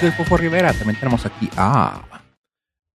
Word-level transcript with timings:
soy 0.00 0.10
Fofo 0.10 0.36
Rivera. 0.36 0.72
También 0.74 0.98
tenemos 0.98 1.24
aquí 1.24 1.48
a. 1.56 2.22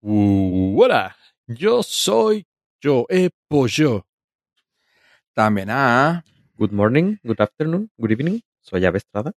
Uh, 0.01 0.83
hola, 0.83 1.17
yo 1.47 1.83
soy 1.83 2.45
Joe 2.83 3.31
Pollo. 3.47 4.05
También 5.33 5.71
a. 5.71 6.25
Good 6.57 6.73
morning, 6.73 7.17
good 7.23 7.41
afternoon, 7.41 7.89
good 7.97 8.11
evening. 8.11 8.41
Soy 8.63 8.85
Ave 8.85 8.99
Estrada, 8.99 9.33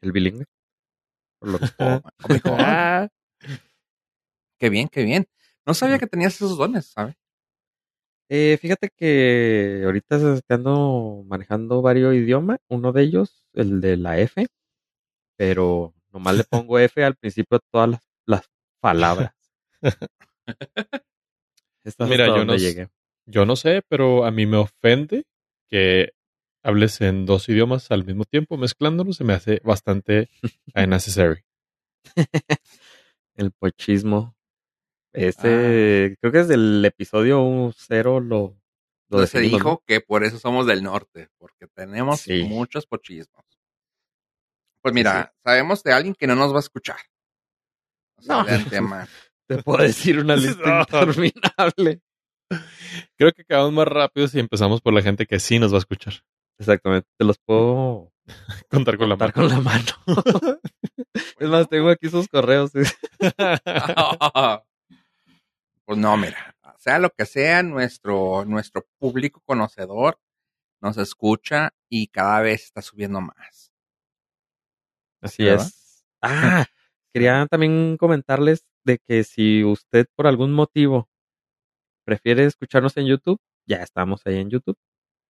el 0.00 0.12
bilingüe. 0.12 0.46
Por 1.38 1.50
lo 1.50 1.58
que 1.58 1.66
Oh, 1.78 2.00
oh. 2.46 3.08
Qué 4.58 4.70
bien, 4.70 4.88
qué 4.88 5.04
bien. 5.04 5.26
No 5.66 5.74
sabía 5.74 5.98
que 5.98 6.06
tenías 6.06 6.34
esos 6.34 6.56
dones, 6.56 6.86
¿sabes? 6.86 7.14
Eh, 8.30 8.56
fíjate 8.58 8.88
que 8.96 9.82
ahorita 9.84 10.40
te 10.40 10.54
ando 10.54 11.24
manejando 11.26 11.82
varios 11.82 12.14
idiomas. 12.14 12.58
Uno 12.68 12.92
de 12.92 13.02
ellos, 13.02 13.44
el 13.52 13.82
de 13.82 13.98
la 13.98 14.18
F, 14.18 14.46
pero 15.36 15.95
nomás 16.16 16.34
le 16.36 16.44
pongo 16.44 16.78
F 16.78 17.04
al 17.04 17.14
principio 17.14 17.58
de 17.58 17.64
todas 17.70 17.90
las, 17.90 18.00
las 18.26 18.50
palabras. 18.80 19.34
Esto 21.84 22.04
es 22.04 22.10
Mira, 22.10 22.26
yo 22.26 22.44
no, 22.44 22.56
llegué. 22.56 22.88
yo 23.26 23.44
no 23.44 23.54
sé, 23.54 23.82
pero 23.88 24.24
a 24.24 24.30
mí 24.30 24.46
me 24.46 24.56
ofende 24.56 25.24
que 25.68 26.12
hables 26.64 27.00
en 27.02 27.26
dos 27.26 27.48
idiomas 27.48 27.90
al 27.90 28.04
mismo 28.04 28.24
tiempo, 28.24 28.56
mezclándolos, 28.56 29.16
se 29.16 29.24
me 29.24 29.34
hace 29.34 29.60
bastante 29.62 30.28
unnecessary. 30.74 31.44
El 33.36 33.52
pochismo. 33.52 34.34
Ese, 35.12 36.16
creo 36.20 36.32
que 36.32 36.40
es 36.40 36.48
del 36.48 36.84
episodio 36.84 37.72
0 37.76 38.20
lo, 38.20 38.56
lo 39.08 39.26
se 39.26 39.40
dijo 39.40 39.82
que 39.86 40.00
por 40.00 40.24
eso 40.24 40.38
somos 40.38 40.66
del 40.66 40.82
norte, 40.82 41.28
porque 41.38 41.66
tenemos 41.68 42.20
Sí. 42.20 42.42
muchos 42.44 42.86
pochismos. 42.86 43.44
Pues 44.86 44.94
mira, 44.94 45.34
sabemos 45.42 45.82
de 45.82 45.92
alguien 45.92 46.14
que 46.14 46.28
no 46.28 46.36
nos 46.36 46.52
va 46.52 46.58
a 46.58 46.60
escuchar. 46.60 46.98
O 48.18 48.22
sea, 48.22 48.36
No. 48.36 48.44
de 48.44 48.54
antemano. 48.54 49.08
Te 49.48 49.60
puedo 49.60 49.82
decir 49.82 50.20
una 50.20 50.36
lista 50.36 50.62
No. 50.64 50.80
interminable. 50.82 52.02
Creo 53.18 53.32
que 53.32 53.42
acabamos 53.42 53.72
más 53.72 53.88
rápido 53.88 54.28
si 54.28 54.38
empezamos 54.38 54.80
por 54.80 54.94
la 54.94 55.02
gente 55.02 55.26
que 55.26 55.40
sí 55.40 55.58
nos 55.58 55.72
va 55.72 55.78
a 55.78 55.80
escuchar. 55.80 56.14
Exactamente, 56.60 57.08
te 57.18 57.24
los 57.24 57.36
puedo 57.44 58.12
Contar 58.70 58.96
con 58.96 59.08
la 59.08 59.16
mano. 59.16 59.32
con 59.32 59.48
la 59.48 59.58
mano. 59.60 59.82
es 61.40 61.48
más, 61.48 61.68
tengo 61.68 61.88
aquí 61.90 62.08
sus 62.08 62.28
correos. 62.28 62.70
pues 65.84 65.98
no, 65.98 66.16
mira, 66.16 66.54
sea 66.78 67.00
lo 67.00 67.10
que 67.10 67.26
sea, 67.26 67.64
nuestro, 67.64 68.44
nuestro 68.44 68.86
público 69.00 69.42
conocedor 69.44 70.20
nos 70.80 70.96
escucha 70.96 71.74
y 71.88 72.06
cada 72.06 72.40
vez 72.40 72.62
está 72.66 72.82
subiendo 72.82 73.20
más. 73.20 73.65
Así 75.22 75.44
¿Verdad? 75.44 75.66
es. 75.66 76.04
Ah, 76.22 76.66
quería 77.12 77.46
también 77.50 77.96
comentarles 77.98 78.64
de 78.84 78.98
que 78.98 79.24
si 79.24 79.64
usted 79.64 80.06
por 80.16 80.26
algún 80.26 80.52
motivo 80.52 81.08
prefiere 82.04 82.44
escucharnos 82.44 82.96
en 82.96 83.06
YouTube, 83.06 83.40
ya 83.66 83.78
estamos 83.78 84.22
ahí 84.26 84.38
en 84.38 84.50
YouTube. 84.50 84.76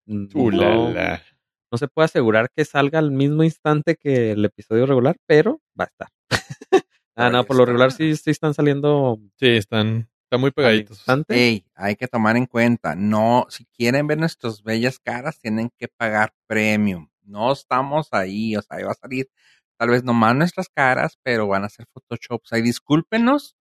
No, 0.06 0.28
Ulala. 0.40 1.24
no 1.72 1.78
se 1.78 1.88
puede 1.88 2.06
asegurar 2.06 2.50
que 2.56 2.66
salga 2.66 3.00
al 3.00 3.12
mismo 3.12 3.44
instante 3.44 3.96
que 3.96 4.32
el 4.32 4.46
episodio 4.46 4.86
regular, 4.86 5.18
pero 5.26 5.62
va 5.80 5.86
a 5.86 5.88
estar. 5.88 6.10
ah, 7.16 7.30
no, 7.30 7.44
por 7.46 7.56
lo 7.56 7.66
regular 7.66 7.92
sí, 7.92 8.16
sí 8.16 8.30
están 8.32 8.54
saliendo 8.54 9.20
Sí, 9.40 9.48
están, 9.48 10.10
están 10.26 10.42
muy 10.42 10.52
pegaditos. 10.52 10.98
instante. 11.00 11.34
Ey, 11.36 11.66
hay 11.74 11.96
que 11.96 12.08
tomar 12.08 12.36
en 12.38 12.46
cuenta, 12.46 12.94
no, 12.96 13.46
si 13.50 13.66
quieren 13.66 14.06
ver 14.06 14.20
nuestras 14.20 14.62
bellas 14.62 15.00
caras, 15.00 15.40
tienen 15.40 15.72
que 15.78 15.88
pagar 15.88 16.34
premium. 16.46 17.08
No 17.24 17.52
estamos 17.54 18.10
ahí, 18.12 18.56
o 18.56 18.62
sea, 18.62 18.78
ahí 18.78 18.84
va 18.84 18.92
a 18.92 18.96
salir 18.96 19.28
tal 19.78 19.90
vez 19.90 20.04
nomás 20.04 20.36
nuestras 20.36 20.70
caras, 20.70 21.18
pero 21.24 21.48
van 21.48 21.64
a 21.64 21.70
ser 21.70 21.86
photoshops. 21.94 22.54
Ahí 22.54 22.62
discúlpenos, 22.62 23.56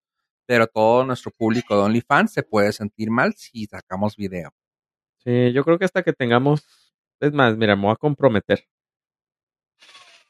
pero 0.45 0.67
todo 0.67 1.03
nuestro 1.03 1.31
público 1.31 1.75
de 1.75 1.83
OnlyFans 1.83 2.33
se 2.33 2.43
puede 2.43 2.71
sentir 2.71 3.11
mal 3.11 3.33
si 3.35 3.65
sacamos 3.65 4.15
video. 4.15 4.53
Sí, 5.17 5.51
yo 5.53 5.63
creo 5.63 5.79
que 5.79 5.85
hasta 5.85 6.03
que 6.03 6.13
tengamos, 6.13 6.63
es 7.19 7.33
más, 7.33 7.57
mira, 7.57 7.75
me 7.75 7.83
voy 7.83 7.91
a 7.93 7.95
comprometer. 7.95 8.67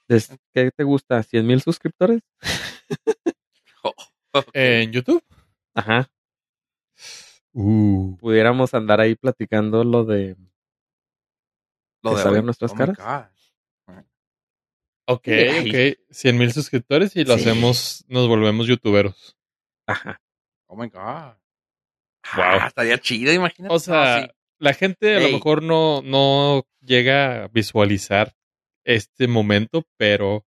¿Qué 0.07 0.71
te 0.71 0.83
gusta? 0.83 1.23
¿100 1.23 1.43
mil 1.43 1.61
suscriptores? 1.61 2.21
¿En 4.53 4.91
YouTube? 4.91 5.23
Ajá. 5.73 6.09
Uh. 7.53 8.17
Pudiéramos 8.17 8.73
andar 8.73 8.99
ahí 9.01 9.15
platicando 9.15 9.83
lo 9.83 10.03
de... 10.05 10.35
Lo 12.03 12.15
¿Que 12.15 12.21
de 12.21 12.29
hoy. 12.29 12.43
nuestras 12.43 12.71
Oh 12.71 12.75
my 12.75 12.79
caras? 12.79 12.97
Ok, 15.07 15.27
ok. 15.61 15.97
100 16.09 16.37
mil 16.37 16.51
suscriptores 16.51 17.15
y 17.15 17.23
lo 17.25 17.35
Sí. 17.37 17.41
hacemos, 17.41 18.05
nos 18.07 18.27
volvemos 18.27 18.67
youtuberos. 18.67 19.37
Ajá. 19.87 20.19
Oh 20.67 20.75
my 20.75 20.87
God. 20.87 21.35
Wow. 22.35 22.43
Ah, 22.61 22.65
estaría 22.67 22.97
chido, 22.99 23.31
imagínate. 23.31 23.73
O 23.73 23.77
sea, 23.79 24.21
No, 24.21 24.25
sí. 24.27 24.31
la 24.59 24.73
gente 24.73 25.15
a 25.15 25.19
lo 25.19 25.29
mejor 25.29 25.61
no, 25.61 26.01
no 26.01 26.63
llega 26.81 27.43
a 27.43 27.47
visualizar 27.49 28.33
este 28.83 29.27
momento, 29.27 29.83
pero 29.97 30.45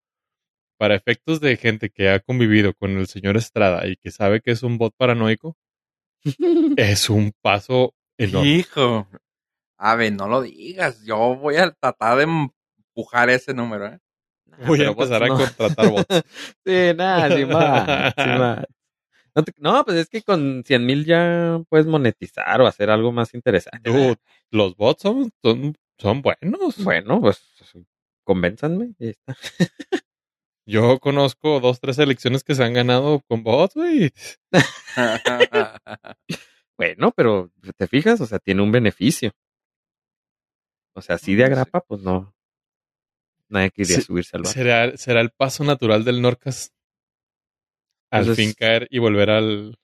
para 0.76 0.96
efectos 0.96 1.40
de 1.40 1.56
gente 1.56 1.90
que 1.90 2.08
ha 2.10 2.20
convivido 2.20 2.74
con 2.74 2.98
el 2.98 3.06
señor 3.06 3.36
Estrada 3.36 3.86
y 3.86 3.96
que 3.96 4.10
sabe 4.10 4.40
que 4.40 4.50
es 4.52 4.62
un 4.64 4.76
bot 4.78 4.92
paranoico, 4.96 5.56
es 6.76 7.08
un 7.10 7.32
paso 7.42 7.94
enorme. 8.16 8.48
Hijo. 8.50 9.08
A 9.78 9.94
ver, 9.94 10.12
no 10.12 10.26
lo 10.28 10.42
digas. 10.42 11.04
Yo 11.04 11.36
voy 11.36 11.56
a 11.56 11.70
tratar 11.70 12.18
de 12.18 12.24
empujar 12.24 13.30
ese 13.30 13.54
número, 13.54 13.86
¿eh? 13.86 13.98
Voy 14.66 14.82
a 14.82 14.90
bots 14.90 15.10
empezar 15.10 15.22
a 15.22 15.28
no. 15.28 15.36
contratar 15.36 15.90
bots. 15.90 16.06
Sí, 16.66 16.92
nada, 16.96 17.36
sí 17.36 17.44
más, 17.46 18.14
sí 18.16 18.24
más. 18.38 18.64
No, 19.34 19.44
te- 19.44 19.52
no, 19.58 19.84
pues 19.84 19.96
es 19.98 20.08
que 20.08 20.22
con 20.22 20.64
100 20.66 20.84
mil 20.86 21.04
ya 21.04 21.60
puedes 21.68 21.86
monetizar 21.86 22.60
o 22.60 22.66
hacer 22.66 22.90
algo 22.90 23.12
más 23.12 23.34
interesante. 23.34 23.90
Dude, 23.90 24.16
los 24.50 24.76
bots 24.76 25.02
son, 25.02 25.30
son, 25.42 25.76
son 25.98 26.22
buenos. 26.22 26.82
Bueno, 26.82 27.20
pues 27.20 27.40
convénzanme. 28.24 28.94
y 28.98 29.06
ya 29.06 29.10
está. 29.10 29.36
Yo 30.66 30.98
conozco 30.98 31.60
dos, 31.60 31.80
tres 31.80 31.98
elecciones 31.98 32.44
que 32.44 32.54
se 32.54 32.62
han 32.62 32.74
ganado 32.74 33.22
con 33.26 33.42
bots, 33.42 33.74
güey. 33.74 34.12
Bueno, 36.76 37.10
pero 37.16 37.50
te 37.76 37.86
fijas, 37.86 38.20
o 38.20 38.26
sea, 38.26 38.38
tiene 38.38 38.62
un 38.62 38.70
beneficio. 38.70 39.32
O 40.94 41.00
sea, 41.00 41.16
así 41.16 41.34
de 41.34 41.46
sí. 41.46 41.52
agrapa, 41.52 41.80
pues 41.80 42.02
no. 42.02 42.34
Nadie 43.50 43.70
quería 43.70 43.96
Sí, 43.96 44.02
subirse 44.02 44.36
al 44.36 44.42
barco. 44.42 44.52
¿Será, 44.54 44.96
será 44.96 45.20
el 45.20 45.30
paso 45.30 45.64
natural 45.64 46.04
del 46.04 46.20
Norcas. 46.20 46.72
Al 48.10 48.34
fin 48.34 48.52
caer 48.56 48.86
y 48.90 48.98
volver 48.98 49.30
al. 49.30 49.78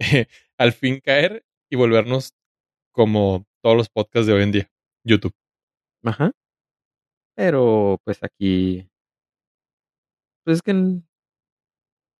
al 0.58 0.72
fin 0.72 1.00
caer 1.00 1.44
y 1.70 1.76
volvernos 1.76 2.34
como 2.92 3.46
todos 3.62 3.76
los 3.76 3.88
podcasts 3.88 4.26
de 4.26 4.32
hoy 4.32 4.42
en 4.42 4.52
día. 4.52 4.70
YouTube. 5.04 5.34
Ajá. 6.04 6.32
Pero, 7.34 8.00
pues 8.04 8.22
aquí. 8.22 8.88
Pues 10.44 10.56
es 10.56 10.62
que 10.62 10.72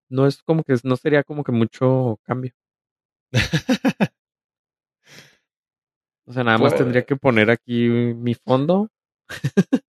no 0.08 0.26
es 0.26 0.42
como 0.42 0.62
que 0.62 0.74
no 0.84 0.96
sería 0.96 1.22
como 1.24 1.42
que 1.44 1.52
mucho 1.52 2.18
cambio. 2.24 2.52
O 6.28 6.32
sea, 6.32 6.42
nada 6.42 6.58
más 6.58 6.72
Pues- 6.72 6.82
tendría 6.82 7.04
que 7.04 7.14
poner 7.16 7.50
aquí 7.50 7.88
mi 7.88 8.34
fondo. 8.34 8.90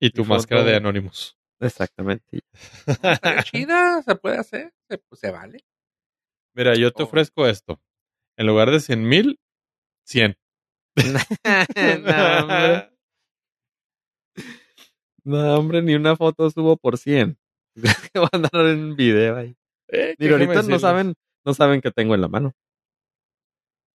y 0.00 0.10
tu 0.10 0.22
Y 0.22 0.26
máscara 0.26 0.60
foto- 0.62 0.70
de 0.70 0.76
Anonymous. 0.76 1.36
Exactamente. 1.60 2.40
Chida, 3.44 4.02
se 4.02 4.14
puede 4.16 4.38
hacer, 4.38 4.72
se, 4.88 4.98
pues, 4.98 5.20
se 5.20 5.30
vale. 5.30 5.64
Mira, 6.54 6.74
yo 6.74 6.92
te 6.92 7.02
Oh. 7.02 7.06
ofrezco 7.06 7.46
esto. 7.46 7.80
En 8.36 8.46
lugar 8.46 8.70
de 8.70 8.80
100 8.80 9.08
mil, 9.08 9.38
100. 10.06 10.36
no, 12.04 12.38
hombre. 12.38 12.90
No, 15.24 15.54
hombre, 15.58 15.82
ni 15.82 15.94
una 15.94 16.16
foto 16.16 16.50
subo 16.50 16.76
por 16.76 16.98
100. 16.98 17.38
que 18.12 18.18
va 18.20 18.28
a 18.32 18.36
andar 18.36 18.66
en 18.66 18.94
video 18.96 19.36
ahí. 19.36 19.56
Eh, 19.88 20.14
Mira, 20.18 20.32
ahorita 20.34 20.62
no 20.62 20.78
saben, 20.78 21.14
no 21.44 21.54
saben 21.54 21.80
qué 21.80 21.90
tengo 21.90 22.14
en 22.14 22.20
la 22.20 22.28
mano. 22.28 22.52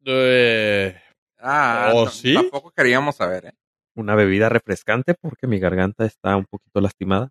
Eh, 0.05 0.95
Ah, 1.41 1.91
¿Oh, 1.93 2.05
no, 2.05 2.11
sí? 2.11 2.33
tampoco 2.33 2.71
queríamos 2.71 3.15
saber, 3.15 3.45
¿eh? 3.45 3.53
Una 3.95 4.15
bebida 4.15 4.49
refrescante 4.49 5.13
porque 5.13 5.47
mi 5.47 5.59
garganta 5.59 6.05
está 6.05 6.35
un 6.35 6.45
poquito 6.45 6.79
lastimada. 6.81 7.29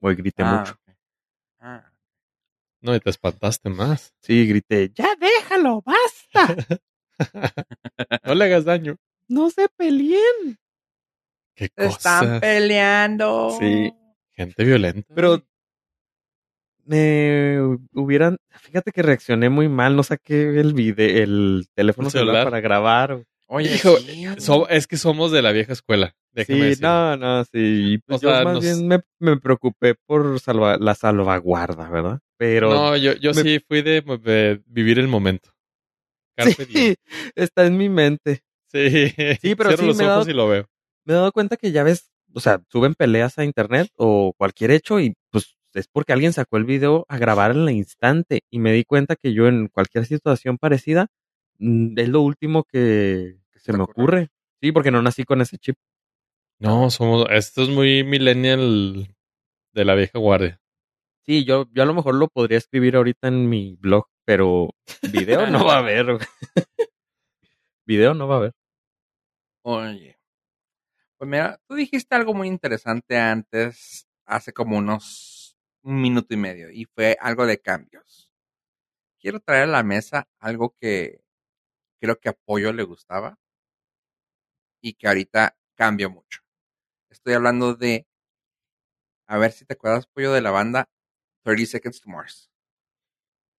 Hoy 0.00 0.14
grité 0.16 0.42
Ah, 0.44 0.58
mucho. 0.58 0.76
Ah. 1.60 1.92
no, 2.80 2.94
y 2.94 3.00
te 3.00 3.10
espantaste 3.10 3.70
más. 3.70 4.12
Sí, 4.20 4.46
grité, 4.46 4.90
ya 4.94 5.08
déjalo, 5.18 5.82
basta. 5.82 6.56
no 8.24 8.34
le 8.34 8.44
hagas 8.44 8.64
daño. 8.64 8.96
No 9.28 9.48
se 9.48 9.66
peleen. 9.70 10.58
Qué 11.54 11.70
Se 11.74 11.86
Están 11.86 12.40
peleando. 12.40 13.56
Sí. 13.58 13.90
Gente 14.32 14.64
violenta. 14.64 15.14
Pero 15.14 15.42
me 16.84 17.58
hubieran, 17.92 18.36
fíjate 18.50 18.90
que 18.92 19.00
reaccioné 19.02 19.48
muy 19.48 19.68
mal, 19.68 19.96
no 19.96 20.02
saqué 20.02 20.58
el 20.60 20.74
video, 20.74 21.22
el 21.22 21.66
teléfono 21.74 22.08
¿El 22.08 22.12
celular 22.12 22.34
celular? 22.34 22.44
para 22.44 22.60
grabar. 22.60 23.24
Oye, 23.54 23.74
Hijo, 23.74 23.98
sí, 23.98 24.24
So- 24.38 24.66
es 24.68 24.86
que 24.86 24.96
somos 24.96 25.30
de 25.30 25.42
la 25.42 25.52
vieja 25.52 25.74
escuela. 25.74 26.14
Déjame 26.32 26.58
Sí, 26.60 26.64
decirlo. 26.70 26.88
no, 26.88 27.16
no, 27.18 27.44
sí. 27.44 27.98
Pues 28.06 28.16
O 28.16 28.20
sea, 28.20 28.38
yo 28.38 28.44
más 28.46 28.54
nos- 28.54 28.64
bien 28.64 28.88
me, 28.88 29.00
me 29.18 29.36
preocupé 29.38 29.94
por 29.94 30.40
salva- 30.40 30.78
la 30.78 30.94
salvaguarda, 30.94 31.90
¿verdad? 31.90 32.20
Pero 32.38 32.70
no, 32.72 32.96
yo, 32.96 33.12
yo 33.14 33.34
me- 33.34 33.42
sí 33.42 33.60
fui 33.68 33.82
de, 33.82 34.00
de 34.00 34.62
vivir 34.66 34.98
el 34.98 35.06
momento. 35.08 35.50
Carpe 36.34 36.64
sí, 36.64 36.94
está 37.34 37.66
en 37.66 37.76
mi 37.76 37.90
mente. 37.90 38.42
Sí, 38.68 38.88
Sí, 39.42 39.54
pero 39.56 39.68
Cierro 39.68 39.76
sí 39.82 39.86
los 39.88 39.96
me 39.98 40.04
ojos 40.04 40.16
dado- 40.26 40.30
y 40.30 40.32
lo 40.34 40.48
veo. 40.48 40.66
Me 41.04 41.12
he 41.12 41.16
dado 41.16 41.30
cuenta 41.32 41.58
que 41.58 41.72
ya 41.72 41.82
ves, 41.82 42.10
o 42.32 42.40
sea, 42.40 42.62
suben 42.70 42.94
peleas 42.94 43.36
a 43.38 43.44
internet 43.44 43.88
o 43.96 44.32
cualquier 44.38 44.70
hecho 44.70 44.98
y 44.98 45.14
pues 45.30 45.56
es 45.74 45.88
porque 45.88 46.14
alguien 46.14 46.32
sacó 46.32 46.56
el 46.56 46.64
video 46.64 47.04
a 47.08 47.18
grabar 47.18 47.50
en 47.50 47.58
el 47.68 47.70
instante 47.70 48.40
y 48.50 48.60
me 48.60 48.72
di 48.72 48.84
cuenta 48.84 49.14
que 49.16 49.34
yo 49.34 49.46
en 49.46 49.68
cualquier 49.68 50.06
situación 50.06 50.56
parecida 50.56 51.08
mm, 51.58 51.98
es 51.98 52.08
lo 52.08 52.22
último 52.22 52.64
Que 52.64 53.36
se 53.62 53.72
me 53.72 53.84
ocurre. 53.84 54.02
ocurre. 54.02 54.28
Sí, 54.60 54.72
porque 54.72 54.90
no 54.90 55.02
nací 55.02 55.24
con 55.24 55.40
ese 55.40 55.58
chip. 55.58 55.76
No, 56.58 56.90
somos, 56.90 57.26
esto 57.30 57.62
es 57.62 57.68
muy 57.68 58.04
millennial 58.04 59.16
de 59.72 59.84
la 59.84 59.94
vieja 59.94 60.18
guardia. 60.18 60.60
Sí, 61.24 61.44
yo, 61.44 61.66
yo 61.72 61.82
a 61.82 61.86
lo 61.86 61.94
mejor 61.94 62.14
lo 62.14 62.28
podría 62.28 62.58
escribir 62.58 62.96
ahorita 62.96 63.28
en 63.28 63.48
mi 63.48 63.76
blog, 63.76 64.06
pero 64.24 64.70
video 65.12 65.46
no 65.48 65.64
va 65.64 65.76
a 65.76 65.78
haber. 65.78 66.06
video 67.86 68.14
no 68.14 68.28
va 68.28 68.34
a 68.34 68.38
haber. 68.38 68.52
Oye. 69.62 70.18
Pues 71.16 71.30
mira, 71.30 71.60
tú 71.68 71.74
dijiste 71.76 72.14
algo 72.14 72.34
muy 72.34 72.48
interesante 72.48 73.16
antes, 73.16 74.08
hace 74.24 74.52
como 74.52 74.78
unos 74.78 75.56
un 75.82 76.00
minuto 76.00 76.34
y 76.34 76.36
medio, 76.36 76.70
y 76.70 76.84
fue 76.84 77.16
algo 77.20 77.46
de 77.46 77.58
cambios. 77.60 78.30
Quiero 79.20 79.40
traer 79.40 79.64
a 79.64 79.66
la 79.66 79.82
mesa 79.82 80.28
algo 80.38 80.74
que 80.80 81.22
creo 82.00 82.18
que 82.18 82.28
a 82.28 82.32
Pollo 82.32 82.72
le 82.72 82.82
gustaba 82.82 83.38
y 84.82 84.94
que 84.94 85.08
ahorita 85.08 85.56
cambia 85.74 86.08
mucho. 86.10 86.40
Estoy 87.08 87.32
hablando 87.34 87.74
de, 87.74 88.06
a 89.28 89.38
ver 89.38 89.52
si 89.52 89.64
te 89.64 89.72
acuerdas, 89.74 90.06
Pollo, 90.06 90.32
de 90.32 90.42
la 90.42 90.50
banda 90.50 90.88
30 91.44 91.66
Seconds 91.70 92.00
to 92.00 92.10
Mars. 92.10 92.50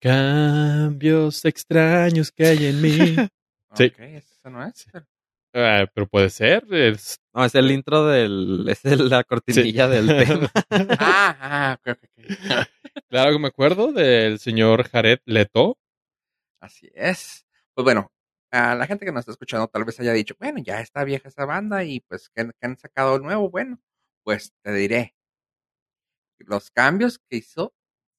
Cambios 0.02 1.46
extraños 1.46 2.31
que 2.31 2.46
hay 2.46 2.66
en 2.68 2.81
mí. 2.81 2.90
Sí. 3.75 3.86
Ok, 3.86 4.00
esa 4.02 4.50
no 4.52 4.64
es. 4.64 4.86
pero- 4.92 5.08
Ah, 5.56 5.88
pero 5.96 6.06
puede 6.08 6.30
ser. 6.30 6.64
Es, 6.72 7.20
No, 7.34 7.44
es 7.44 7.56
el 7.56 7.72
intro 7.72 8.06
del, 8.06 8.68
es 8.70 8.84
la 8.84 9.24
cortinilla 9.24 9.88
del 9.88 10.06
tema. 10.28 10.52
Ah, 11.00 11.38
ah, 11.40 11.78
ok, 11.80 11.98
ok, 11.98 12.04
ok. 12.20 12.68
claro 13.10 13.31
que 13.31 13.40
me 13.40 13.48
acuerdo 13.48 13.92
del 13.92 14.38
señor 14.38 14.88
Jared 14.90 15.22
Leto. 15.25 15.80
Así 16.62 16.88
es. 16.94 17.48
Pues 17.74 17.84
bueno, 17.84 18.12
a 18.53 18.75
la 18.75 18.85
gente 18.88 19.05
que 19.05 19.11
nos 19.11 19.21
está 19.21 19.31
escuchando 19.31 19.67
tal 19.67 19.83
vez 19.83 20.00
haya 20.00 20.13
dicho, 20.13 20.35
bueno, 20.39 20.59
ya 20.59 20.79
está 20.79 21.03
vieja 21.03 21.27
esa 21.29 21.45
banda 21.45 21.83
y 21.83 22.01
pues 22.01 22.29
que, 22.29 22.51
han 22.61 22.77
sacado 22.77 23.19
nuevo. 23.19 23.50
Bueno, 23.50 23.79
pues 24.23 24.53
te 24.61 24.71
diré. 24.73 25.15
Los 26.38 26.69
cambios 26.71 27.19
que 27.19 27.38
hizo 27.38 27.73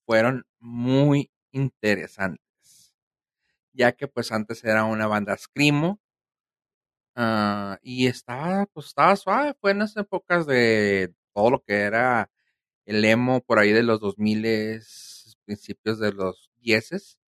fueron 0.06 0.44
muy 0.58 1.31
interesantes. 1.52 2.94
Ya 3.72 3.92
que 3.92 4.08
pues 4.08 4.32
antes 4.32 4.64
era 4.64 4.84
una 4.84 5.06
banda 5.06 5.36
screamo. 5.36 6.00
ah, 7.16 7.78
y 7.82 8.06
estaba, 8.06 8.66
pues 8.66 8.86
estaba 8.86 9.16
suave. 9.16 9.54
Fue 9.60 9.70
en 9.72 9.81
las 9.81 9.96
épocas 9.96 10.46
de 10.46 11.14
todo 11.32 11.50
lo 11.50 11.62
que 11.64 11.82
era 11.82 12.31
el 12.86 13.04
emo 13.04 13.40
por 13.42 13.58
ahí 13.58 13.72
de 13.72 13.82
los 13.84 14.00
2000 14.00 14.82
principios 15.46 15.98
de 16.00 16.12
los 16.12 16.50
10 16.58 17.19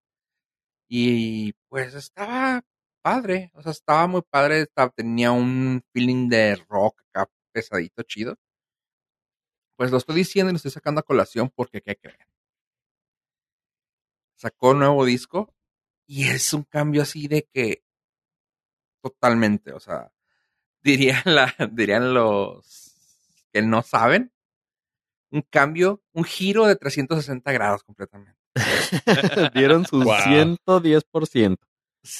y 0.88 1.52
pues 1.68 1.94
estaba 1.94 2.64
padre, 3.10 3.52
o 3.54 3.62
sea, 3.62 3.70
estaba 3.70 4.08
muy 4.08 4.22
padre, 4.28 4.62
estaba- 4.62 4.90
tenía 4.90 5.30
un 5.30 5.80
feeling 5.92 6.28
de 6.28 6.56
rock 6.68 7.02
acá 7.12 7.30
pesadito, 7.52 8.02
chido. 8.02 8.34
Pues 9.76 9.92
lo 9.92 9.98
estoy 9.98 10.16
diciendo 10.16 10.50
y 10.50 10.54
lo 10.54 10.56
estoy 10.56 10.72
sacando 10.72 10.98
a 11.00 11.04
colación 11.04 11.48
porque, 11.54 11.80
¿qué 11.82 11.94
creen? 11.96 12.26
Sacó 14.36 14.70
un 14.70 14.80
nuevo 14.80 15.04
disco 15.04 15.54
y 16.08 16.24
es 16.24 16.52
un 16.52 16.64
cambio 16.64 17.02
así 17.02 17.28
de 17.28 17.48
que 17.52 17.84
totalmente, 19.00 19.72
o 19.72 19.78
sea, 19.78 20.10
dirían, 20.82 21.22
la, 21.26 21.54
dirían 21.70 22.12
los 22.12 22.96
que 23.52 23.62
no 23.62 23.82
saben, 23.82 24.32
un 25.30 25.42
cambio, 25.42 26.02
un 26.12 26.24
giro 26.24 26.66
de 26.66 26.74
360 26.74 27.52
grados 27.52 27.84
completamente. 27.84 28.36
Dieron 29.54 29.84
su 29.86 30.00
Wow. 30.02 30.16
110%. 30.66 31.58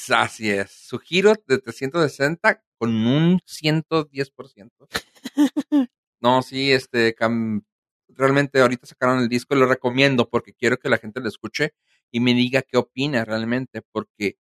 Así 0.09 0.49
es. 0.49 0.71
Su 0.71 0.99
giro 0.99 1.33
de 1.47 1.59
360 1.59 2.63
con 2.77 2.91
un 3.07 3.39
110%. 3.45 4.87
No, 6.21 6.41
sí, 6.41 6.71
este, 6.71 7.15
cam- 7.15 7.63
realmente 8.09 8.59
ahorita 8.59 8.87
sacaron 8.87 9.19
el 9.19 9.29
disco 9.29 9.55
y 9.55 9.59
lo 9.59 9.67
recomiendo 9.67 10.29
porque 10.29 10.53
quiero 10.53 10.77
que 10.79 10.89
la 10.89 10.97
gente 10.97 11.19
lo 11.21 11.29
escuche 11.29 11.75
y 12.11 12.19
me 12.21 12.33
diga 12.33 12.63
qué 12.63 12.77
opina 12.77 13.23
realmente, 13.23 13.83
porque 13.91 14.37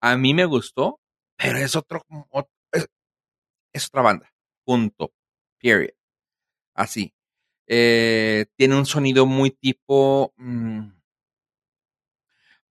a 0.00 0.16
mí 0.16 0.34
me 0.34 0.44
gustó, 0.44 1.00
pero 1.36 1.58
es 1.58 1.76
otro, 1.76 2.02
ot- 2.30 2.48
es, 2.72 2.88
es 3.72 3.86
otra 3.88 4.02
banda. 4.02 4.32
Punto. 4.64 5.12
Period. 5.60 5.94
Así. 6.74 7.14
Eh, 7.68 8.46
tiene 8.56 8.76
un 8.78 8.86
sonido 8.86 9.26
muy 9.26 9.50
tipo 9.52 10.34
mm, 10.38 10.88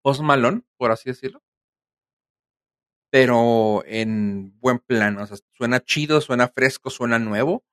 Post 0.02 0.22
Malone, 0.22 0.62
por 0.78 0.92
así 0.92 1.10
decirlo 1.10 1.42
pero 3.10 3.84
en 3.86 4.58
buen 4.60 4.80
plan. 4.80 5.18
O 5.20 5.28
sea, 5.28 5.38
suena 5.54 5.80
chido, 5.80 6.22
suena 6.22 6.48
fresco, 6.48 6.90
suena 6.90 7.20
nuevo, 7.20 7.64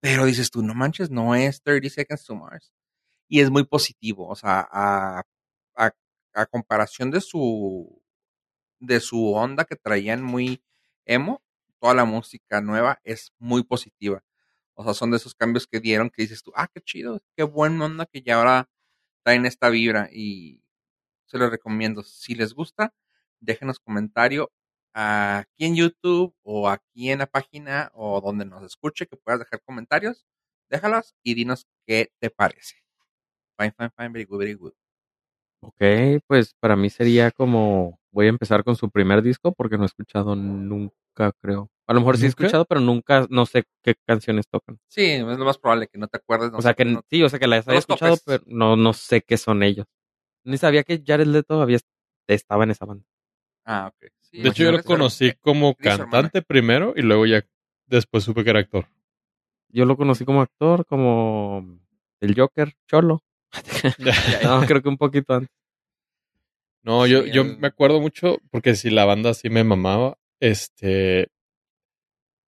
pero 0.00 0.26
dices 0.26 0.50
tú, 0.50 0.62
no 0.62 0.74
manches, 0.74 1.10
no 1.10 1.34
es 1.34 1.62
30 1.62 1.90
Seconds 1.90 2.24
to 2.26 2.34
Mars. 2.36 2.72
Y 3.28 3.40
es 3.40 3.50
muy 3.50 3.64
positivo, 3.64 4.28
o 4.28 4.36
sea, 4.36 4.68
a, 4.70 5.22
a, 5.76 6.46
comparación 6.46 7.10
de 7.10 7.20
su, 7.20 8.02
de 8.80 9.00
su 9.00 9.32
onda 9.34 9.64
que 9.64 9.76
traían 9.76 10.22
muy 10.22 10.62
emo, 11.06 11.42
toda 11.80 11.94
la 11.94 12.04
música 12.04 12.60
nueva 12.60 13.00
es 13.04 13.32
muy 13.38 13.64
positiva. 13.64 14.24
O 14.74 14.84
sea, 14.84 14.94
son 14.94 15.10
de 15.10 15.18
esos 15.18 15.34
cambios 15.34 15.66
que 15.66 15.80
dieron 15.80 16.10
que 16.10 16.22
dices 16.22 16.42
tú, 16.42 16.52
ah, 16.56 16.68
qué 16.72 16.80
chido, 16.80 17.20
qué 17.36 17.44
buena 17.44 17.86
onda 17.86 18.06
que 18.06 18.22
ya 18.22 18.36
ahora 18.36 18.70
traen 19.24 19.46
esta 19.46 19.70
vibra 19.70 20.08
y 20.12 20.62
se 21.26 21.38
los 21.38 21.50
recomiendo. 21.50 22.02
Si 22.02 22.34
les 22.34 22.54
gusta, 22.54 22.94
déjenos 23.40 23.80
comentario 23.80 24.52
aquí 24.94 25.64
en 25.64 25.76
YouTube 25.76 26.34
o 26.42 26.68
aquí 26.68 27.10
en 27.10 27.20
la 27.20 27.26
página 27.26 27.90
o 27.94 28.20
donde 28.20 28.44
nos 28.44 28.62
escuche 28.62 29.06
que 29.06 29.16
puedas 29.16 29.40
dejar 29.40 29.62
comentarios. 29.62 30.24
Déjalos 30.70 31.14
y 31.22 31.34
dinos 31.34 31.66
qué 31.86 32.10
te 32.20 32.30
parece. 32.30 32.76
Fine, 33.58 33.72
fine, 33.76 33.90
fine, 33.96 34.08
very 34.10 34.24
good, 34.24 34.38
very 34.38 34.54
good. 34.54 34.72
Ok, 35.60 36.22
pues 36.26 36.54
para 36.58 36.74
mí 36.76 36.90
sería 36.90 37.30
como, 37.30 38.00
voy 38.10 38.26
a 38.26 38.30
empezar 38.30 38.64
con 38.64 38.74
su 38.74 38.90
primer 38.90 39.22
disco 39.22 39.52
porque 39.52 39.76
no 39.76 39.84
he 39.84 39.86
escuchado 39.86 40.34
nunca, 40.34 41.32
creo. 41.40 41.70
A 41.86 41.92
lo 41.94 42.00
mejor 42.00 42.16
sí 42.16 42.24
he 42.24 42.28
escuchado, 42.28 42.64
pero 42.64 42.80
nunca, 42.80 43.26
no 43.30 43.46
sé 43.46 43.64
qué 43.82 43.94
canciones 44.06 44.48
tocan. 44.48 44.80
Sí, 44.88 45.04
es 45.04 45.22
lo 45.38 45.44
más 45.44 45.58
probable 45.58 45.88
que 45.88 45.98
no 45.98 46.08
te 46.08 46.16
acuerdes. 46.16 46.50
no 46.50 46.58
o 46.58 46.62
sea 46.62 46.74
que 46.74 46.84
no- 46.84 47.02
sí, 47.08 47.22
o 47.22 47.28
sea 47.28 47.38
que 47.38 47.46
las 47.46 47.68
haya 47.68 47.78
escuchado, 47.78 48.16
topes. 48.16 48.40
pero 48.40 48.44
no, 48.46 48.76
no 48.76 48.92
sé 48.92 49.22
qué 49.22 49.36
son 49.36 49.62
ellos. 49.62 49.86
Ni 50.44 50.58
sabía 50.58 50.82
que 50.82 51.02
Jared 51.04 51.26
Leto 51.26 51.60
había 51.62 51.78
estaba 52.28 52.64
en 52.64 52.70
esa 52.70 52.84
banda. 52.86 53.04
Ah, 53.64 53.92
ok. 53.94 54.10
Sí, 54.32 54.40
De 54.42 54.48
hecho, 54.48 54.64
yo 54.64 54.72
lo 54.72 54.82
conocí 54.82 55.32
como 55.40 55.76
hermana. 55.78 55.96
cantante 55.98 56.42
primero 56.42 56.94
y 56.96 57.02
luego 57.02 57.26
ya 57.26 57.44
después 57.86 58.24
supe 58.24 58.42
que 58.44 58.50
era 58.50 58.60
actor. 58.60 58.86
Yo 59.68 59.84
lo 59.84 59.96
conocí 59.96 60.24
como 60.24 60.40
actor, 60.40 60.86
como 60.86 61.78
el 62.20 62.34
Joker, 62.34 62.72
Cholo. 62.86 63.22
no, 64.44 64.66
creo 64.66 64.82
que 64.82 64.88
un 64.88 64.96
poquito 64.96 65.34
antes. 65.34 65.50
No, 66.82 67.06
yo, 67.06 67.22
Sí, 67.24 67.30
yo 67.32 67.42
el- 67.42 67.58
me 67.58 67.68
acuerdo 67.68 68.00
mucho 68.00 68.38
porque 68.50 68.74
si 68.74 68.90
la 68.90 69.04
banda 69.04 69.34
sí 69.34 69.50
me 69.50 69.64
mamaba, 69.64 70.18
este 70.40 71.28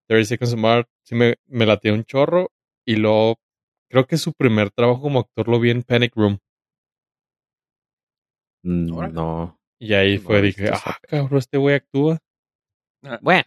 30 0.09 0.25
Seconds 0.29 0.51
to 0.53 0.57
Mars 0.57 0.89
sí 1.03 1.15
me, 1.15 1.37
me 1.47 1.67
latía 1.67 1.93
un 1.93 2.05
chorro 2.05 2.51
y 2.85 2.97
luego 2.97 3.37
creo 3.89 4.07
que 4.07 4.17
su 4.17 4.33
primer 4.33 4.71
trabajo 4.71 5.03
como 5.03 5.21
actor 5.21 5.49
lo 5.49 5.61
vi 5.61 5.71
en 5.71 5.83
Panic 5.83 6.17
Room 6.17 6.39
Mm, 8.67 8.91
Órale. 8.95 9.13
No. 9.13 9.59
Y 9.85 9.95
ahí 9.95 10.17
No 10.19 10.23
fue, 10.25 10.43
dije, 10.43 10.71
ah, 10.73 10.99
cabrón, 11.09 11.39
este 11.39 11.59
güey 11.59 11.77
actúa. 11.77 12.19
Bueno, 13.21 13.45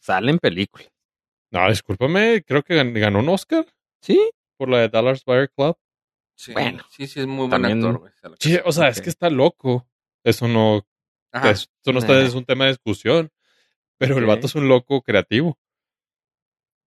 salen 0.00 0.38
películas. 0.38 0.88
No, 1.50 1.68
discúlpame, 1.68 2.42
creo 2.44 2.62
que 2.62 2.74
gan- 2.74 2.98
ganó 2.98 3.20
un 3.20 3.28
Oscar 3.28 3.66
Sí, 4.00 4.30
por 4.56 4.68
la 4.68 4.78
de 4.78 4.88
Dallas 4.88 5.24
Buyer 5.24 5.50
Club. 5.50 5.76
Sí, 6.36 6.52
Bueno, 6.52 6.84
sí, 6.90 7.06
sí, 7.06 7.20
es 7.20 7.26
muy 7.26 7.48
buen 7.48 7.50
también- 7.50 7.78
actor, 7.78 7.98
güey. 7.98 8.12
Sí, 8.38 8.58
o 8.64 8.70
sea, 8.72 8.88
es 8.88 9.00
que 9.00 9.08
está 9.10 9.30
loco. 9.30 9.88
Eso 10.22 10.46
no, 10.48 10.86
Ajá. 11.32 11.50
eso 11.50 11.66
no 11.86 11.98
está, 11.98 12.12
Nah. 12.14 12.20
es 12.22 12.34
un 12.34 12.44
tema 12.44 12.64
de 12.64 12.70
discusión. 12.72 13.30
Pero 13.98 14.18
el 14.18 14.26
vato 14.26 14.46
es 14.46 14.54
un 14.54 14.68
loco 14.68 15.00
creativo. 15.02 15.58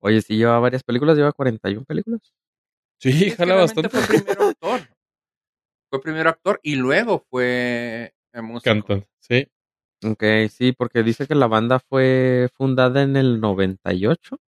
Oye, 0.01 0.21
sí 0.21 0.37
lleva 0.37 0.59
varias 0.59 0.83
películas, 0.83 1.17
lleva 1.17 1.33
41 1.33 1.83
películas. 1.85 2.21
Sí, 2.99 3.27
Es 3.29 3.35
jala 3.35 3.55
bastante. 3.55 3.89
Fue 3.89 4.05
primero 4.19 4.43
actor. 4.49 4.81
Fue 5.89 6.01
primero 6.01 6.29
actor 6.29 6.59
y 6.63 6.75
luego 6.75 7.25
fue 7.29 7.45
eh. 8.05 8.13
Cantan, 8.31 9.05
sí. 9.19 9.47
Ok, 10.03 10.23
sí, 10.49 10.71
porque 10.71 11.03
dice 11.03 11.27
que 11.27 11.35
la 11.35 11.47
banda 11.47 11.79
fue 11.79 12.49
fundada 12.53 13.01
en 13.01 13.17
el 13.17 13.41
98 13.41 14.39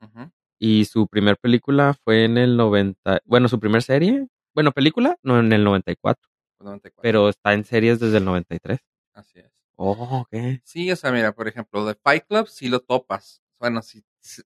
Ujú. 0.00 0.30
Y 0.58 0.84
su 0.86 1.08
primer 1.08 1.36
película 1.36 1.94
fue 2.04 2.24
en 2.24 2.38
el 2.38 2.56
90. 2.56 3.20
Bueno, 3.24 3.48
su 3.48 3.58
primer 3.58 3.82
serie. 3.82 4.28
Bueno, 4.54 4.72
película, 4.72 5.18
no 5.22 5.38
en 5.40 5.52
el 5.52 5.64
94. 5.64 6.30
94. 6.60 7.02
Pero 7.02 7.28
está 7.28 7.52
en 7.52 7.64
series 7.64 8.00
desde 8.00 8.18
el 8.18 8.24
93. 8.24 8.78
Así 9.12 9.40
es. 9.40 9.52
Oh, 9.76 10.20
ok. 10.20 10.60
Sí, 10.62 10.90
o 10.90 10.96
sea, 10.96 11.10
mira, 11.10 11.32
por 11.32 11.48
ejemplo, 11.48 11.84
de 11.84 11.94
Fight 11.94 12.26
Club 12.26 12.48
sí 12.48 12.68
lo 12.68 12.80
topas. 12.80 13.42
Bueno, 13.58 13.82
si, 13.82 14.04
si, 14.20 14.42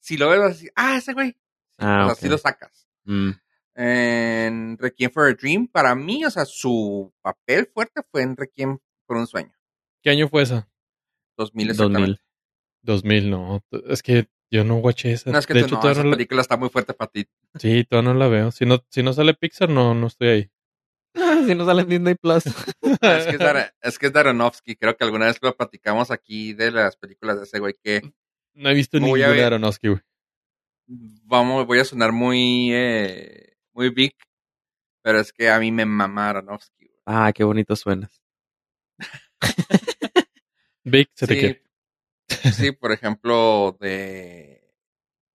si 0.00 0.16
lo 0.16 0.28
ves 0.28 0.40
vas 0.40 0.46
a 0.46 0.52
decir, 0.52 0.72
ah, 0.74 0.96
ese 0.96 1.12
güey. 1.12 1.36
Ah, 1.78 2.04
o 2.04 2.06
sea, 2.06 2.14
sí 2.16 2.28
lo 2.28 2.38
sacas. 2.38 2.88
Mm, 3.04 3.30
En 3.74 4.76
Requiem 4.78 5.10
for 5.10 5.28
a 5.28 5.34
Dream, 5.34 5.66
para 5.66 5.94
mí, 5.94 6.24
o 6.24 6.30
sea, 6.30 6.44
su 6.44 7.12
papel 7.22 7.66
fuerte 7.72 8.02
fue 8.10 8.22
en 8.22 8.36
Requiem 8.36 8.78
por 9.06 9.16
un 9.16 9.26
sueño. 9.26 9.52
¿Qué 10.02 10.10
año 10.10 10.28
fue 10.28 10.42
esa? 10.42 10.68
2000 11.38 11.70
exactamente. 11.70 12.20
2000. 12.82 13.22
2000, 13.26 13.30
no. 13.30 13.64
Es 13.88 14.02
que 14.02 14.28
yo 14.50 14.64
no 14.64 14.76
watché 14.76 15.12
esa. 15.12 15.30
No 15.30 15.38
es 15.38 15.46
que 15.46 15.54
de 15.54 15.60
hecho, 15.60 15.76
no, 15.76 15.80
todavía 15.80 15.92
esa 15.92 16.02
no 16.04 16.10
la- 16.10 16.16
película 16.16 16.42
está 16.42 16.56
muy 16.56 16.68
fuerte 16.68 16.92
para 16.92 17.10
ti. 17.10 17.26
Sí, 17.58 17.84
todavía 17.84 18.12
no 18.12 18.18
la 18.18 18.28
veo. 18.28 18.50
Si 18.50 18.66
no, 18.66 18.84
si 18.90 19.02
no 19.02 19.12
sale 19.12 19.34
Pixar, 19.34 19.68
no, 19.70 19.94
no 19.94 20.08
estoy 20.08 20.28
ahí. 20.28 20.50
si 21.46 21.54
no 21.54 21.64
sale 21.64 21.82
en 21.82 21.88
Disney 21.88 22.14
Plus. 22.16 22.44
Es 23.02 23.26
que 23.26 23.32
es, 23.32 23.38
Dar- 23.38 23.74
es 23.80 23.98
que 23.98 24.06
es 24.06 24.12
Daronovsky. 24.12 24.76
Creo 24.76 24.96
que 24.96 25.04
alguna 25.04 25.26
vez 25.26 25.38
lo 25.40 25.56
platicamos 25.56 26.10
aquí 26.10 26.52
de 26.52 26.70
las 26.70 26.96
películas 26.96 27.38
de 27.38 27.44
ese 27.44 27.58
güey 27.58 27.74
que 27.82 28.02
No 28.54 28.68
he 28.68 28.74
visto 28.74 28.98
ninguna 29.00 29.28
de. 29.28 29.44
Aronofsky, 29.44 29.88
güey. 29.88 30.00
vamos, 30.86 31.66
voy 31.66 31.78
a 31.78 31.84
sonar 31.84 32.12
muy, 32.12 32.70
eh, 32.74 33.51
muy 33.72 33.90
big, 33.90 34.14
pero 35.02 35.20
es 35.20 35.32
que 35.32 35.50
a 35.50 35.58
mí 35.58 35.70
me 35.72 35.84
mama 35.86 36.28
Aronofsky. 36.30 36.86
güey. 36.86 36.98
ah, 37.06 37.32
qué 37.34 37.44
bonito 37.44 37.74
suenas. 37.76 38.22
Vic, 40.84 41.10
se 41.14 41.26
te 41.26 41.34
Sí, 41.34 41.40
quiere. 41.40 41.62
sí, 42.52 42.72
por 42.72 42.92
ejemplo, 42.92 43.76
de, 43.80 44.74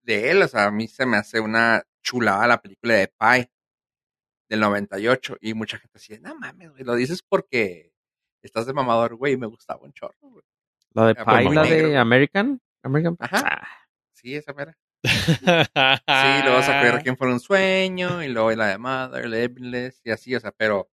de 0.02 0.32
él, 0.32 0.42
o 0.42 0.48
sea, 0.48 0.66
a 0.66 0.72
mí 0.72 0.88
se 0.88 1.06
me 1.06 1.18
hace 1.18 1.40
una 1.40 1.84
chulada 2.02 2.48
la 2.48 2.62
película 2.62 2.96
de 2.96 3.08
Pi 3.08 3.50
del 4.50 4.60
98 4.60 5.38
y 5.42 5.54
mucha 5.54 5.78
gente 5.78 5.98
dice, 6.00 6.20
no 6.20 6.36
mames, 6.36 6.72
güey, 6.72 6.84
lo 6.84 6.96
dices 6.96 7.22
porque 7.28 7.94
estás 8.42 8.66
de 8.66 8.74
mamador, 8.74 9.16
güey, 9.16 9.34
y 9.34 9.38
me 9.38 9.48
gustaba 9.48 9.82
un 9.84 9.94
chorro, 9.94 10.16
güey. 10.22 10.44
La 10.92 11.08
de 11.08 11.16
Pie, 11.16 11.26
la 11.54 11.64
negro, 11.64 11.90
de. 11.90 11.98
American. 11.98 12.62
American 12.84 13.18
Pie. 13.18 13.28
Ajá. 13.32 13.44
Ah, 13.62 13.68
Sí, 14.14 14.34
esa 14.36 14.54
mera. 14.54 14.76
Sí, 16.08 16.44
luego 16.44 16.62
sacar 16.62 17.04
quién 17.04 17.18
fue 17.18 17.32
un 17.32 17.40
sueño 17.40 18.24
y 18.24 18.28
luego 18.30 18.52
la 18.52 18.68
de 18.68 18.78
Mother, 18.78 19.28
Limitless 19.30 20.02
y 20.04 20.12
así, 20.12 20.36
o 20.36 20.40
sea, 20.40 20.52
pero 20.52 20.90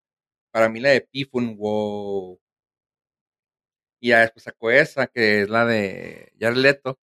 para 0.52 0.68
mí 0.68 0.80
la 0.80 0.90
de 0.90 1.00
Pi 1.02 1.24
fue 1.24 1.42
un 1.42 1.56
wow. 1.56 2.38
Y 4.00 4.08
ya 4.08 4.20
después 4.20 4.42
sacó 4.44 4.70
esa, 4.70 5.06
que 5.06 5.42
es 5.42 5.48
la 5.48 5.64
de 5.64 6.32
Jared 6.40 6.56
Leto, 6.56 6.98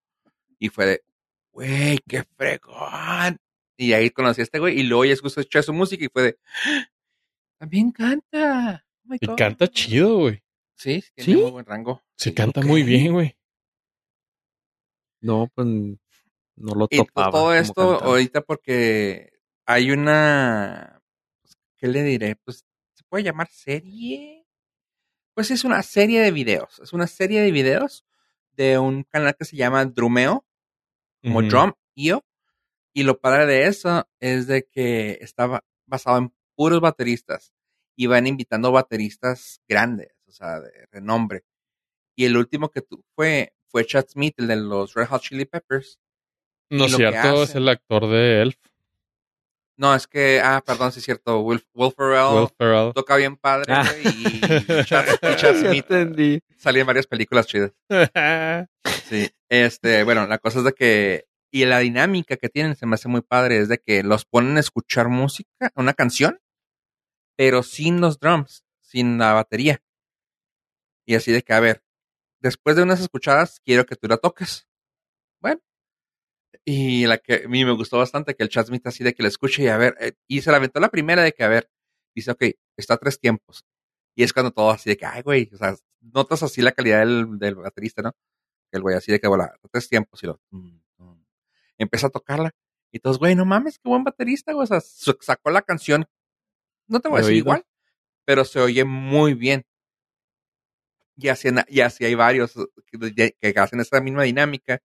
y 0.59 0.69
fue 0.69 0.85
de, 0.85 1.03
güey, 1.51 1.97
qué 2.07 2.23
fregón. 2.35 3.37
Y 3.77 3.93
ahí 3.93 4.09
conocí 4.09 4.41
a 4.41 4.43
este 4.43 4.59
güey, 4.59 4.77
y 4.79 4.83
luego 4.83 5.05
ya 5.05 5.13
escuché 5.13 5.63
su 5.63 5.73
música 5.73 6.03
y 6.03 6.09
fue 6.09 6.23
de, 6.23 6.39
"Ah, 6.65 6.85
también 7.59 7.91
canta. 7.91 8.85
Oh 9.09 9.15
Y 9.19 9.25
God". 9.25 9.35
canta 9.37 9.67
chido, 9.69 10.17
güey. 10.17 10.43
Sí, 10.75 11.01
sí, 11.01 11.11
tiene 11.15 11.33
¿Sí? 11.33 11.41
muy 11.41 11.51
buen 11.51 11.65
rango. 11.65 12.03
Se 12.17 12.29
Sí. 12.29 12.35
canta 12.35 12.61
muy 12.61 12.83
bien, 12.83 13.13
güey. 13.13 13.35
no, 15.21 15.47
pues 15.53 15.67
no 16.59 16.75
lo 16.75 16.87
Y 16.89 16.97
to- 16.97 17.05
topaba. 17.05 17.31
todo 17.31 17.41
como 17.45 17.53
esto 17.53 17.81
ahorita 18.03 18.41
porque 18.41 19.31
hay 19.65 19.91
una, 19.91 21.01
pues, 21.41 21.57
¿qué 21.77 21.87
le 21.87 22.03
diré? 22.03 22.35
Pues 22.35 22.65
se 22.93 23.03
puede 23.09 23.23
llamar 23.23 23.47
serie. 23.49 24.45
Pues 25.33 25.51
es 25.51 25.63
una 25.63 25.81
serie 25.83 26.21
de 26.21 26.31
videos. 26.31 26.79
Es 26.79 26.91
una 26.93 27.07
serie 27.07 27.41
de 27.41 27.51
videos 27.51 28.05
de 28.53 28.77
un 28.77 29.03
canal 29.03 29.35
que 29.37 29.45
se 29.45 29.55
llama 29.55 29.85
Drumeo, 29.85 30.45
como 31.23 31.39
Ujú. 31.39 31.47
Drum.io. 31.47 32.25
Y 32.93 33.03
lo 33.03 33.19
padre 33.19 33.45
de 33.45 33.67
eso 33.67 34.09
es 34.19 34.47
de 34.47 34.67
que 34.67 35.17
estaba 35.21 35.63
basado 35.85 36.17
en 36.17 36.33
puros 36.55 36.81
bateristas. 36.81 37.53
Y 37.95 38.07
van 38.07 38.27
invitando 38.27 38.71
bateristas 38.71 39.61
grandes, 39.67 40.13
o 40.27 40.31
sea, 40.31 40.59
de 40.61 40.87
renombre. 40.91 41.43
Y 42.15 42.25
el 42.25 42.35
último 42.37 42.69
que 42.69 42.81
tu- 42.81 43.03
fue, 43.15 43.53
fue 43.67 43.85
Chad 43.85 44.07
Smith, 44.09 44.35
el 44.39 44.47
de 44.47 44.55
los 44.57 44.93
Red 44.93 45.07
Hot 45.07 45.21
Chili 45.21 45.45
Peppers. 45.45 45.99
No 46.69 46.85
es 46.85 46.95
cierto, 46.95 47.43
es 47.43 47.55
el 47.55 47.67
actor 47.69 48.07
de 48.07 48.41
Elf, 48.43 48.55
No, 49.77 49.95
es 49.95 50.07
que, 50.07 50.41
ah, 50.43 50.61
perdón, 50.65 50.91
sí 50.91 50.99
es 50.99 51.05
cierto, 51.05 51.39
Will, 51.41 51.63
Will 51.73 51.93
Ferrell 51.95 52.35
Will 52.35 52.49
Ferrell. 52.57 52.93
toca 52.93 53.15
bien 53.15 53.37
padre, 53.37 53.73
Ah. 53.73 53.85
y 54.03 54.07
y 54.81 54.85
Chad 54.85 55.55
Smith 55.55 55.85
entendí. 55.89 56.41
salía 56.57 56.81
en 56.81 56.87
varias 56.87 57.07
películas 57.07 57.47
chidas. 57.47 57.71
Sí, 59.07 59.29
este, 59.49 60.03
bueno, 60.03 60.27
la 60.27 60.37
cosa 60.37 60.59
es 60.59 60.65
de 60.65 60.73
que, 60.73 61.25
y 61.51 61.65
la 61.65 61.79
dinámica 61.79 62.37
que 62.37 62.49
tienen 62.49 62.75
se 62.75 62.85
me 62.85 62.95
hace 62.95 63.07
muy 63.07 63.21
padre, 63.21 63.57
es 63.59 63.69
de 63.69 63.79
que 63.79 64.03
los 64.03 64.25
ponen 64.25 64.57
a 64.57 64.59
escuchar 64.59 65.07
música, 65.07 65.71
una 65.75 65.93
canción, 65.93 66.39
pero 67.37 67.63
sin 67.63 68.01
los 68.01 68.19
drums, 68.19 68.63
sin 68.81 69.17
la 69.17 69.33
batería. 69.33 69.81
Y 71.07 71.15
así 71.15 71.31
de 71.31 71.41
que, 71.41 71.53
a 71.53 71.59
ver, 71.59 71.81
después 72.41 72.75
de 72.75 72.83
unas 72.83 72.99
escuchadas, 72.99 73.61
quiero 73.65 73.85
que 73.85 73.95
tú 73.95 74.07
la 74.07 74.17
toques. 74.17 74.67
Bueno. 75.41 75.59
Y 76.65 77.05
la 77.05 77.17
que 77.17 77.43
a 77.45 77.47
mí 77.47 77.65
me 77.65 77.71
gustó 77.71 77.97
bastante, 77.97 78.35
que 78.35 78.43
el 78.43 78.49
Chad 78.49 78.67
Smith 78.67 78.85
así 78.87 79.03
de 79.03 79.13
que 79.13 79.23
la 79.23 79.29
escuche 79.29 79.63
y 79.63 79.67
a 79.67 79.77
ver, 79.77 79.95
eh, 79.99 80.13
y 80.27 80.41
se 80.41 80.51
la 80.51 80.57
aventó 80.57 80.79
la 80.79 80.89
primera 80.89 81.23
de 81.23 81.31
que, 81.31 81.43
a 81.43 81.47
ver, 81.47 81.69
dice, 82.15 82.31
ok, 82.31 82.43
está 82.77 82.95
a 82.95 82.97
tres 82.97 83.19
tiempos. 83.19 83.65
Y 84.15 84.23
es 84.23 84.33
cuando 84.33 84.51
todo 84.51 84.71
así 84.71 84.89
de 84.89 84.97
que, 84.97 85.05
ay, 85.05 85.21
güey, 85.21 85.49
o 85.53 85.57
sea, 85.57 85.75
notas 86.01 86.43
así 86.43 86.61
la 86.61 86.71
calidad 86.71 86.99
del, 86.99 87.39
del 87.39 87.55
baterista, 87.55 88.01
¿no? 88.01 88.15
El 88.71 88.81
güey 88.81 88.95
así 88.95 89.11
de 89.11 89.19
que, 89.19 89.27
bueno, 89.27 89.47
tres 89.71 89.87
tiempos 89.89 90.21
y 90.23 90.27
lo... 90.27 90.39
tum. 90.49 90.79
Empieza 91.77 92.07
a 92.07 92.09
tocarla. 92.09 92.51
Y 92.91 92.99
todos, 92.99 93.19
güey, 93.19 93.35
no 93.35 93.45
mames, 93.45 93.79
qué 93.79 93.87
buen 93.87 94.03
baterista, 94.03 94.51
güey. 94.51 94.63
O 94.63 94.67
sea, 94.67 94.81
sacó 94.81 95.49
la 95.51 95.61
canción, 95.61 96.05
no 96.87 96.99
te 96.99 97.07
voy 97.07 97.19
a 97.19 97.21
¿De 97.21 97.27
decir 97.27 97.33
oído? 97.35 97.43
igual, 97.43 97.65
pero 98.25 98.43
se 98.43 98.59
oye 98.59 98.83
muy 98.83 99.33
bien. 99.33 99.65
Y 101.15 101.27
así, 101.29 101.49
y 101.67 101.81
así 101.81 102.05
hay 102.05 102.15
varios 102.15 102.55
uh, 102.55 102.67
que, 102.85 103.35
que 103.39 103.59
hacen 103.59 103.79
esa 103.79 104.01
misma 104.01 104.23
dinámica. 104.23 104.81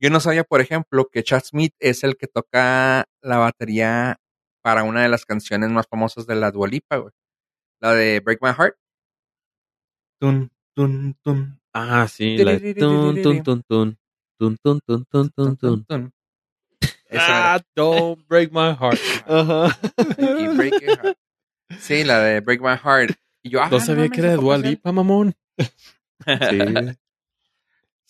Yo 0.00 0.08
no 0.08 0.18
sabía, 0.20 0.44
por 0.44 0.60
ejemplo, 0.60 1.08
que 1.12 1.22
Chad 1.22 1.42
Smith 1.44 1.74
es 1.78 2.04
el 2.04 2.16
que 2.16 2.26
toca 2.26 3.04
la 3.20 3.36
batería 3.36 4.16
para 4.62 4.82
una 4.82 5.02
de 5.02 5.08
las 5.10 5.26
canciones 5.26 5.70
más 5.70 5.86
famosas 5.86 6.26
de 6.26 6.36
la 6.36 6.50
Dua 6.50 6.68
Lipa, 6.68 6.96
güey. 6.96 7.12
La 7.80 7.94
de 7.94 8.20
Break 8.20 8.40
My 8.42 8.50
Heart. 8.50 8.76
Tun, 10.18 10.50
tun, 10.74 11.16
tun, 11.22 11.60
Ah, 11.72 12.06
sí, 12.08 12.36
la 12.38 12.58
de 12.58 12.74
tun, 12.74 13.22
tun, 13.22 13.42
tun, 13.42 13.62
tun. 13.62 13.98
Tun, 14.38 14.56
tun, 14.62 14.80
tun, 14.80 15.04
tun, 15.04 15.30
tun, 15.30 15.56
tun. 15.56 15.84
tun. 15.84 16.12
Esa 17.10 17.54
Ah, 17.54 17.60
don't 17.74 18.26
break 18.26 18.52
my 18.52 18.72
heart. 18.72 18.98
Ajá. 19.26 19.78
era, 20.16 20.40
y 20.40 20.48
Break 20.56 20.80
Your 20.80 20.98
Heart. 20.98 21.18
Sí, 21.78 22.04
la 22.04 22.20
de 22.20 22.40
Break 22.40 22.60
My 22.62 22.76
Heart. 22.76 23.16
Y 23.42 23.50
yo, 23.50 23.62
ah, 23.62 23.68
No 23.70 23.80
sabía 23.80 24.04
mames, 24.04 24.10
que 24.12 24.20
era 24.20 24.28
de 24.30 24.34
¿a 24.34 24.36
poco 24.36 24.46
Dua 24.46 24.56
es 24.56 24.64
él? 24.64 24.70
Lipa, 24.70 24.92
mamón. 24.92 25.34
Sí. 26.50 26.58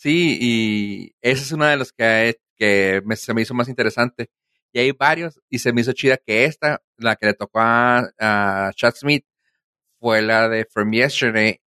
Sí, 0.02 0.38
y 0.40 1.12
esa 1.20 1.42
es 1.42 1.52
una 1.52 1.70
de 1.70 1.76
las 1.76 1.92
que, 1.92 2.36
que 2.56 3.02
me- 3.04 3.16
se 3.16 3.34
me 3.34 3.42
hizo 3.42 3.52
más 3.54 3.68
interesante. 3.68 4.30
Y 4.72 4.78
hay 4.80 4.92
varios, 4.92 5.38
y 5.50 5.58
se 5.58 5.72
me 5.72 5.82
hizo 5.82 5.92
chida 5.92 6.16
que 6.16 6.44
esta, 6.44 6.82
la 6.96 7.16
que 7.16 7.26
le 7.26 7.34
tocó 7.34 7.60
a, 7.60 8.10
a 8.18 8.72
Chad 8.74 8.94
Smith, 8.94 9.24
fue 10.00 10.22
la 10.22 10.48
de 10.48 10.66
From 10.66 10.92
Yesterday, 10.92 11.60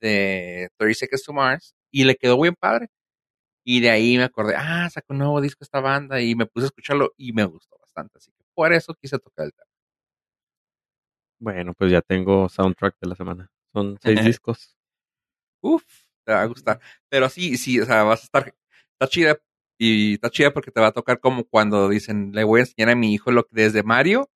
de 0.00 0.70
30 0.78 0.94
Seconds 0.98 1.24
to 1.24 1.32
Mars, 1.34 1.74
y 1.92 2.04
le 2.04 2.16
quedó 2.16 2.40
bien 2.40 2.54
padre. 2.58 2.88
Y 3.64 3.80
de 3.80 3.90
ahí 3.90 4.16
me 4.18 4.24
acordé, 4.24 4.54
ah, 4.56 4.88
sacó 4.90 5.14
un 5.14 5.18
nuevo 5.20 5.40
disco 5.42 5.64
esta 5.64 5.80
banda, 5.80 6.20
y 6.22 6.34
me 6.36 6.46
puse 6.46 6.66
a 6.66 6.68
escucharlo, 6.68 7.12
y 7.18 7.32
me 7.34 7.44
gustó 7.46 7.76
bastante. 7.80 8.18
Así 8.18 8.32
que 8.32 8.44
por 8.54 8.72
eso 8.74 8.94
quise 8.94 9.18
tocar 9.18 9.46
el 9.46 9.52
tema. 9.54 9.66
Bueno, 11.38 11.74
pues 11.74 11.90
ya 11.90 12.00
tengo 12.00 12.48
soundtrack 12.48 12.96
de 13.00 13.08
la 13.08 13.14
semana. 13.16 13.50
Son 13.72 13.98
seis 14.00 14.16
discos. 14.24 14.76
Uf, 15.62 16.01
te 16.24 16.32
va 16.32 16.42
a 16.42 16.46
gustar. 16.46 16.80
Pero 17.08 17.28
sí, 17.28 17.56
sí, 17.56 17.80
o 17.80 17.86
sea, 17.86 18.02
vas 18.04 18.20
a 18.20 18.24
estar, 18.24 18.54
está 18.92 19.08
chida, 19.08 19.38
y 19.78 20.14
está 20.14 20.30
chida 20.30 20.52
porque 20.52 20.70
te 20.70 20.80
va 20.80 20.88
a 20.88 20.92
tocar 20.92 21.18
como 21.18 21.44
cuando 21.44 21.88
dicen, 21.88 22.30
le 22.32 22.44
voy 22.44 22.60
a 22.60 22.62
enseñar 22.62 22.90
a 22.90 22.94
mi 22.94 23.12
hijo 23.14 23.32
lo 23.32 23.44
que 23.44 23.50
desde 23.52 23.82
Mario, 23.82 24.30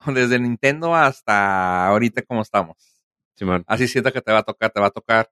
desde 0.06 0.38
Nintendo 0.38 0.94
hasta 0.94 1.88
ahorita 1.88 2.22
como 2.22 2.42
estamos. 2.42 2.76
Así 3.66 3.88
siento 3.88 4.12
que 4.12 4.22
te 4.22 4.32
va 4.32 4.38
a 4.38 4.42
tocar, 4.44 4.70
te 4.70 4.80
va 4.80 4.86
a 4.86 4.90
tocar. 4.90 5.30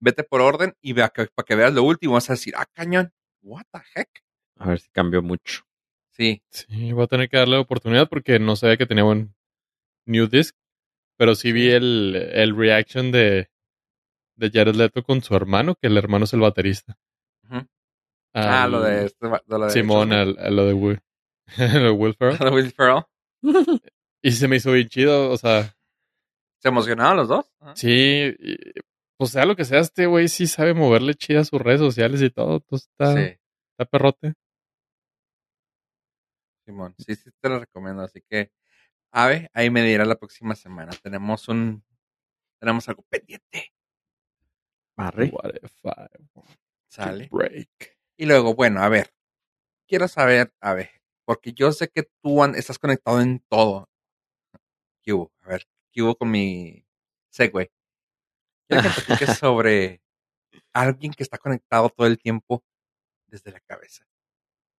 Vete 0.00 0.24
por 0.24 0.40
orden 0.40 0.74
y 0.82 0.92
vea 0.92 1.08
que, 1.10 1.26
para 1.26 1.46
que 1.46 1.54
veas 1.54 1.72
lo 1.72 1.84
último, 1.84 2.14
vas 2.14 2.28
a 2.28 2.32
decir, 2.32 2.54
ah, 2.56 2.66
cañón, 2.72 3.12
what 3.42 3.64
the 3.72 3.78
heck. 3.94 4.10
A 4.56 4.70
ver 4.70 4.80
si 4.80 4.90
cambió 4.90 5.22
mucho. 5.22 5.62
Sí, 6.10 6.42
Sí, 6.50 6.92
voy 6.92 7.04
a 7.04 7.06
tener 7.06 7.28
que 7.28 7.36
darle 7.36 7.56
oportunidad 7.58 8.08
porque 8.08 8.40
no 8.40 8.56
sabía 8.56 8.76
que 8.76 8.86
tenía 8.86 9.04
un 9.04 9.36
new 10.04 10.26
disc. 10.26 10.56
Pero 11.16 11.36
sí 11.36 11.52
vi 11.52 11.70
el, 11.70 12.16
el 12.32 12.56
reaction 12.56 13.12
de, 13.12 13.51
de 14.36 14.50
Jared 14.50 14.74
Leto 14.74 15.02
con 15.02 15.22
su 15.22 15.34
hermano, 15.34 15.74
que 15.74 15.86
el 15.88 15.96
hermano 15.96 16.24
es 16.24 16.32
el 16.32 16.40
baterista. 16.40 16.96
Ujú. 17.44 17.66
ah, 18.34 18.64
Al- 18.64 18.72
lo 18.72 18.80
de, 18.82 19.06
este, 19.06 19.26
de 19.28 19.40
lo 19.58 19.64
de 19.66 19.70
Simón, 19.70 20.12
al- 20.12 20.38
a 20.38 20.50
lo 20.50 20.66
de 20.66 20.72
Will, 20.72 21.00
lo 21.86 21.94
Will 21.94 22.14
Ferrell. 22.14 22.38
Will 22.54 22.72
Ferrell. 22.72 23.04
Y 24.22 24.30
se 24.32 24.48
me 24.48 24.56
hizo 24.56 24.72
bien 24.72 24.88
chido, 24.88 25.30
o 25.30 25.36
sea, 25.36 25.74
¿Se 26.60 26.68
emocionaron 26.68 27.16
los 27.16 27.28
dos? 27.28 27.50
Sí, 27.74 28.34
y, 28.38 28.56
pues 29.18 29.30
sea 29.32 29.44
lo 29.44 29.56
que 29.56 29.64
sea, 29.64 29.80
este 29.80 30.06
güey 30.06 30.28
sí 30.28 30.46
sabe 30.46 30.74
moverle 30.74 31.14
chida 31.14 31.40
a 31.40 31.44
sus 31.44 31.60
redes 31.60 31.80
sociales 31.80 32.22
y 32.22 32.30
todo, 32.30 32.54
entonces 32.58 32.88
está, 32.88 33.14
Sí. 33.16 33.36
está 33.72 33.84
perrote. 33.90 34.34
Simón, 36.64 36.94
sí, 36.98 37.14
sí 37.16 37.30
te 37.40 37.48
lo 37.48 37.58
recomiendo. 37.58 38.02
Así 38.02 38.22
que, 38.28 38.52
Ave, 39.12 39.50
ahí 39.54 39.70
me 39.70 39.82
dirá 39.82 40.04
la 40.04 40.14
próxima 40.16 40.54
semana. 40.54 40.92
Tenemos 41.02 41.48
un, 41.48 41.84
tenemos 42.60 42.88
algo 42.88 43.02
pendiente. 43.10 43.72
Barre. 44.96 45.30
What 45.32 45.54
if 45.62 45.72
I 45.84 46.06
want 46.34 46.48
to 46.48 46.56
Sale. 46.88 47.28
break? 47.30 47.98
Y 48.16 48.26
luego, 48.26 48.54
bueno, 48.54 48.82
a 48.82 48.88
ver, 48.88 49.12
quiero 49.86 50.08
saber, 50.08 50.54
a 50.60 50.74
ver, 50.74 50.90
porque 51.24 51.52
yo 51.52 51.72
sé 51.72 51.88
que 51.88 52.08
tú 52.22 52.44
estás 52.44 52.78
conectado 52.78 53.20
en 53.20 53.40
todo. 53.48 53.88
¿Qué 55.02 55.12
hubo? 55.12 55.32
A 55.42 55.48
ver, 55.48 55.66
¿qué 55.90 56.02
hubo 56.02 56.14
con 56.14 56.30
mi 56.30 56.86
segue? 57.30 57.72
Quiero 58.68 58.82
que 58.82 58.90
platiques 58.90 59.38
sobre 59.38 60.02
alguien 60.72 61.12
que 61.12 61.22
está 61.22 61.38
conectado 61.38 61.88
todo 61.90 62.06
el 62.06 62.18
tiempo 62.18 62.64
desde 63.26 63.50
la 63.50 63.60
cabeza. 63.60 64.06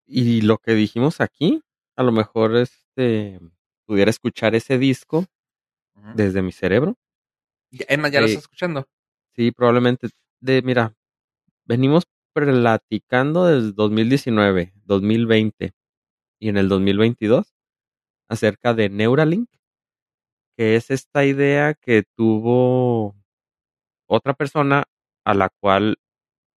Y 0.05 0.41
lo 0.41 0.58
que 0.58 0.74
dijimos 0.74 1.22
aquí, 1.22 1.62
a 1.96 2.03
lo 2.03 2.12
mejor 2.12 2.55
este 2.55 3.39
pudiera 3.86 4.10
escuchar 4.10 4.55
ese 4.55 4.77
disco 4.77 5.25
desde 6.15 6.41
mi 6.41 6.51
cerebro. 6.51 6.98
Emma, 7.72 8.10
¿ya 8.10 8.22
lo 8.22 8.27
estás 8.27 8.43
escuchando? 8.43 8.88
Sí, 9.36 9.52
probablemente. 9.52 10.10
De, 10.42 10.62
mira, 10.62 10.94
venimos 11.66 12.06
platicando 12.34 13.46
desde 13.48 13.74
2019, 13.74 14.74
2020 14.86 15.74
y 16.40 16.50
en 16.50 16.58
el 16.58 16.70
2022 16.70 17.54
acerca 18.30 18.74
de 18.74 18.90
Neuralink, 18.90 19.50
que 20.58 20.75
es 20.75 20.92
esta 20.92 21.25
idea 21.25 21.74
que 21.74 22.04
tuvo 22.16 23.16
otra 24.08 24.34
persona 24.34 24.86
a 25.25 25.34
la 25.34 25.50
cual 25.62 25.98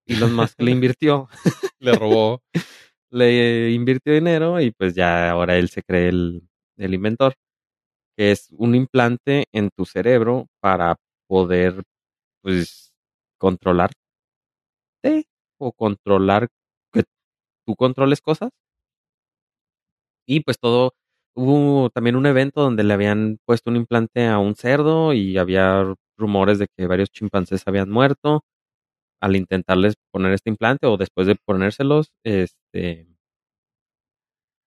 Elon 0.07 0.35
Musk 0.35 0.61
le 0.63 0.73
invirtió, 0.73 1.29
Le 1.81 1.95
robó. 1.95 2.43
le 3.13 3.73
invirtió 3.73 4.15
dinero 4.15 4.61
y 4.61 4.73
pues 4.73 4.95
ya 4.95 5.31
ahora 5.31 5.57
él 5.59 5.71
se 5.71 5.83
cree 5.83 6.09
el, 6.11 6.49
el 6.79 6.95
inventor, 6.95 7.35
que 8.17 8.33
es 8.33 8.49
un 8.53 8.75
implante 8.75 9.47
en 9.53 9.71
tu 9.77 9.87
cerebro 9.87 10.49
para 10.61 10.97
poder 11.29 11.83
pues 12.43 12.95
controlarte 13.39 13.97
o 15.59 15.73
controlar 15.73 16.49
que 16.93 17.05
tú 17.67 17.77
controles 17.77 18.21
cosas. 18.23 18.51
Y 20.29 20.41
pues 20.41 20.59
todo, 20.59 20.95
hubo 21.35 21.91
también 21.91 22.17
un 22.17 22.27
evento 22.27 22.61
donde 22.63 22.85
le 22.85 22.95
habían 22.95 23.39
puesto 23.45 23.71
un 23.71 23.77
implante 23.77 24.27
a 24.27 24.39
un 24.39 24.55
cerdo 24.57 25.13
y 25.13 25.39
había 25.39 25.95
rumores 26.19 26.59
de 26.59 26.67
que 26.77 26.87
varios 26.87 27.11
chimpancés 27.11 27.63
habían 27.67 27.91
muerto 27.91 28.45
al 29.23 29.37
intentarles 29.37 29.95
poner 30.13 30.33
este 30.35 30.51
implante 30.51 30.87
o 30.87 30.97
después 30.99 31.27
de 31.29 31.37
ponérselos, 31.37 32.13
este, 32.25 33.09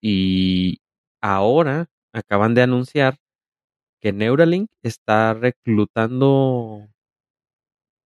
y 0.01 0.79
ahora 1.21 1.87
acaban 2.13 2.53
de 2.55 2.61
anunciar 2.61 3.17
que 4.01 4.13
Neuralink 4.13 4.69
está 4.83 5.33
reclutando 5.33 6.89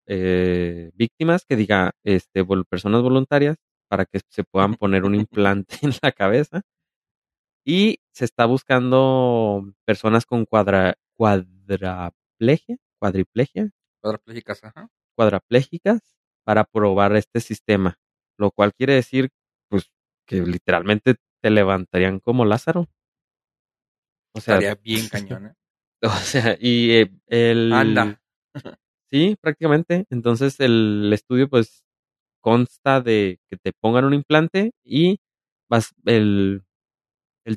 eh, 0.08 0.92
víctimas 0.96 1.46
que 1.46 1.56
diga 1.56 1.92
este 2.04 2.44
vol- 2.44 2.66
personas 2.68 3.02
voluntarias 3.02 3.58
para 3.90 4.06
que 4.06 4.20
se 4.30 4.44
puedan 4.44 4.76
poner 4.76 5.04
un 5.06 5.16
implante 5.28 5.76
en 5.84 5.92
la 6.02 6.12
cabeza 6.12 6.62
y 7.66 8.00
se 8.12 8.26
está 8.26 8.46
buscando 8.46 9.64
personas 9.86 10.26
con 10.26 10.46
cuadra 10.46 10.96
cuadraplegia 11.18 12.78
cuadriplegia 13.00 13.70
Cuadraplégicas, 14.02 14.64
ajá. 14.64 14.90
cuadraplégicas 15.16 16.00
para 16.44 16.64
probar 16.64 17.16
este 17.16 17.40
sistema 17.40 18.00
lo 18.38 18.52
cual 18.52 18.74
quiere 18.74 18.94
decir 18.96 19.30
pues 19.70 19.92
que 20.28 20.42
literalmente 20.42 21.16
te 21.42 21.50
levantarían 21.52 22.20
como 22.20 22.46
Lázaro 22.46 22.88
o 24.34 24.42
sea 24.42 24.56
Estaría 24.56 24.76
bien 24.76 25.08
cañón, 25.10 25.46
¿eh? 25.48 25.54
o 26.04 26.10
sea 26.10 26.58
y 26.60 26.92
eh, 26.94 27.12
el 27.28 27.72
Anda. 27.74 28.22
Sí, 29.12 29.36
prácticamente. 29.42 30.06
Entonces 30.10 30.58
el 30.62 31.12
estudio 31.14 31.50
pues 31.50 31.84
consta 32.42 33.02
de 33.02 33.40
que 33.50 33.58
te 33.58 33.74
pongan 33.74 34.06
un 34.06 34.14
implante 34.16 34.74
y 34.84 35.20
vas 35.70 35.94
el, 36.06 36.64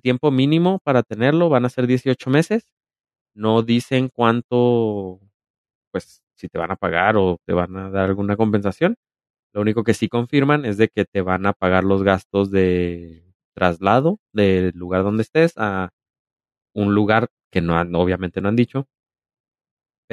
tiempo 0.02 0.30
mínimo 0.32 0.80
para 0.84 1.02
tenerlo 1.04 1.48
van 1.48 1.64
a 1.66 1.68
ser 1.70 1.86
18 1.86 2.30
meses. 2.30 2.64
No 3.34 3.62
dicen 3.62 4.10
cuánto, 4.14 5.20
pues 5.92 6.22
si 6.36 6.48
te 6.48 6.58
van 6.58 6.72
a 6.72 6.76
pagar 6.76 7.16
o 7.16 7.38
te 7.46 7.54
van 7.54 7.76
a 7.76 7.90
dar 7.90 8.06
alguna 8.10 8.36
compensación. 8.36 8.96
Lo 9.54 9.62
único 9.62 9.84
que 9.84 9.94
sí 9.94 10.08
confirman 10.08 10.64
es 10.66 10.78
de 10.78 10.88
que 10.88 11.04
te 11.06 11.22
van 11.22 11.46
a 11.46 11.54
pagar 11.54 11.84
los 11.84 12.02
gastos 12.04 12.50
de 12.52 13.24
traslado 13.54 14.18
del 14.32 14.72
lugar 14.76 15.04
donde 15.04 15.22
estés 15.24 15.54
a 15.58 15.90
un 16.74 16.94
lugar 16.94 17.28
que 17.52 17.60
no 17.62 17.78
han, 17.78 17.94
obviamente 17.94 18.40
no 18.40 18.48
han 18.50 18.56
dicho, 18.56 18.88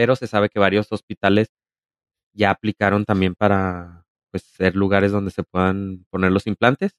pero 0.02 0.16
se 0.16 0.26
sabe 0.26 0.50
que 0.50 0.58
varios 0.58 0.92
hospitales 0.92 1.52
ya 2.34 2.50
aplicaron 2.50 3.06
también 3.06 3.36
para 3.36 4.08
pues 4.32 4.42
ser 4.42 4.76
lugares 4.76 5.12
donde 5.12 5.30
se 5.30 5.44
puedan 5.44 6.08
poner 6.10 6.32
los 6.32 6.48
implantes 6.48 6.94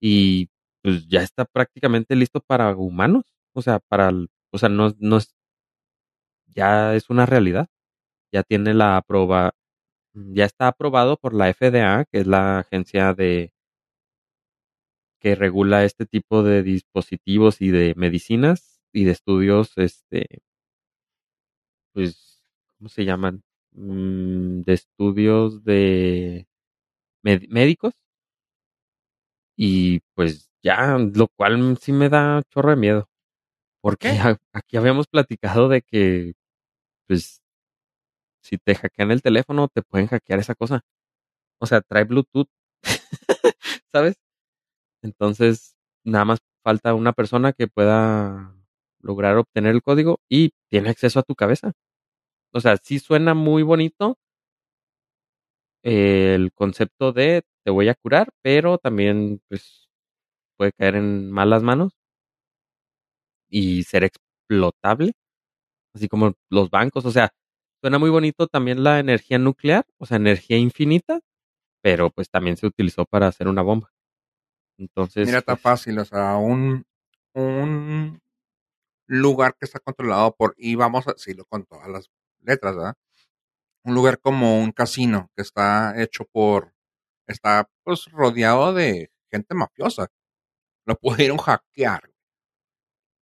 y 0.00 0.50
pues 0.82 1.06
ya 1.06 1.22
está 1.22 1.44
prácticamente 1.44 2.16
listo 2.16 2.40
para 2.40 2.74
humanos, 2.76 3.24
o 3.54 3.62
sea, 3.62 3.78
para 3.78 4.10
o 4.52 4.58
sea, 4.58 4.68
no 4.68 4.96
no 4.98 5.18
es 5.18 5.36
ya 6.48 6.94
es 6.94 7.10
una 7.10 7.26
realidad. 7.26 7.68
Ya 8.32 8.42
tiene 8.42 8.74
la 8.74 8.96
aproba 8.98 9.52
ya 10.14 10.46
está 10.46 10.68
aprobado 10.68 11.16
por 11.18 11.34
la 11.34 11.52
FDA, 11.54 12.04
que 12.06 12.20
es 12.20 12.26
la 12.28 12.60
agencia 12.60 13.14
de 13.14 13.52
que 15.20 15.34
regula 15.34 15.84
este 15.84 16.06
tipo 16.06 16.42
de 16.42 16.62
dispositivos 16.62 17.60
y 17.60 17.70
de 17.70 17.94
medicinas 17.96 18.80
y 18.92 19.04
de 19.04 19.12
estudios 19.12 19.72
este 19.78 20.42
pues 21.94 22.42
¿cómo 22.78 22.90
se 22.90 23.04
llaman? 23.06 23.42
Mm, 23.72 24.62
de 24.62 24.74
estudios 24.74 25.64
de 25.64 26.46
médicos 27.22 27.94
y 29.56 30.00
pues 30.14 30.50
ya, 30.62 30.98
lo 30.98 31.28
cual 31.28 31.78
sí 31.78 31.92
me 31.92 32.08
da 32.08 32.42
chorro 32.50 32.70
de 32.70 32.76
miedo. 32.76 33.08
Porque 33.82 34.10
qué? 34.10 34.36
aquí 34.52 34.76
habíamos 34.76 35.06
platicado 35.08 35.68
de 35.68 35.82
que, 35.82 36.34
pues, 37.08 37.42
si 38.42 38.58
te 38.58 38.74
hackean 38.74 39.10
el 39.10 39.22
teléfono, 39.22 39.68
te 39.68 39.82
pueden 39.82 40.06
hackear 40.08 40.38
esa 40.40 40.54
cosa. 40.54 40.82
O 41.60 41.66
sea, 41.66 41.80
trae 41.82 42.04
Bluetooth, 42.04 42.48
¿sabes? 43.92 44.16
Entonces, 45.02 45.76
nada 46.04 46.24
más 46.26 46.40
falta 46.64 46.94
una 46.94 47.12
persona 47.12 47.52
que 47.52 47.68
pueda 47.68 48.54
lograr 49.04 49.36
obtener 49.36 49.74
el 49.74 49.82
código 49.82 50.20
y 50.28 50.52
tiene 50.70 50.90
acceso 50.90 51.20
a 51.20 51.22
tu 51.22 51.34
cabeza. 51.34 51.72
O 52.52 52.60
sea, 52.60 52.76
sí 52.78 52.98
suena 52.98 53.34
muy 53.34 53.62
bonito 53.62 54.16
el 55.84 56.52
concepto 56.54 57.12
de 57.12 57.42
te 57.64 57.70
voy 57.70 57.88
a 57.88 57.94
curar, 57.94 58.30
pero 58.42 58.78
también, 58.78 59.40
pues, 59.48 59.88
puede 60.56 60.72
caer 60.72 60.96
en 60.96 61.30
malas 61.30 61.62
manos 61.62 61.92
y 63.48 63.84
ser 63.84 64.04
explotable, 64.04 65.12
así 65.94 66.08
como 66.08 66.34
los 66.50 66.70
bancos, 66.70 67.04
o 67.04 67.10
sea, 67.10 67.30
suena 67.82 67.98
muy 67.98 68.10
bonito 68.10 68.46
también 68.46 68.82
la 68.82 68.98
energía 68.98 69.38
nuclear, 69.38 69.84
o 69.98 70.06
sea, 70.06 70.16
energía 70.16 70.58
infinita, 70.58 71.20
pero 71.82 72.10
pues 72.10 72.30
también 72.30 72.56
se 72.56 72.66
utilizó 72.66 73.04
para 73.04 73.28
hacer 73.28 73.48
una 73.48 73.62
bomba. 73.62 73.90
Entonces, 74.78 75.26
Mira, 75.26 75.38
está 75.38 75.54
pues, 75.54 75.62
fácil, 75.62 75.98
o 75.98 76.04
sea, 76.04 76.36
un, 76.36 76.84
un 77.34 78.20
lugar 79.06 79.56
que 79.58 79.64
está 79.66 79.80
controlado 79.80 80.34
por, 80.36 80.54
y 80.58 80.74
vamos 80.76 81.06
a 81.08 81.12
decirlo 81.12 81.44
con 81.46 81.64
todas 81.64 81.88
las 81.88 82.10
letras, 82.40 82.76
¿verdad? 82.76 82.94
Un 83.84 83.94
lugar 83.94 84.18
como 84.18 84.60
un 84.60 84.72
casino 84.72 85.30
que 85.36 85.42
está 85.42 86.00
hecho 86.02 86.24
por, 86.32 86.74
está 87.26 87.68
pues 87.84 88.06
rodeado 88.10 88.72
de 88.74 89.10
gente 89.30 89.54
mafiosa. 89.54 90.08
Lo 90.86 90.96
pudieron 91.00 91.38
hackear. 91.38 92.10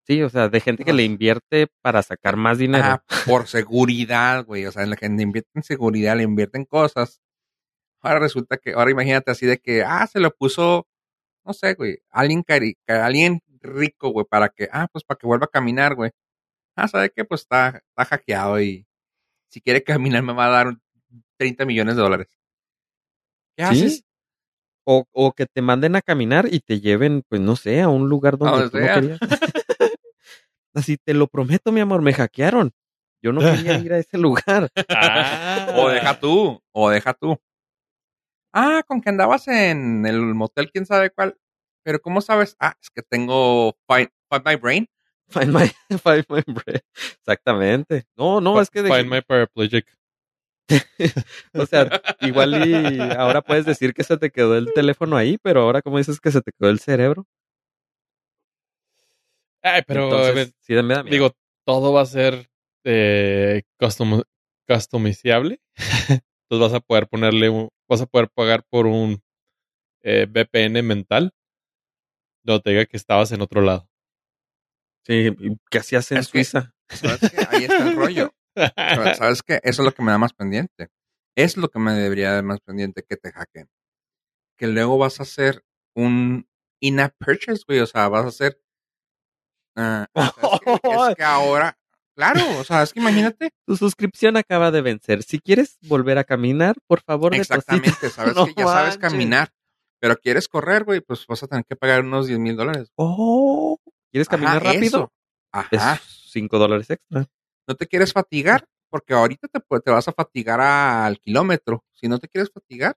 sí, 0.06 0.22
o 0.22 0.28
sea, 0.28 0.48
de 0.48 0.60
gente 0.60 0.84
que 0.84 0.92
le 0.92 1.04
invierte 1.04 1.68
para 1.82 2.02
sacar 2.02 2.36
más 2.36 2.58
dinero. 2.58 2.84
Ah, 2.84 3.04
por 3.26 3.46
seguridad, 3.48 4.44
güey. 4.44 4.66
O 4.66 4.72
sea, 4.72 4.84
la 4.86 4.96
gente 4.96 5.22
invierte 5.22 5.50
en 5.54 5.62
seguridad, 5.62 6.16
le 6.16 6.24
invierte 6.24 6.58
en 6.58 6.64
cosas. 6.64 7.20
Ahora 8.02 8.18
resulta 8.18 8.56
que, 8.56 8.72
ahora 8.72 8.90
imagínate 8.90 9.30
así 9.30 9.46
de 9.46 9.58
que, 9.58 9.82
ah, 9.84 10.06
se 10.06 10.20
lo 10.20 10.30
puso, 10.30 10.86
no 11.44 11.52
sé, 11.52 11.74
güey, 11.74 11.98
alguien, 12.10 12.42
cari 12.42 12.76
ca- 12.86 13.04
alguien 13.06 13.40
rico, 13.60 14.10
güey, 14.10 14.26
para 14.28 14.48
que, 14.48 14.68
ah, 14.72 14.88
pues 14.92 15.04
para 15.04 15.18
que 15.18 15.26
vuelva 15.26 15.46
a 15.46 15.50
caminar, 15.50 15.94
güey. 15.94 16.10
Ah, 16.76 16.88
¿sabe 16.88 17.10
qué? 17.10 17.24
Pues 17.24 17.42
está, 17.42 17.82
está 17.88 18.04
hackeado 18.04 18.60
y 18.60 18.86
si 19.48 19.60
quiere 19.60 19.82
caminar 19.84 20.22
me 20.22 20.32
va 20.32 20.46
a 20.46 20.50
dar 20.50 20.66
un 20.68 20.82
30 21.36 21.64
millones 21.64 21.96
de 21.96 22.02
dólares. 22.02 22.28
¿Qué 23.56 23.64
¿Sí? 23.66 23.70
haces? 23.70 24.04
O, 24.84 25.04
o 25.12 25.32
que 25.32 25.46
te 25.46 25.62
manden 25.62 25.94
a 25.96 26.02
caminar 26.02 26.48
y 26.50 26.60
te 26.60 26.80
lleven, 26.80 27.22
pues 27.28 27.40
no 27.40 27.54
sé, 27.54 27.80
a 27.80 27.88
un 27.88 28.08
lugar 28.08 28.38
donde 28.38 28.70
tú 28.70 28.78
no 28.78 28.94
querías. 28.94 29.18
Así 30.74 30.96
te 30.96 31.14
lo 31.14 31.26
prometo, 31.26 31.72
mi 31.72 31.80
amor, 31.80 32.00
me 32.00 32.14
hackearon. 32.14 32.72
Yo 33.22 33.32
no 33.32 33.40
quería 33.40 33.78
ir 33.78 33.92
a 33.92 33.98
ese 33.98 34.18
lugar. 34.18 34.70
Ah. 34.88 35.46
O 35.76 35.88
deja 35.88 36.18
tú, 36.18 36.60
o 36.72 36.90
deja 36.90 37.14
tú. 37.14 37.38
Ah, 38.52 38.82
con 38.86 39.00
que 39.00 39.10
andabas 39.10 39.46
en 39.46 40.04
el 40.06 40.20
motel, 40.34 40.70
quién 40.72 40.86
sabe 40.86 41.10
cuál. 41.10 41.36
Pero 41.82 42.00
¿cómo 42.00 42.20
sabes? 42.20 42.56
Ah, 42.60 42.74
es 42.80 42.90
que 42.90 43.02
tengo 43.02 43.76
Find, 43.88 44.08
Find 44.30 44.44
My 44.46 44.56
Brain. 44.56 44.86
Find 45.30 45.52
my, 45.52 45.68
find 45.98 46.24
my 46.28 46.42
brain. 46.46 46.80
Exactamente. 47.18 48.04
No, 48.16 48.40
no, 48.40 48.60
es 48.60 48.68
que 48.68 48.82
de- 48.82 48.92
Find 48.92 49.08
my 49.10 49.20
paraplegic. 49.22 49.86
o 51.54 51.66
sea, 51.66 51.88
igual 52.20 52.54
y 52.66 53.00
ahora 53.16 53.40
puedes 53.42 53.64
decir 53.64 53.92
que 53.94 54.04
se 54.04 54.16
te 54.16 54.30
quedó 54.30 54.56
el 54.56 54.72
teléfono 54.72 55.16
ahí, 55.16 55.36
pero 55.42 55.62
ahora 55.62 55.82
como 55.82 55.98
dices 55.98 56.20
que 56.20 56.30
se 56.30 56.40
te 56.42 56.52
quedó 56.52 56.70
el 56.70 56.78
cerebro. 56.80 57.26
Ay, 59.62 59.82
pero 59.86 60.04
Entonces, 60.04 60.54
sí, 60.60 60.72
me 60.74 60.94
da 60.94 61.02
miedo. 61.02 61.12
digo, 61.12 61.30
todo 61.66 61.92
va 61.92 62.02
a 62.02 62.06
ser 62.06 62.48
eh, 62.84 63.62
custom, 63.78 64.22
customizable. 64.66 65.60
Entonces 66.48 66.72
vas 66.72 66.74
a 66.74 66.80
poder 66.80 67.08
ponerle, 67.08 67.48
un- 67.50 67.68
vas 67.88 68.00
a 68.00 68.06
poder 68.06 68.28
pagar 68.30 68.64
por 68.68 68.86
un 68.86 69.22
eh, 70.02 70.26
VPN 70.28 70.82
mental. 70.82 71.32
No 72.44 72.60
te 72.60 72.70
diga 72.70 72.86
que 72.86 72.96
estabas 72.96 73.32
en 73.32 73.40
otro 73.42 73.60
lado. 73.60 73.88
sí, 75.06 75.28
¿y 75.38 75.56
¿qué 75.70 75.78
hacías 75.78 76.10
en 76.12 76.18
Es 76.18 76.28
que- 76.28 76.44
Suiza? 76.44 76.72
¿Sabes 76.88 77.20
qué? 77.30 77.46
Ahí 77.50 77.64
está 77.64 77.88
el 77.88 77.96
rollo. 77.96 78.34
¿Sabes 79.16 79.42
qué? 79.42 79.60
Eso 79.62 79.82
es 79.82 79.86
lo 79.86 79.92
que 79.92 80.02
me 80.02 80.10
da 80.10 80.18
más 80.18 80.32
pendiente. 80.32 80.88
Es 81.36 81.56
lo 81.56 81.68
que 81.68 81.78
me 81.78 81.92
debería 81.92 82.32
dar 82.32 82.42
más 82.44 82.60
pendiente 82.60 83.04
que 83.08 83.16
te 83.16 83.30
hackeen. 83.32 83.68
Que 84.58 84.66
luego 84.66 84.98
vas 84.98 85.20
a 85.20 85.22
hacer 85.22 85.62
un 85.94 86.48
in-app 86.80 87.14
purchase, 87.18 87.62
güey. 87.66 87.78
O 87.80 87.86
sea, 87.86 88.08
vas 88.08 88.24
a 88.24 88.28
hacer. 88.28 88.60
ah, 89.76 90.08
es 91.10 91.16
que 91.16 91.22
ahora. 91.22 91.76
Claro, 92.16 92.40
o 92.58 92.64
sea, 92.64 92.82
es 92.82 92.92
que 92.92 93.00
imagínate. 93.00 93.50
Tu 93.66 93.76
suscripción 93.76 94.36
acaba 94.36 94.70
de 94.70 94.82
vencer. 94.82 95.22
Si 95.22 95.38
quieres 95.38 95.78
volver 95.82 96.18
a 96.18 96.24
caminar, 96.24 96.76
por 96.86 97.00
favor, 97.00 97.32
deposita. 97.32 97.54
Exactamente, 97.54 98.10
sabes 98.10 98.34
No 98.34 98.46
que 98.46 98.54
ya 98.56 98.66
sabes 98.66 98.98
caminar. 98.98 99.50
Pero 100.00 100.16
quieres 100.16 100.48
correr, 100.48 100.84
güey, 100.84 101.00
pues 101.00 101.26
vas 101.26 101.42
a 101.42 101.46
tener 101.46 101.64
que 101.64 101.76
pagar 101.76 102.00
unos 102.00 102.26
10 102.26 102.38
mil 102.38 102.56
dólares. 102.56 102.90
Oh, 102.96 103.78
¿quieres 104.10 104.28
caminar 104.28 104.56
Ajá, 104.56 104.72
rápido? 104.72 104.86
eso. 104.86 105.12
Ajá. 105.52 105.94
Es 105.94 106.30
5 106.32 106.58
dólares 106.58 106.88
extra. 106.90 107.26
No 107.68 107.74
te 107.74 107.86
quieres 107.86 108.12
fatigar, 108.12 108.64
porque 108.88 109.12
ahorita 109.14 109.48
te, 109.48 109.60
te 109.60 109.90
vas 109.90 110.08
a 110.08 110.12
fatigar 110.12 110.60
al 110.60 111.18
kilómetro. 111.20 111.84
Si 111.92 112.08
no 112.08 112.18
te 112.18 112.28
quieres 112.28 112.50
fatigar, 112.50 112.96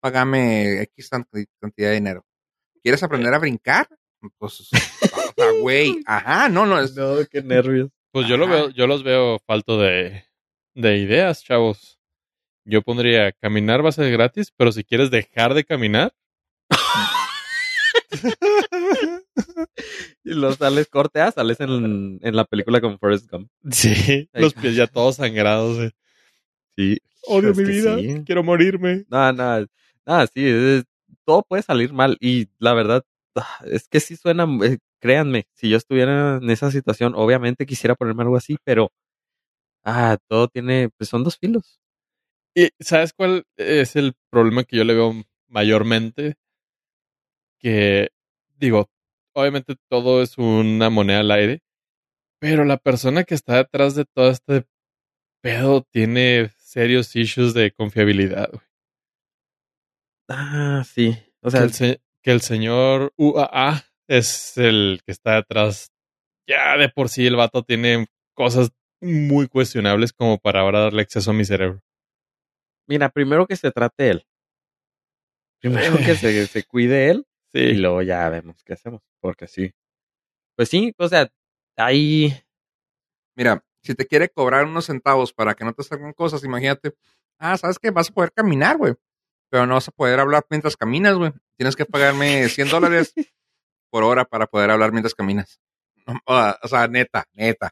págame 0.00 0.82
X 0.82 1.10
cantidad 1.60 1.88
de 1.88 1.94
dinero. 1.94 2.26
¿Quieres 2.82 3.02
aprender 3.02 3.32
a 3.32 3.38
brincar? 3.38 3.88
Pues, 4.38 4.60
o 4.60 4.64
sea, 5.36 5.50
güey, 5.60 6.02
ajá, 6.06 6.48
no, 6.48 6.66
no, 6.66 6.80
es, 6.80 6.94
No, 6.94 7.16
qué 7.30 7.42
nervios. 7.42 7.90
Pues 8.12 8.26
yo 8.26 8.36
lo 8.36 8.48
veo, 8.48 8.70
yo 8.70 8.86
los 8.86 9.04
veo 9.04 9.38
falto 9.46 9.78
de, 9.78 10.24
de 10.74 10.96
ideas, 10.98 11.44
chavos. 11.44 12.00
Yo 12.64 12.82
pondría 12.82 13.32
caminar 13.32 13.84
va 13.84 13.90
a 13.90 13.92
ser 13.92 14.10
gratis, 14.10 14.52
pero 14.56 14.72
si 14.72 14.84
quieres 14.84 15.10
dejar 15.10 15.54
de 15.54 15.64
caminar, 15.64 16.12
Y 20.24 20.34
los 20.34 20.56
sales 20.56 20.88
corte 20.88 21.20
A, 21.20 21.32
sales 21.32 21.60
en, 21.60 22.18
en 22.22 22.36
la 22.36 22.44
película 22.44 22.80
con 22.80 22.98
Forrest 22.98 23.30
Gump. 23.30 23.50
sí, 23.70 24.28
Ay. 24.32 24.42
los 24.42 24.54
pies 24.74 24.76
ya 24.76 24.86
todos 24.86 25.16
sangrados. 25.16 25.78
eh. 25.78 25.90
Sí. 26.76 26.98
Odio 27.26 27.54
mi 27.54 27.64
vida, 27.64 27.98
sí. 27.98 28.22
quiero 28.24 28.42
morirme. 28.42 29.04
No, 29.08 29.32
no, 29.32 29.66
no, 30.06 30.26
sí, 30.26 30.46
es- 30.46 30.84
todo 31.24 31.42
puede 31.42 31.62
salir 31.62 31.92
mal. 31.92 32.16
Y 32.20 32.48
la 32.58 32.72
verdad, 32.74 33.04
ah, 33.36 33.60
es 33.66 33.88
que 33.88 34.00
sí 34.00 34.16
suena, 34.16 34.46
eh, 34.64 34.78
créanme, 35.00 35.46
si 35.54 35.68
yo 35.68 35.76
estuviera 35.76 36.36
en 36.36 36.50
esa 36.50 36.70
situación, 36.70 37.12
obviamente 37.16 37.66
quisiera 37.66 37.94
ponerme 37.94 38.22
algo 38.22 38.36
así, 38.36 38.56
pero, 38.64 38.90
ah, 39.84 40.16
todo 40.28 40.48
tiene, 40.48 40.90
pues 40.96 41.10
son 41.10 41.24
dos 41.24 41.36
filos. 41.38 41.80
¿Y 42.54 42.70
sabes 42.80 43.12
cuál 43.12 43.44
es 43.56 43.96
el 43.96 44.14
problema 44.30 44.64
que 44.64 44.76
yo 44.76 44.84
le 44.84 44.94
veo 44.94 45.14
mayormente? 45.48 46.36
Que, 47.60 48.08
digo, 48.58 48.88
obviamente 49.34 49.76
todo 49.88 50.22
es 50.22 50.38
una 50.38 50.90
moneda 50.90 51.20
al 51.20 51.30
aire, 51.30 51.60
pero 52.40 52.64
la 52.64 52.78
persona 52.78 53.24
que 53.24 53.34
está 53.34 53.56
detrás 53.56 53.94
de 53.94 54.04
todo 54.06 54.30
este 54.30 54.64
pedo 55.42 55.82
tiene 55.90 56.50
serios 56.58 57.14
issues 57.16 57.52
de 57.54 57.70
confiabilidad. 57.72 58.48
güey. 58.50 58.62
Ah, 60.28 60.82
sí. 60.86 61.16
O 61.42 61.46
que, 61.48 61.50
sea, 61.50 61.62
el, 61.64 61.72
se- 61.72 62.00
que 62.22 62.30
el 62.30 62.40
señor 62.40 63.12
UAA 63.16 63.82
es 64.08 64.56
el 64.58 65.00
que 65.04 65.12
está 65.12 65.34
detrás. 65.36 65.92
Ya 66.46 66.76
de 66.76 66.88
por 66.88 67.08
sí 67.08 67.26
el 67.26 67.36
vato 67.36 67.62
tiene 67.62 68.06
cosas 68.34 68.70
muy 69.00 69.48
cuestionables 69.48 70.12
como 70.12 70.38
para 70.38 70.60
ahora 70.60 70.80
darle 70.80 71.02
acceso 71.02 71.30
a 71.30 71.34
mi 71.34 71.44
cerebro. 71.44 71.80
mira, 72.86 73.08
primero 73.08 73.46
que 73.46 73.56
se 73.56 73.70
trate 73.70 74.10
él. 74.10 74.26
Primero 75.60 75.96
que 75.98 76.14
se, 76.16 76.46
se 76.46 76.64
cuide 76.64 77.10
él 77.10 77.26
y 77.52 77.58
Sí, 77.60 77.74
luego 77.74 78.02
ya 78.02 78.28
vemos 78.28 78.62
qué 78.64 78.74
hacemos, 78.74 79.02
porque 79.20 79.46
sí. 79.46 79.72
Pues 80.56 80.68
sí, 80.68 80.92
o 80.98 81.08
sea, 81.08 81.30
ahí, 81.76 82.32
mira, 83.36 83.64
si 83.82 83.94
te 83.94 84.06
quiere 84.06 84.28
cobrar 84.28 84.66
unos 84.66 84.86
centavos 84.86 85.32
para 85.32 85.54
que 85.54 85.64
no 85.64 85.72
te 85.72 85.82
salgan 85.82 86.12
cosas, 86.12 86.44
imagínate, 86.44 86.94
ah, 87.38 87.56
¿sabes 87.56 87.78
qué? 87.78 87.90
Vas 87.90 88.10
a 88.10 88.14
poder 88.14 88.32
caminar, 88.32 88.76
güey, 88.76 88.94
pero 89.50 89.66
no 89.66 89.74
vas 89.74 89.88
a 89.88 89.92
poder 89.92 90.20
hablar 90.20 90.44
mientras 90.50 90.76
caminas, 90.76 91.16
güey. 91.16 91.32
Tienes 91.56 91.76
que 91.76 91.86
pagarme 91.86 92.48
100 92.48 92.68
dólares 92.68 93.14
por 93.90 94.04
hora 94.04 94.24
para 94.24 94.46
poder 94.46 94.70
hablar 94.70 94.92
mientras 94.92 95.14
caminas. 95.14 95.60
No, 96.06 96.14
O 96.26 96.68
sea, 96.68 96.88
neta, 96.88 97.24
neta. 97.32 97.70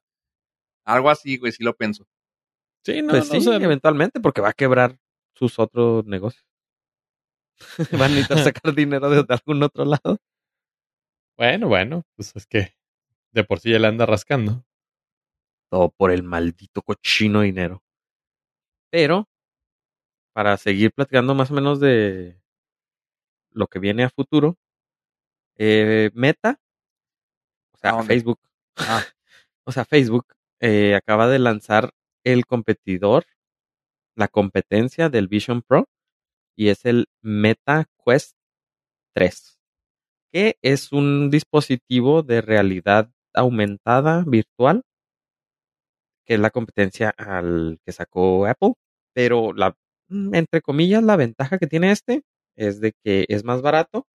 Algo 0.84 1.10
así, 1.10 1.36
güey, 1.36 1.52
sí 1.52 1.62
lo 1.62 1.74
pienso. 1.76 2.06
sí, 2.84 3.02
no, 3.02 3.10
pues 3.10 3.28
no, 3.28 3.40
sí, 3.40 3.48
o 3.48 3.52
sea, 3.52 3.56
eventualmente, 3.56 4.20
porque 4.20 4.40
va 4.40 4.50
a 4.50 4.54
quebrar 4.54 4.98
sus 5.34 5.58
otros 5.58 6.06
negocios. 6.06 6.47
Van 7.92 8.12
a 8.12 8.14
necesitar 8.14 8.38
sacar 8.44 8.74
dinero 8.74 9.10
de, 9.10 9.24
algún 9.28 9.62
otro 9.62 9.84
lado. 9.84 10.18
bueno, 11.36 11.68
bueno, 11.68 12.04
pues 12.16 12.34
es 12.36 12.46
que 12.46 12.74
de 13.32 13.44
por 13.44 13.60
sí 13.60 13.72
él 13.72 13.84
anda 13.84 14.06
rascando. 14.06 14.64
Todo 15.70 15.90
por 15.90 16.10
el 16.10 16.22
maldito 16.22 16.82
cochino 16.82 17.42
dinero. 17.42 17.82
Pero, 18.90 19.28
para 20.32 20.56
seguir 20.56 20.92
platicando 20.92 21.34
más 21.34 21.50
o 21.50 21.54
menos 21.54 21.78
de 21.80 22.40
lo 23.50 23.66
que 23.66 23.78
viene 23.78 24.04
a 24.04 24.10
futuro, 24.10 24.56
eh, 25.56 26.10
Meta, 26.14 26.60
o 27.72 27.76
¿A 27.82 27.90
sea, 27.90 27.92
dónde? 27.92 28.06
Facebook, 28.06 28.40
Ah, 28.76 29.04
o 29.64 29.72
sea, 29.72 29.84
Facebook 29.84 30.26
eh, 30.60 30.94
acaba 30.94 31.28
de 31.28 31.38
lanzar 31.38 31.92
el 32.24 32.46
competidor, 32.46 33.26
la 34.14 34.28
competencia 34.28 35.08
del 35.08 35.28
Vision 35.28 35.62
Pro, 35.62 35.88
y 36.58 36.70
es 36.70 36.84
el 36.84 37.06
Meta 37.22 37.86
Quest 38.04 38.34
3, 39.14 39.60
que 40.32 40.56
es 40.62 40.92
un 40.92 41.30
dispositivo 41.30 42.22
de 42.24 42.40
realidad 42.42 43.10
aumentada 43.32 44.24
virtual, 44.26 44.82
que 46.26 46.34
es 46.34 46.40
la 46.40 46.50
competencia 46.50 47.10
al 47.16 47.78
que 47.86 47.92
sacó 47.92 48.46
Apple, 48.46 48.74
pero 49.14 49.52
la, 49.52 49.76
mm, 50.08 50.34
entre 50.34 50.60
comillas, 50.60 51.04
la 51.04 51.16
ventaja 51.16 51.58
que 51.58 51.68
tiene 51.68 51.92
este 51.92 52.22
es 52.56 52.80
de 52.80 52.92
que 53.04 53.24
es 53.28 53.44
más 53.44 53.62
barato 53.62 54.06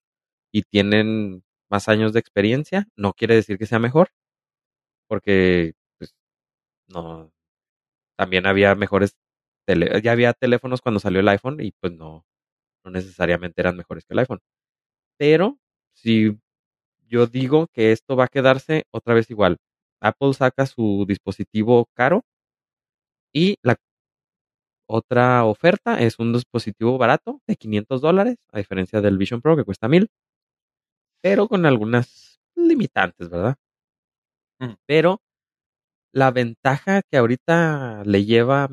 y 0.53 0.63
tienen 0.63 1.45
más 1.71 1.89
años 1.89 2.13
de 2.13 2.21
experiencia. 2.21 2.89
No 2.97 3.13
quiere 3.15 3.37
decir 3.37 3.59
que 3.59 3.67
sea 3.67 3.79
mejor, 3.79 4.11
porque 5.09 5.75
pues, 5.99 6.15
no, 6.89 7.33
también 8.19 8.47
había 8.47 8.75
mejores, 8.77 9.17
ya 10.03 10.13
había 10.13 10.33
teléfonos 10.35 10.83
cuando 10.83 11.01
salió 11.01 11.21
el 11.21 11.29
iPhone 11.29 11.61
y 11.61 11.73
pues 11.81 11.93
no, 11.95 12.27
no 12.85 12.90
necesariamente 12.92 13.61
eran 13.61 13.77
mejores 13.77 14.05
que 14.05 14.14
el 14.14 14.21
iPhone. 14.21 14.40
Pero 15.18 15.59
si 15.95 16.38
yo 17.09 17.27
digo 17.29 17.68
que 17.73 17.92
esto 17.92 18.16
va 18.16 18.25
a 18.27 18.29
quedarse 18.29 18.85
otra 18.92 19.14
vez 19.14 19.31
igual, 19.31 19.59
Apple 20.01 20.35
saca 20.35 20.66
su 20.66 21.05
dispositivo 21.09 21.88
caro 21.95 22.25
y 23.33 23.57
la 23.62 23.77
otra 24.88 25.45
oferta 25.45 26.01
es 26.01 26.18
un 26.21 26.33
dispositivo 26.33 26.97
barato 26.99 27.40
de 27.49 27.57
500 27.57 28.01
dólares, 28.01 28.37
a 28.53 28.59
diferencia 28.59 29.01
del 29.01 29.18
Vision 29.18 29.40
Pro 29.40 29.57
que 29.57 29.64
cuesta 29.64 29.88
1000, 29.88 30.09
pero 31.21 31.49
con 31.49 31.66
algunas 31.66 32.40
limitantes, 32.57 33.29
¿verdad? 33.31 33.57
Ujú. 34.61 34.77
Pero 34.87 35.21
la 36.12 36.31
ventaja 36.31 37.03
que 37.03 37.18
ahorita 37.18 38.03
le 38.07 38.25
lleva 38.25 38.68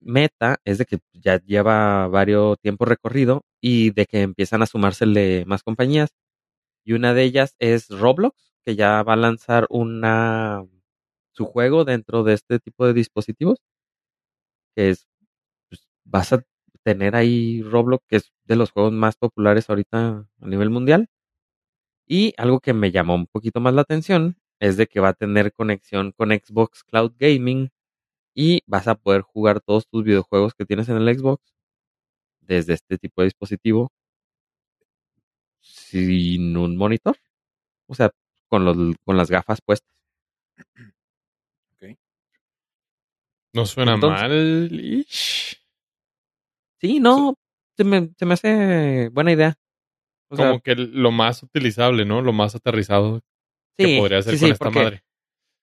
Meta 0.00 0.58
es 0.64 0.78
de 0.78 0.86
que 0.86 0.98
ya 1.12 1.38
lleva 1.42 2.08
varios 2.08 2.58
tiempo 2.60 2.84
recorrido 2.84 3.42
y 3.60 3.90
de 3.92 4.06
que 4.06 4.22
empiezan 4.22 4.62
a 4.62 4.66
sumársele 4.66 5.44
más 5.46 5.62
compañías. 5.62 6.10
Y 6.84 6.94
una 6.94 7.14
de 7.14 7.24
ellas 7.24 7.56
es 7.58 7.88
Roblox, 7.90 8.52
que 8.64 8.76
ya 8.76 9.02
va 9.02 9.14
a 9.14 9.16
lanzar 9.16 9.66
una 9.70 10.66
su 11.32 11.46
juego 11.46 11.84
dentro 11.84 12.24
de 12.24 12.34
este 12.34 12.60
tipo 12.60 12.86
de 12.86 12.94
dispositivos. 12.94 13.58
Que 14.76 14.90
es 14.90 15.06
pues, 15.70 15.88
vas 16.04 16.32
a 16.32 16.42
tener 16.84 17.16
ahí 17.16 17.62
Roblox, 17.62 18.04
que 18.08 18.16
es 18.16 18.32
de 18.44 18.56
los 18.56 18.72
juegos 18.72 18.92
más 18.92 19.16
populares 19.16 19.70
ahorita 19.70 20.28
a 20.40 20.46
nivel 20.48 20.70
mundial. 20.70 21.08
Y 22.06 22.34
algo 22.36 22.60
que 22.60 22.74
me 22.74 22.90
llamó 22.90 23.14
un 23.14 23.26
poquito 23.26 23.60
más 23.60 23.74
la 23.74 23.82
atención 23.82 24.36
es 24.60 24.76
de 24.76 24.86
que 24.86 25.00
va 25.00 25.10
a 25.10 25.14
tener 25.14 25.52
conexión 25.52 26.12
con 26.12 26.30
Xbox 26.30 26.84
Cloud 26.84 27.12
Gaming 27.18 27.70
y 28.40 28.62
vas 28.66 28.88
a 28.88 28.94
poder 28.94 29.20
jugar 29.20 29.60
todos 29.60 29.86
tus 29.86 30.02
videojuegos 30.02 30.54
que 30.54 30.64
tienes 30.64 30.88
en 30.88 30.96
el 30.96 31.14
Xbox 31.18 31.42
desde 32.40 32.72
este 32.72 32.96
tipo 32.96 33.20
de 33.20 33.26
dispositivo 33.26 33.92
sin 35.60 36.56
un 36.56 36.74
monitor. 36.74 37.18
O 37.86 37.94
sea, 37.94 38.10
con, 38.48 38.64
los, 38.64 38.96
con 39.04 39.18
las 39.18 39.30
gafas 39.30 39.60
puestas. 39.60 39.94
No 43.52 43.66
suena 43.66 43.94
Entonces- 43.94 44.22
mal. 44.22 44.80
ish. 44.80 45.60
Sí, 46.80 46.98
no, 46.98 47.34
se 47.76 47.84
me, 47.84 48.10
se 48.16 48.24
me 48.24 48.34
hace 48.34 49.10
buena 49.12 49.32
idea. 49.32 49.54
O 50.30 50.36
sea, 50.36 50.46
Como 50.48 50.60
que 50.60 50.76
lo 50.76 51.10
más 51.10 51.42
utilizable, 51.42 52.06
¿no? 52.06 52.22
Lo 52.22 52.32
más 52.32 52.54
aterrizado 52.54 53.20
sí, 53.76 53.84
que 53.84 53.98
podría 53.98 54.18
hacer 54.20 54.34
sí, 54.34 54.40
con 54.40 54.46
sí, 54.46 54.52
esta 54.52 54.70
madre. 54.70 55.02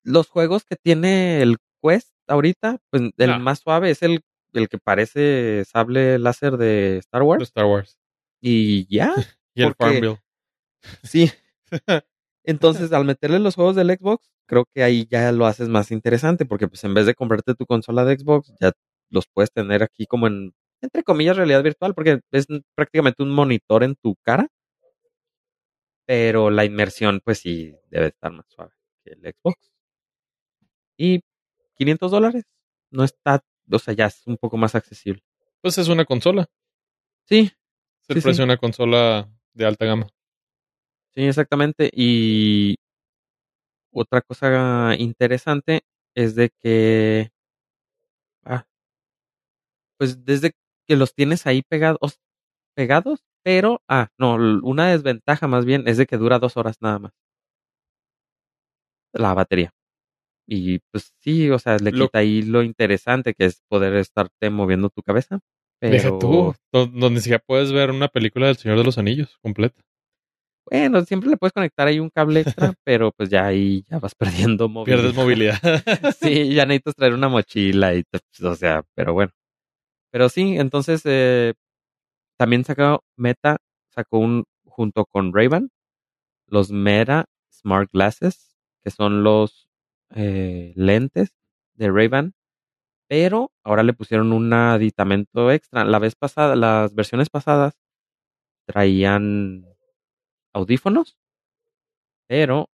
Los 0.04 0.28
juegos 0.28 0.64
que 0.64 0.76
tiene 0.76 1.42
el 1.42 1.58
Quest 1.82 2.17
ahorita, 2.28 2.80
pues 2.90 3.04
el 3.18 3.30
No. 3.30 3.40
más 3.40 3.60
suave 3.60 3.92
es 3.92 4.02
el, 4.04 4.22
el 4.54 4.70
que 4.70 4.78
parece 4.78 5.64
sable 5.66 6.20
láser 6.20 6.58
de 6.58 6.98
Star 7.00 7.22
De 7.22 7.28
Wars. 7.28 7.44
Star 7.44 7.66
Wars. 7.66 7.98
Y 8.42 8.86
ya, 8.94 9.14
Y 9.56 9.64
el 9.64 9.74
Porque- 9.76 10.02
Farmville. 10.02 10.20
sí. 11.04 11.32
Entonces, 12.44 12.94
al 12.94 13.06
meterle 13.06 13.40
los 13.40 13.56
juegos 13.56 13.76
del 13.76 13.90
Xbox, 13.92 14.30
creo 14.46 14.66
que 14.74 14.84
ahí 14.84 15.06
ya 15.10 15.32
lo 15.34 15.46
haces 15.48 15.68
más 15.70 15.92
interesante, 15.92 16.46
porque 16.46 16.68
pues 16.70 16.84
en 16.86 16.94
vez 16.94 17.06
de 17.06 17.14
comprarte 17.16 17.56
tu 17.56 17.66
consola 17.66 18.06
de 18.06 18.18
Xbox, 18.18 18.54
ya 18.62 18.72
los 19.10 19.28
puedes 19.28 19.52
tener 19.52 19.84
aquí 19.84 20.06
como 20.06 20.28
en, 20.28 20.54
entre 20.82 21.04
comillas, 21.04 21.36
realidad 21.38 21.64
virtual, 21.64 21.94
porque 21.94 22.22
es 22.32 22.48
prácticamente 22.76 23.24
un 23.24 23.32
monitor 23.32 23.84
en 23.84 23.96
tu 23.96 24.16
cara. 24.24 24.48
Pero 26.06 26.50
la 26.50 26.64
inmersión, 26.66 27.20
pues 27.24 27.40
sí, 27.40 27.76
debe 27.90 28.08
estar 28.08 28.32
más 28.32 28.46
suave 28.48 28.72
que 29.04 29.12
el 29.12 29.20
Xbox. 29.34 29.72
Y 30.98 31.20
500 31.78 32.12
dólares. 32.12 32.46
No 32.92 33.04
está, 33.04 33.44
o 33.72 33.80
sea, 33.80 33.94
ya 33.94 34.08
es 34.08 34.22
un 34.28 34.38
poco 34.38 34.58
más 34.58 34.76
accesible. 34.76 35.24
Pues 35.62 35.78
es 35.78 35.88
una 35.90 36.06
consola. 36.06 36.48
Sí, 37.28 37.52
Es 38.04 38.10
el 38.10 38.18
Sí, 38.18 38.22
precio 38.24 38.34
sí. 38.34 38.38
de 38.40 38.44
una 38.46 38.58
consola 38.58 39.30
de 39.54 39.66
alta 39.66 39.86
gama. 39.86 40.08
Sí, 41.14 41.24
exactamente. 41.24 41.90
Y 41.94 42.78
otra 43.92 44.22
cosa 44.22 44.96
interesante 44.98 45.82
es 46.16 46.36
de 46.36 46.50
que, 46.62 47.32
ah, 48.46 48.64
pues 49.98 50.24
desde 50.26 50.52
que 50.88 50.96
los 50.96 51.14
tienes 51.14 51.46
ahí 51.48 51.62
pegados, 51.64 52.20
pegados, 52.76 53.26
pero, 53.44 53.82
ah, 53.90 54.10
no, 54.20 54.36
una 54.36 54.90
desventaja 54.92 55.48
más 55.48 55.66
bien 55.66 55.88
es 55.88 55.98
de 55.98 56.08
que 56.08 56.18
dura 56.18 56.40
dos 56.40 56.58
horas 56.58 56.78
nada 56.82 57.00
más. 57.00 57.14
La 59.14 59.34
batería. 59.34 59.74
Y 60.48 60.80
pues 60.92 61.14
sí, 61.20 61.50
o 61.50 61.60
sea, 61.60 61.78
le 61.78 61.92
Lo- 61.92 62.06
quita 62.06 62.20
ahí 62.20 62.42
lo 62.42 62.64
interesante 62.64 63.34
que 63.34 63.46
es 63.46 63.62
poder 63.68 63.94
estarte 63.96 64.50
moviendo 64.50 64.90
tu 64.90 65.02
cabeza. 65.02 65.40
Pero, 65.80 65.92
Deja 65.94 66.10
tú, 66.20 66.56
do- 66.72 66.88
donde 66.88 67.20
siquiera 67.22 67.44
puedes 67.46 67.72
ver 67.72 67.92
una 67.92 68.08
película 68.08 68.48
del 68.48 68.58
Señor 68.58 68.78
de 68.78 68.84
los 68.86 68.98
Anillos 68.98 69.38
completa. 69.42 69.82
bueno, 70.70 71.04
siempre 71.06 71.30
le 71.30 71.38
puedes 71.38 71.54
conectar 71.54 71.88
ahí 71.88 72.00
un 72.00 72.10
cable 72.10 72.42
extra, 72.42 72.74
pero 72.84 73.12
pues 73.12 73.30
ya 73.30 73.46
ahí 73.46 73.84
ya 73.90 74.00
vas 74.00 74.16
perdiendo 74.50 74.68
movilidad. 74.70 74.98
Pierdes 75.02 75.16
movilidad. 75.16 75.58
sí, 76.20 76.54
ya 76.54 76.66
necesitas 76.66 76.96
traer 76.96 77.14
una 77.14 77.30
mochila 77.30 77.94
y, 77.94 78.04
te- 78.04 78.46
o 78.48 78.56
sea, 78.56 78.84
pero 78.96 79.14
bueno. 79.14 79.32
Pero 80.12 80.30
sí, 80.30 80.58
entonces 80.58 81.02
eh, 81.06 81.54
también 82.38 82.64
sacó 82.64 83.04
Meta, 83.18 83.58
sacó 83.94 84.20
un, 84.20 84.46
junto 84.66 85.06
con 85.06 85.34
Ray-Ban, 85.34 85.70
los 86.48 86.72
Meta 86.72 87.26
Smart 87.52 87.90
Glasses, 87.92 88.56
que 88.84 88.90
son 88.92 89.24
los 89.24 89.67
eh, 90.16 90.74
lentes 90.76 91.36
de 91.76 91.90
Ray-Ban, 91.92 92.34
pero 93.08 93.52
ahora 93.64 93.84
le 93.84 93.94
pusieron 93.94 94.34
un 94.34 94.54
aditamento 94.54 95.52
extra. 95.52 95.86
La 95.86 96.00
vez 96.00 96.16
pasada, 96.16 96.56
las 96.56 96.96
versiones 96.96 97.30
pasadas 97.30 97.76
traían 98.66 99.66
audífonos, 100.54 101.18
pero 102.28 102.70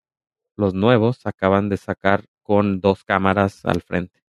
los 0.56 0.74
nuevos 0.74 1.26
acaban 1.26 1.68
de 1.68 1.76
sacar 1.76 2.24
con 2.42 2.80
dos 2.80 3.04
cámaras 3.04 3.64
al 3.64 3.82
frente. 3.82 4.22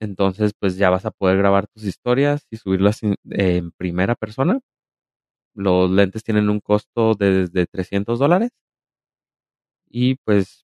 Entonces, 0.00 0.52
pues 0.58 0.76
ya 0.76 0.90
vas 0.90 1.04
a 1.06 1.10
poder 1.10 1.36
grabar 1.38 1.66
tus 1.66 1.84
historias 1.84 2.46
y 2.50 2.56
subirlas 2.56 3.00
en, 3.02 3.70
primera 3.72 4.14
persona. 4.14 4.60
Los 5.54 5.90
lentes 5.90 6.24
tienen 6.24 6.50
un 6.50 6.60
costo 6.60 7.14
de 7.14 7.46
desde 7.46 7.66
300 7.66 8.18
dólares. 8.18 8.50
Y 9.90 10.14
pues, 10.24 10.64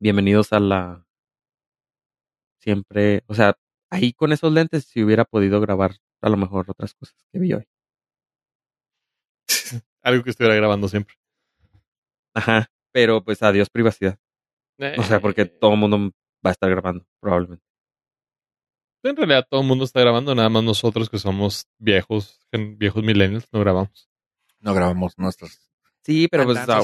bienvenidos 0.00 0.52
a 0.52 0.60
la... 0.60 1.06
Siempre, 2.60 3.22
o 3.26 3.34
sea, 3.34 3.58
ahí 3.90 4.12
con 4.12 4.32
esos 4.32 4.52
lentes 4.52 4.84
si 4.84 5.02
hubiera 5.02 5.24
podido 5.24 5.60
grabar 5.60 5.96
a 6.22 6.28
lo 6.28 6.36
mejor 6.36 6.70
otras 6.70 6.94
cosas 6.94 7.16
que 7.30 7.38
vi 7.38 7.52
hoy. 7.52 7.68
Algo 10.02 10.24
que 10.24 10.30
estuviera 10.30 10.54
grabando 10.54 10.88
siempre. 10.88 11.14
Ajá, 12.34 12.70
pero 12.92 13.22
pues 13.22 13.42
adiós 13.42 13.68
privacidad. 13.70 14.18
O 14.98 15.02
sea, 15.02 15.20
porque 15.20 15.42
Eh, 15.42 15.46
todo 15.46 15.74
el 15.74 15.78
mundo 15.78 15.98
va 16.44 16.50
a 16.50 16.52
estar 16.52 16.70
grabando, 16.70 17.06
probablemente. 17.20 17.64
En 19.02 19.16
realidad 19.16 19.46
todo 19.48 19.60
el 19.60 19.66
mundo 19.66 19.84
está 19.84 20.00
grabando, 20.00 20.34
nada 20.34 20.48
más 20.48 20.64
nosotros 20.64 21.10
que 21.10 21.18
somos 21.18 21.68
viejos, 21.78 22.40
viejos 22.50 23.04
millennials, 23.04 23.46
no 23.52 23.60
grabamos. 23.60 24.08
No 24.60 24.72
grabamos 24.72 25.18
nuestras 25.18 25.70
Sí, 26.04 26.28
pero 26.28 26.44
pues 26.44 26.58
ah, 26.58 26.80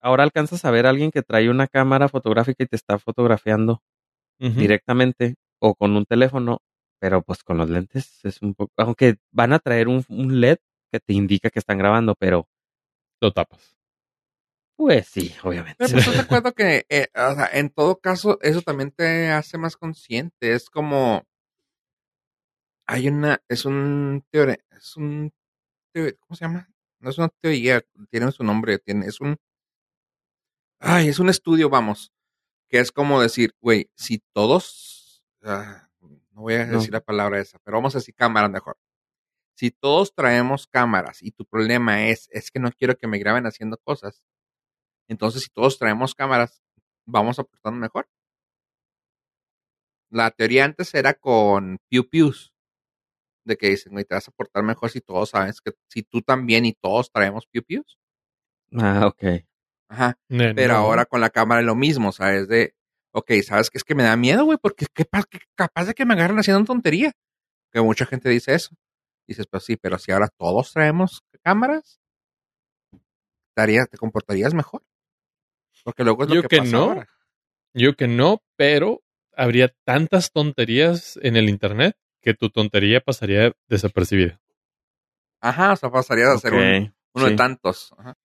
ahora 0.00 0.24
alcanzas 0.24 0.64
a 0.64 0.70
ver 0.72 0.86
a 0.86 0.90
alguien 0.90 1.12
que 1.12 1.22
trae 1.22 1.48
una 1.48 1.68
cámara 1.68 2.08
fotográfica 2.08 2.64
y 2.64 2.66
te 2.66 2.74
está 2.76 2.98
fotografiando 2.98 3.82
directamente 4.38 5.36
o 5.60 5.74
con 5.74 5.96
un 5.96 6.04
teléfono, 6.04 6.58
pero 6.98 7.22
pues 7.22 7.44
con 7.44 7.56
los 7.56 7.70
lentes 7.70 8.24
es 8.24 8.42
un 8.42 8.54
poco, 8.54 8.72
aunque 8.76 9.16
van 9.30 9.52
a 9.52 9.60
traer 9.60 9.86
un, 9.86 10.04
un 10.08 10.40
LED 10.40 10.58
que 10.90 10.98
te 10.98 11.12
indica 11.14 11.50
que 11.50 11.60
están 11.60 11.78
grabando, 11.78 12.14
pero 12.18 12.48
Lo 13.20 13.32
tapas. 13.32 13.76
pues 14.76 15.06
sí, 15.06 15.32
obviamente. 15.44 15.76
Pero 15.78 15.90
pues, 15.92 16.00
¿estás 16.00 16.14
de 16.16 16.22
acuerdo 16.22 16.52
que, 16.52 16.84
eh, 16.88 17.06
o 17.14 17.34
sea, 17.34 17.48
en 17.52 17.70
todo 17.70 18.00
caso, 18.00 18.38
eso 18.42 18.60
también 18.60 18.90
te 18.90 19.30
hace 19.30 19.56
más 19.56 19.76
consciente? 19.76 20.52
Es 20.52 20.68
como, 20.68 21.22
hay 22.86 23.08
una, 23.08 23.40
es 23.48 23.64
un 23.64 24.24
teoría, 24.30 24.58
es 24.76 24.96
un, 24.96 25.32
¿cómo 25.94 26.36
se 26.36 26.44
llama? 26.44 26.73
No 27.04 27.10
es 27.10 27.18
una 27.18 27.28
teoría, 27.28 27.84
tiene 28.10 28.32
su 28.32 28.42
nombre, 28.44 28.78
tiene, 28.78 29.04
es 29.06 29.20
un, 29.20 29.36
ay, 30.80 31.08
es 31.08 31.18
un 31.18 31.28
estudio, 31.28 31.68
vamos, 31.68 32.10
que 32.70 32.78
es 32.78 32.92
como 32.92 33.20
decir, 33.20 33.54
güey, 33.60 33.90
si 33.94 34.20
todos, 34.32 35.22
ah, 35.42 35.90
no 36.30 36.40
voy 36.40 36.54
a 36.54 36.64
No. 36.64 36.78
decir 36.78 36.94
la 36.94 37.02
palabra 37.02 37.38
esa, 37.40 37.58
pero 37.58 37.76
vamos 37.76 37.94
a 37.94 37.98
decir 37.98 38.14
cámaras 38.14 38.50
mejor. 38.50 38.78
Si 39.54 39.70
todos 39.70 40.14
traemos 40.14 40.66
cámaras 40.66 41.22
y 41.22 41.30
tu 41.30 41.44
problema 41.44 42.06
es, 42.08 42.26
es 42.32 42.50
que 42.50 42.58
no 42.58 42.72
quiero 42.72 42.96
que 42.96 43.06
me 43.06 43.18
graben 43.18 43.44
haciendo 43.44 43.76
cosas, 43.76 44.24
entonces 45.06 45.42
si 45.42 45.50
todos 45.50 45.78
traemos 45.78 46.14
cámaras, 46.14 46.62
vamos 47.04 47.38
a 47.38 47.44
portarnos 47.44 47.80
mejor. 47.82 48.08
La 50.10 50.30
teoría 50.30 50.64
antes 50.64 50.94
era 50.94 51.12
con 51.12 51.78
Pew 51.90 52.08
Pews, 52.08 52.53
de 53.44 53.56
que 53.56 53.70
dicen, 53.70 53.92
güey, 53.92 54.04
te 54.04 54.14
vas 54.14 54.28
a 54.28 54.32
portar 54.32 54.62
mejor 54.62 54.90
si 54.90 55.00
todos 55.00 55.30
sabes 55.30 55.60
que, 55.60 55.72
si 55.88 56.02
tú 56.02 56.22
también 56.22 56.64
y 56.64 56.72
todos 56.72 57.10
traemos 57.10 57.46
Pew 57.46 57.62
Pews. 57.62 57.98
Ah, 58.72 59.06
ok. 59.06 59.44
Ajá. 59.88 60.18
Pero 60.28 60.74
no. 60.74 60.80
ahora 60.80 61.06
con 61.06 61.20
la 61.20 61.30
cámara 61.30 61.60
es 61.60 61.66
lo 61.66 61.74
mismo, 61.74 62.12
¿sabes? 62.12 62.48
De, 62.48 62.74
ok, 63.12 63.30
¿sabes 63.44 63.70
qué? 63.70 63.78
Es 63.78 63.84
que 63.84 63.94
me 63.94 64.02
da 64.02 64.16
miedo, 64.16 64.44
güey, 64.44 64.58
porque 64.60 64.86
qué 64.92 65.04
capaz 65.54 65.84
de 65.84 65.94
que 65.94 66.04
me 66.04 66.14
agarren 66.14 66.38
haciendo 66.38 66.64
tontería. 66.64 67.12
Que 67.70 67.80
mucha 67.80 68.06
gente 68.06 68.28
dice 68.28 68.54
eso. 68.54 68.74
Dices, 69.26 69.46
pues 69.46 69.64
sí, 69.64 69.76
pero 69.76 69.98
si 69.98 70.12
ahora 70.12 70.28
todos 70.28 70.72
traemos 70.72 71.22
cámaras, 71.42 72.00
te 73.54 73.98
comportarías 73.98 74.54
mejor. 74.54 74.82
Porque 75.84 76.04
luego 76.04 76.24
es 76.24 76.28
lo 76.30 76.34
Yo 76.36 76.42
que, 76.42 76.48
que 76.48 76.58
pasa 76.58 76.70
no. 76.72 76.82
ahora. 76.82 77.08
Yo 77.74 77.96
que 77.96 78.06
no, 78.06 78.42
pero 78.56 79.02
habría 79.36 79.74
tantas 79.84 80.30
tonterías 80.30 81.18
en 81.22 81.36
el 81.36 81.48
internet 81.48 81.96
que 82.24 82.34
tu 82.34 82.48
tontería 82.50 83.00
pasaría 83.00 83.52
desapercibida. 83.68 84.40
Ajá, 85.40 85.74
o 85.74 85.76
sea, 85.76 85.90
pasarías 85.90 86.30
a 86.30 86.38
ser 86.38 86.54
un- 86.54 86.86
Ok, 86.86 86.92
uno 87.14 87.26
de 87.26 87.36
tantos. 87.36 87.92
Ajá. 87.98 88.16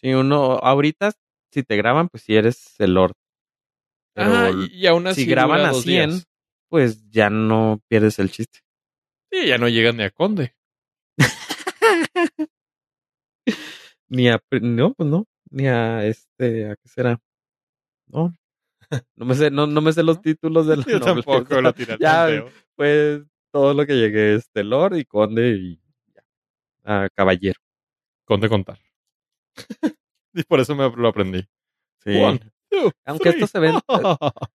Sí, 0.00 0.12
uno, 0.12 0.58
ahorita, 0.58 1.12
si 1.52 1.62
te 1.62 1.76
graban, 1.76 2.08
pues 2.08 2.24
si 2.24 2.34
eres 2.34 2.74
el 2.80 2.94
Lord. 2.94 3.14
Pero 4.12 4.32
Ajá, 4.34 4.50
y, 4.50 4.66
y 4.76 4.86
aún 4.88 5.06
así 5.06 5.22
si 5.24 5.30
graban 5.30 5.64
a 5.64 5.70
dos 5.70 5.84
100, 5.84 6.10
días. 6.10 6.28
pues 6.68 7.08
ya 7.10 7.30
no 7.30 7.80
pierdes 7.88 8.18
el 8.18 8.30
chiste. 8.30 8.60
Sí, 9.30 9.46
ya 9.46 9.56
no 9.56 9.68
llegan 9.68 9.96
ni 9.96 10.02
a 10.02 10.10
Conde. 10.10 10.54
Ni 14.08 14.28
a, 14.28 14.40
no, 14.60 14.94
pues 14.94 15.08
no, 15.08 15.26
ni 15.50 15.66
a 15.66 16.04
este, 16.06 16.70
¿a 16.70 16.76
qué 16.76 16.88
será? 16.88 17.20
No, 18.06 18.36
no 19.16 19.24
me 19.24 19.34
sé, 19.34 19.50
no, 19.50 19.66
no 19.66 19.80
me 19.80 19.92
sé 19.92 20.02
los 20.02 20.20
títulos 20.20 20.66
de 20.66 20.76
la 20.76 20.84
Yo 20.84 21.00
tampoco 21.00 21.60
lo 21.60 21.72
tiré 21.72 21.96
Ya. 21.98 22.44
Pues 22.76 23.22
todo 23.54 23.72
lo 23.72 23.86
que 23.86 23.94
llegué 23.94 24.34
es 24.34 24.50
de 24.52 24.64
Lord 24.64 24.96
y 24.96 25.04
Conde 25.04 25.50
y. 25.52 25.80
Ah, 26.82 27.08
caballero. 27.14 27.60
Conde 28.26 28.48
contar. 28.48 28.80
y 30.34 30.42
por 30.42 30.60
eso 30.60 30.74
me 30.74 30.90
lo 30.90 31.08
aprendí. 31.08 31.44
Sí. 32.04 32.16
One, 32.16 32.40
two, 32.70 32.90
Aunque 33.06 33.30
three. 33.30 33.44
estos 33.44 33.50
se 33.50 33.60
ven- 33.60 33.80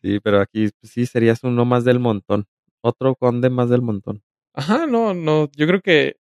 Sí, 0.00 0.20
pero 0.20 0.40
aquí 0.40 0.68
pues, 0.80 0.92
sí 0.92 1.06
serías 1.06 1.42
uno 1.44 1.64
más 1.64 1.84
del 1.84 1.98
montón. 1.98 2.46
Otro 2.82 3.16
conde 3.16 3.50
más 3.50 3.68
del 3.70 3.82
montón. 3.82 4.22
Ajá, 4.54 4.86
no, 4.86 5.14
no, 5.14 5.50
yo 5.56 5.66
creo 5.66 5.80
que, 5.82 6.16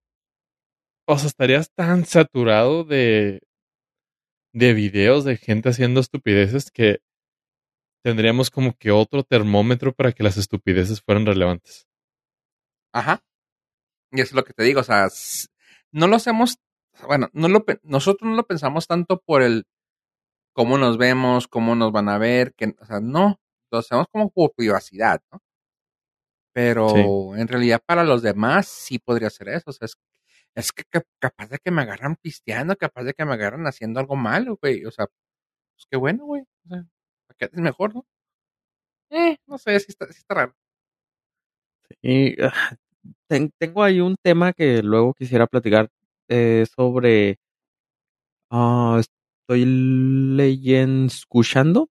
o 1.07 1.17
sea, 1.17 1.27
estarías 1.27 1.71
tan 1.73 2.05
saturado 2.05 2.83
de, 2.83 3.41
de 4.53 4.73
videos 4.73 5.23
de 5.23 5.37
gente 5.37 5.69
haciendo 5.69 5.99
estupideces 5.99 6.71
que 6.71 6.99
tendríamos 8.03 8.49
como 8.49 8.75
que 8.77 8.91
otro 8.91 9.23
termómetro 9.23 9.93
para 9.93 10.11
que 10.11 10.23
las 10.23 10.37
estupideces 10.37 11.01
fueran 11.01 11.25
relevantes. 11.25 11.87
Ajá. 12.93 13.23
Y 14.11 14.21
eso 14.21 14.29
es 14.29 14.33
lo 14.35 14.43
que 14.43 14.53
te 14.53 14.63
digo, 14.63 14.79
o 14.81 14.83
sea, 14.83 15.07
no 15.91 16.07
lo 16.07 16.15
hacemos, 16.15 16.57
bueno, 17.05 17.29
no 17.33 17.49
lo, 17.49 17.65
nosotros 17.83 18.29
no 18.29 18.35
lo 18.35 18.47
pensamos 18.47 18.87
tanto 18.87 19.21
por 19.25 19.41
el 19.41 19.65
cómo 20.53 20.77
nos 20.77 20.97
vemos, 20.97 21.47
cómo 21.47 21.75
nos 21.75 21.91
van 21.91 22.09
a 22.09 22.17
ver, 22.17 22.53
que, 22.55 22.75
o 22.79 22.85
sea, 22.85 22.99
no, 23.01 23.39
lo 23.71 23.79
hacemos 23.79 24.07
como 24.11 24.29
por 24.31 24.53
privacidad, 24.55 25.21
¿no? 25.31 25.41
Pero 26.53 27.35
en 27.35 27.47
realidad 27.47 27.81
para 27.85 28.03
los 28.03 28.23
demás 28.23 28.67
sí 28.67 28.97
podría 28.97 29.29
ser 29.29 29.49
eso, 29.49 29.65
o 29.69 29.73
sea, 29.73 29.85
es, 29.85 29.95
es 30.55 30.71
que 30.71 30.83
cap- 30.89 31.05
capaz 31.19 31.49
de 31.49 31.59
que 31.59 31.69
me 31.71 31.83
agarran 31.83 32.15
pisteando, 32.15 32.75
capaz 32.75 33.03
de 33.03 33.13
que 33.13 33.25
me 33.25 33.33
agarran 33.33 33.67
haciendo 33.67 33.99
algo 33.99 34.15
malo, 34.15 34.57
güey, 34.61 34.83
o 34.85 34.91
sea, 34.91 35.05
pues 35.07 35.85
qué 35.91 35.97
bueno, 35.97 36.25
güey, 36.25 36.41
o 36.43 36.69
sea, 36.69 36.85
que 37.37 37.45
es 37.45 37.53
mejor, 37.53 37.95
¿no? 37.95 38.05
Eh, 39.09 39.37
no 39.47 39.57
sé, 39.57 39.79
sí 39.81 39.87
está, 39.89 40.05
sí 40.07 40.19
está 40.19 40.33
raro. 40.33 40.55
Y 42.01 42.41
ah, 42.41 42.53
ten- 43.29 43.51
tengo 43.59 43.83
ahí 43.83 43.99
un 44.01 44.15
tema 44.21 44.53
que 44.53 44.81
luego 44.83 45.13
quisiera 45.13 45.47
platicar 45.47 45.89
eh, 46.29 46.65
sobre. 46.75 47.39
ah, 48.51 48.99
estoy 48.99 49.65
leyendo, 49.65 51.07
escuchando 51.07 51.89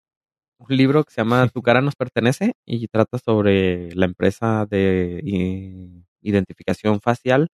un 0.58 0.76
libro 0.76 1.04
que 1.04 1.12
se 1.12 1.20
llama 1.22 1.48
Tu 1.48 1.62
cara 1.62 1.82
nos 1.82 1.96
pertenece 1.96 2.54
y 2.66 2.88
trata 2.88 3.18
sobre 3.18 3.94
la 3.96 4.06
empresa 4.06 4.66
de 4.70 5.20
i- 5.24 6.04
identificación 6.22 7.00
facial 7.00 7.48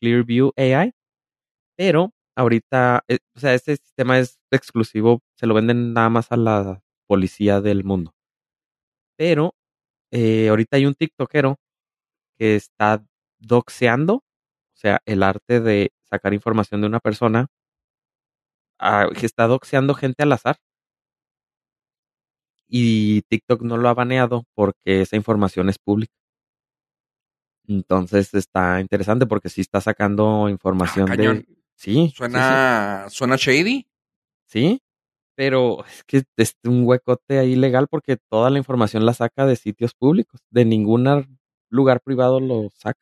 Clearview 0.00 0.52
AI. 0.56 0.92
Pero 1.76 2.12
ahorita, 2.36 3.04
eh, 3.08 3.18
o 3.36 3.40
sea, 3.40 3.54
este 3.54 3.76
sistema 3.78 4.18
es 4.20 4.38
exclusivo, 4.52 5.20
se 5.36 5.46
lo 5.48 5.54
venden 5.54 5.94
nada 5.94 6.10
más 6.10 6.32
a 6.32 6.36
la 6.38 6.82
policía 7.08 7.60
del 7.60 7.82
mundo. 7.82 8.14
Pero 9.16 9.54
eh, 10.12 10.48
ahorita 10.48 10.76
hay 10.76 10.86
un 10.86 10.94
TikTokero 10.94 11.56
que 12.38 12.54
está 12.54 13.04
doxeando, 13.40 14.14
o 14.16 14.22
sea, 14.76 15.00
el 15.06 15.24
arte 15.24 15.60
de 15.60 15.90
sacar 16.04 16.34
información 16.34 16.80
de 16.80 16.86
una 16.86 17.00
persona, 17.00 17.48
ah, 18.78 19.08
que 19.18 19.26
está 19.26 19.46
doxeando 19.48 19.94
gente 19.94 20.22
al 20.22 20.32
azar. 20.32 20.56
Y 22.68 23.22
TikTok 23.22 23.62
no 23.62 23.76
lo 23.78 23.88
ha 23.88 23.94
baneado 23.94 24.44
porque 24.54 25.00
esa 25.02 25.16
información 25.16 25.68
es 25.68 25.78
pública. 25.78 26.12
Entonces 27.66 28.32
está 28.34 28.80
interesante 28.80 29.26
porque 29.26 29.48
sí 29.48 29.60
está 29.60 29.80
sacando 29.80 30.48
información 30.48 31.08
Ah, 31.08 31.12
de. 31.16 31.16
cañón. 31.16 31.44
Sí, 31.74 31.94
sí, 31.94 32.08
sí, 32.10 32.14
Suena, 32.16 33.06
suena 33.10 33.36
shady. 33.36 33.86
sí, 34.46 34.80
pero 35.38 35.84
es 35.86 36.02
que 36.02 36.24
es 36.36 36.56
un 36.64 36.84
huecote 36.84 37.38
ahí 37.38 37.54
legal 37.54 37.86
porque 37.88 38.16
toda 38.28 38.50
la 38.50 38.58
información 38.58 39.06
la 39.06 39.14
saca 39.14 39.46
de 39.46 39.54
sitios 39.54 39.94
públicos, 39.94 40.40
de 40.50 40.64
ningún 40.64 41.06
ar- 41.06 41.28
lugar 41.70 42.00
privado 42.00 42.40
lo 42.40 42.70
saca. 42.74 42.98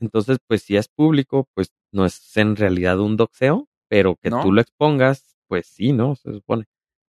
Entonces, 0.00 0.38
pues 0.46 0.62
si 0.62 0.76
es 0.78 0.88
público, 0.88 1.46
pues 1.52 1.68
no 1.92 2.06
es 2.06 2.34
en 2.38 2.56
realidad 2.56 2.98
un 2.98 3.18
doxeo, 3.18 3.68
pero 3.90 4.16
que 4.16 4.30
¿No? 4.30 4.42
tú 4.42 4.52
lo 4.52 4.62
expongas, 4.62 5.36
pues 5.48 5.66
sí, 5.66 5.92
¿no? 5.92 6.16
Se 6.16 6.32
supone. 6.32 6.64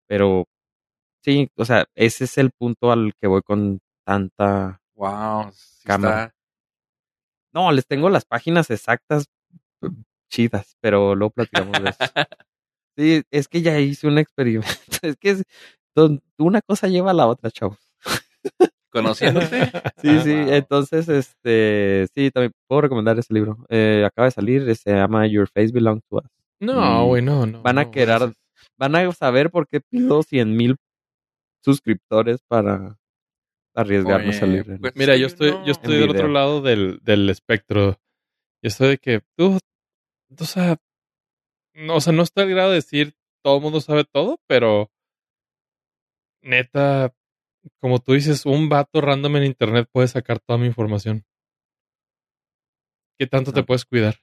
Pero 0.05 0.49
sí, 1.23 1.49
o 1.55 1.63
sea, 1.63 1.85
ese 1.95 2.25
es 2.25 2.37
el 2.37 2.51
punto 2.51 2.91
al 2.91 3.13
que 3.21 3.27
voy 3.27 3.41
con 3.41 3.79
tanta... 4.05 4.81
Wow, 4.95 5.49
sí 5.53 5.87
Cámara. 5.87 6.25
está. 6.25 6.35
No, 7.53 7.71
les 7.71 7.87
tengo 7.87 8.09
las 8.09 8.25
páginas 8.25 8.69
exactas 8.69 9.27
chidas, 10.29 10.75
pero 10.81 11.15
luego 11.15 11.31
platicamos 11.31 11.81
de 11.81 11.89
eso. 11.89 11.99
Sí, 12.97 13.23
es 13.31 13.47
que 13.47 13.61
ya 13.61 13.79
hice 13.79 14.07
un 14.07 14.17
experimento. 14.17 14.67
Es 15.01 15.17
que 15.17 15.29
es- 15.31 15.43
don- 15.95 16.21
una 16.37 16.61
cosa 16.61 16.87
lleva 16.87 17.11
a 17.11 17.13
la 17.13 17.27
otra, 17.27 17.49
chavos. 17.51 17.77
Conociéndote. 18.91 19.65
Sí, 19.97 20.09
Ah, 20.09 20.21
sí, 20.23 20.33
wow. 20.35 20.53
entonces, 20.53 21.09
este, 21.09 22.07
sí, 22.13 22.29
también 22.31 22.51
puedo 22.67 22.81
recomendar 22.81 23.17
ese 23.17 23.33
libro. 23.33 23.65
Eh, 23.69 24.03
acaba 24.05 24.27
de 24.27 24.31
salir, 24.31 24.75
se 24.75 24.91
llama 24.93 25.25
Your 25.27 25.47
Face 25.49 25.71
Belongs 25.73 26.03
to 26.09 26.17
Us. 26.17 26.23
No, 26.59 27.05
güey, 27.07 27.21
no, 27.23 27.45
no. 27.45 27.61
van 27.63 27.79
a 27.79 27.83
no, 27.85 27.91
gracias. 27.91 28.33
Van 28.77 28.95
a 28.95 29.11
saber 29.11 29.49
por 29.49 29.67
qué 29.67 29.81
pido 29.81 30.21
100 30.23 30.55
mil 30.55 30.75
suscriptores 31.61 32.41
para 32.47 32.97
arriesgarnos 33.75 34.35
Oye, 34.35 34.43
a 34.43 34.47
libro. 34.47 34.77
pues, 34.79 34.93
Mira, 34.95 35.15
yo 35.17 35.27
estoy, 35.27 35.51
yo 35.65 35.71
estoy 35.71 35.95
En 35.95 36.01
del 36.01 36.09
otro 36.11 36.27
lado 36.27 36.61
del, 36.61 36.99
del 37.03 37.29
espectro. 37.29 37.97
Yo 38.61 38.67
estoy 38.67 38.89
de 38.89 38.97
que 38.99 39.21
tú, 39.35 39.57
o 40.39 40.45
sea, 40.45 40.77
o 41.89 42.01
sea, 42.01 42.13
no 42.13 42.23
está 42.23 42.41
al 42.43 42.49
grado 42.49 42.69
de 42.69 42.75
decir 42.75 43.15
todo 43.43 43.57
el 43.57 43.61
mundo 43.63 43.81
sabe 43.81 44.03
todo, 44.05 44.39
pero 44.47 44.89
neta, 46.41 47.13
como 47.79 47.99
tú 47.99 48.13
dices, 48.13 48.45
un 48.45 48.69
vato 48.69 49.01
random 49.01 49.37
en 49.37 49.43
internet 49.45 49.87
puede 49.91 50.07
sacar 50.07 50.39
toda 50.39 50.59
mi 50.59 50.67
información. 50.67 51.25
¿Qué 53.17 53.27
tanto 53.27 53.53
te 53.53 53.61
No. 53.61 53.65
puedes 53.65 53.85
cuidar? 53.85 54.15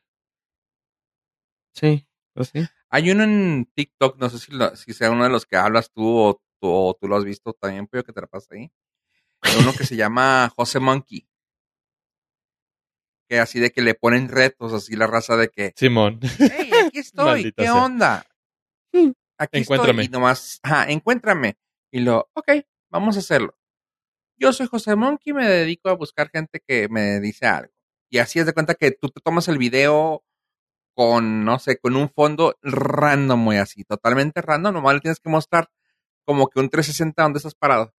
Sí, 1.74 2.06
pues 2.34 2.48
sí. 2.48 2.60
Hay 2.90 3.10
uno 3.10 3.22
en 3.24 3.70
TikTok, 3.74 4.18
no 4.18 4.28
sé 4.28 4.38
si, 4.38 4.52
lo- 4.52 4.74
si 4.76 4.92
sea 4.92 5.10
uno 5.10 5.24
de 5.24 5.30
los 5.30 5.46
que 5.46 5.56
hablas 5.56 5.90
tú 5.92 6.04
o, 6.18 6.34
tú 6.60 6.68
o 6.68 6.94
tú 7.00 7.08
lo 7.08 7.16
has 7.16 7.24
visto 7.24 7.52
también, 7.52 7.86
pero 7.86 8.02
que 8.04 8.12
te 8.12 8.20
la 8.20 8.26
pasa 8.26 8.54
ahí. 8.54 8.70
Uno 9.60 9.72
que 9.72 9.84
se 9.86 9.96
llama 9.96 10.52
José 10.56 10.80
Monkey. 10.80 11.28
Que 13.30 13.38
así 13.38 13.60
de 13.60 13.70
que 13.70 13.80
le 13.80 13.94
ponen 13.94 14.28
retos, 14.28 14.72
así 14.72 14.96
la 14.96 15.06
raza 15.06 15.36
de 15.36 15.50
que, 15.50 15.72
Simón. 15.76 16.18
hey, 16.40 16.70
aquí 16.84 16.98
estoy, 16.98 17.52
¿qué 17.52 17.62
sea. 17.62 17.76
onda? 17.76 18.26
Aquí 19.38 19.58
Encuéntrame. 19.58 20.02
estoy. 20.02 20.04
Y 20.06 20.08
nomás, 20.08 20.58
ajá, 20.64 20.90
encuéntrame. 20.90 21.56
Y 21.92 22.00
lo, 22.00 22.28
ok, 22.34 22.50
vamos 22.90 23.14
a 23.14 23.20
hacerlo. 23.20 23.56
Yo 24.36 24.52
soy 24.52 24.66
José 24.66 24.96
Monkey, 24.96 25.32
me 25.32 25.46
dedico 25.46 25.90
a 25.90 25.94
buscar 25.94 26.28
gente 26.28 26.60
que 26.66 26.88
me 26.88 27.20
dice 27.20 27.46
algo. 27.46 27.72
Y 28.10 28.18
así 28.18 28.40
es 28.40 28.46
de 28.46 28.52
cuenta 28.52 28.74
que 28.74 28.90
tú 28.90 29.10
te 29.10 29.20
tomas 29.20 29.46
el 29.46 29.58
video 29.58 30.24
con, 30.96 31.44
no 31.44 31.60
sé, 31.60 31.78
con 31.78 31.94
un 31.94 32.10
fondo 32.10 32.58
random, 32.62 33.38
muy 33.38 33.58
así, 33.58 33.84
totalmente 33.84 34.42
random. 34.42 34.74
Nomás 34.74 34.94
le 34.94 35.00
tienes 35.00 35.20
que 35.20 35.30
mostrar 35.30 35.70
como 36.24 36.48
que 36.48 36.58
un 36.58 36.68
360 36.68 37.22
donde 37.22 37.36
estás 37.36 37.54
parado. 37.54 37.94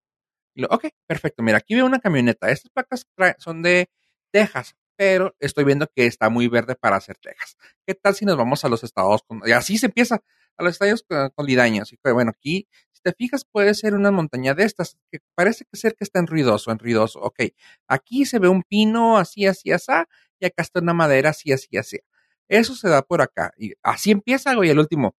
Y 0.55 0.61
lo, 0.63 0.67
ok, 0.67 0.87
perfecto. 1.07 1.41
Mira, 1.41 1.59
aquí 1.59 1.73
veo 1.73 1.85
una 1.85 1.99
camioneta. 1.99 2.49
Estas 2.51 2.69
placas 2.69 3.07
son 3.37 3.61
de 3.61 3.89
Texas, 4.31 4.75
pero 4.95 5.35
estoy 5.39 5.63
viendo 5.63 5.87
que 5.87 6.05
está 6.05 6.29
muy 6.29 6.47
verde 6.47 6.75
para 6.75 6.97
hacer 6.97 7.17
Texas. 7.17 7.57
¿Qué 7.85 7.95
tal 7.95 8.15
si 8.15 8.25
nos 8.25 8.37
vamos 8.37 8.63
a 8.65 8.69
los 8.69 8.83
estados? 8.83 9.21
Con, 9.23 9.41
y 9.45 9.51
así 9.51 9.77
se 9.77 9.87
empieza, 9.87 10.23
a 10.57 10.63
los 10.63 10.73
estados 10.73 11.03
con, 11.07 11.29
colidaños. 11.31 11.91
Y 11.93 11.97
bueno, 12.11 12.31
aquí, 12.31 12.67
si 12.91 13.01
te 13.01 13.13
fijas, 13.13 13.45
puede 13.45 13.73
ser 13.73 13.95
una 13.95 14.11
montaña 14.11 14.53
de 14.53 14.63
estas, 14.63 14.97
que 15.11 15.19
parece 15.35 15.65
que 15.65 15.77
ser 15.77 15.95
que 15.95 16.03
está 16.03 16.19
en 16.19 16.27
ruidoso, 16.27 16.71
en 16.71 16.79
ruidoso. 16.79 17.19
Ok, 17.19 17.39
aquí 17.87 18.25
se 18.25 18.39
ve 18.39 18.47
un 18.47 18.63
pino 18.63 19.17
así, 19.17 19.45
así, 19.47 19.71
así, 19.71 19.91
y 20.39 20.45
acá 20.45 20.63
está 20.63 20.79
una 20.79 20.93
madera 20.93 21.31
así, 21.31 21.51
así, 21.51 21.77
así. 21.77 21.99
Eso 22.47 22.75
se 22.75 22.89
da 22.89 23.01
por 23.01 23.21
acá. 23.21 23.53
Y 23.57 23.73
así 23.83 24.11
empieza, 24.11 24.53
güey, 24.55 24.69
el 24.69 24.79
último. 24.79 25.15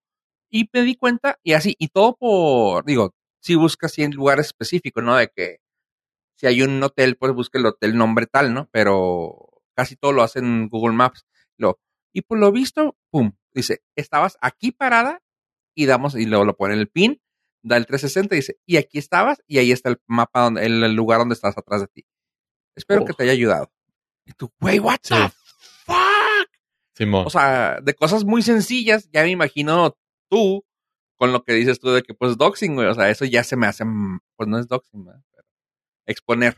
Y 0.50 0.68
me 0.72 0.82
di 0.82 0.96
cuenta, 0.96 1.38
y 1.42 1.54
así, 1.54 1.76
y 1.78 1.88
todo 1.88 2.16
por, 2.16 2.84
digo, 2.84 3.14
si 3.40 3.54
buscas 3.56 3.98
en 3.98 4.12
lugares 4.12 4.46
específicos, 4.46 5.02
¿no? 5.02 5.16
De 5.16 5.28
que 5.28 5.58
si 6.36 6.46
hay 6.46 6.62
un 6.62 6.82
hotel, 6.82 7.16
pues 7.16 7.32
busca 7.32 7.58
el 7.58 7.66
hotel 7.66 7.96
nombre 7.96 8.26
tal, 8.26 8.54
¿no? 8.54 8.68
Pero 8.72 9.51
casi 9.74 9.96
todo 9.96 10.12
lo 10.12 10.22
hacen 10.22 10.44
en 10.44 10.68
Google 10.68 10.94
Maps. 10.94 11.26
Lo, 11.56 11.78
y 12.12 12.22
por 12.22 12.38
lo 12.38 12.52
visto, 12.52 12.96
pum, 13.10 13.32
dice, 13.52 13.82
estabas 13.96 14.36
aquí 14.40 14.72
parada 14.72 15.22
y 15.74 15.86
damos, 15.86 16.14
y 16.14 16.26
luego 16.26 16.44
lo 16.44 16.56
pone 16.56 16.74
el 16.74 16.88
pin, 16.88 17.20
da 17.62 17.76
el 17.76 17.86
360 17.86 18.34
y 18.34 18.38
dice, 18.38 18.58
y 18.66 18.76
aquí 18.76 18.98
estabas, 18.98 19.42
y 19.46 19.58
ahí 19.58 19.72
está 19.72 19.88
el 19.90 20.00
mapa, 20.06 20.42
donde, 20.42 20.66
el, 20.66 20.82
el 20.82 20.94
lugar 20.94 21.18
donde 21.20 21.34
estás 21.34 21.56
atrás 21.56 21.80
de 21.80 21.86
ti. 21.88 22.06
Espero 22.76 23.02
Oh. 23.02 23.04
que 23.04 23.12
te 23.14 23.22
haya 23.24 23.32
ayudado. 23.32 23.72
Y 24.26 24.32
tú, 24.32 24.52
güey, 24.60 24.78
what 24.78 24.98
Sí. 25.02 25.14
the 25.14 25.28
fuck? 25.84 26.48
Simón. 26.94 27.26
O 27.26 27.30
sea, 27.30 27.80
de 27.82 27.94
cosas 27.94 28.24
muy 28.24 28.42
sencillas, 28.42 29.08
ya 29.12 29.22
me 29.22 29.30
imagino 29.30 29.96
tú 30.30 30.64
con 31.18 31.32
lo 31.32 31.44
que 31.44 31.52
dices 31.54 31.78
tú 31.80 31.90
de 31.90 32.02
que 32.02 32.14
pues 32.14 32.36
doxing, 32.36 32.74
güey. 32.74 32.88
O 32.88 32.94
sea, 32.94 33.08
eso 33.10 33.24
ya 33.24 33.44
se 33.44 33.56
me 33.56 33.66
hace, 33.66 33.84
mm, 33.84 34.18
pues 34.36 34.48
no 34.48 34.58
es 34.58 34.66
doxing, 34.68 35.04
¿verdad? 35.04 35.22
Pero 35.30 35.46
exponer. 36.06 36.54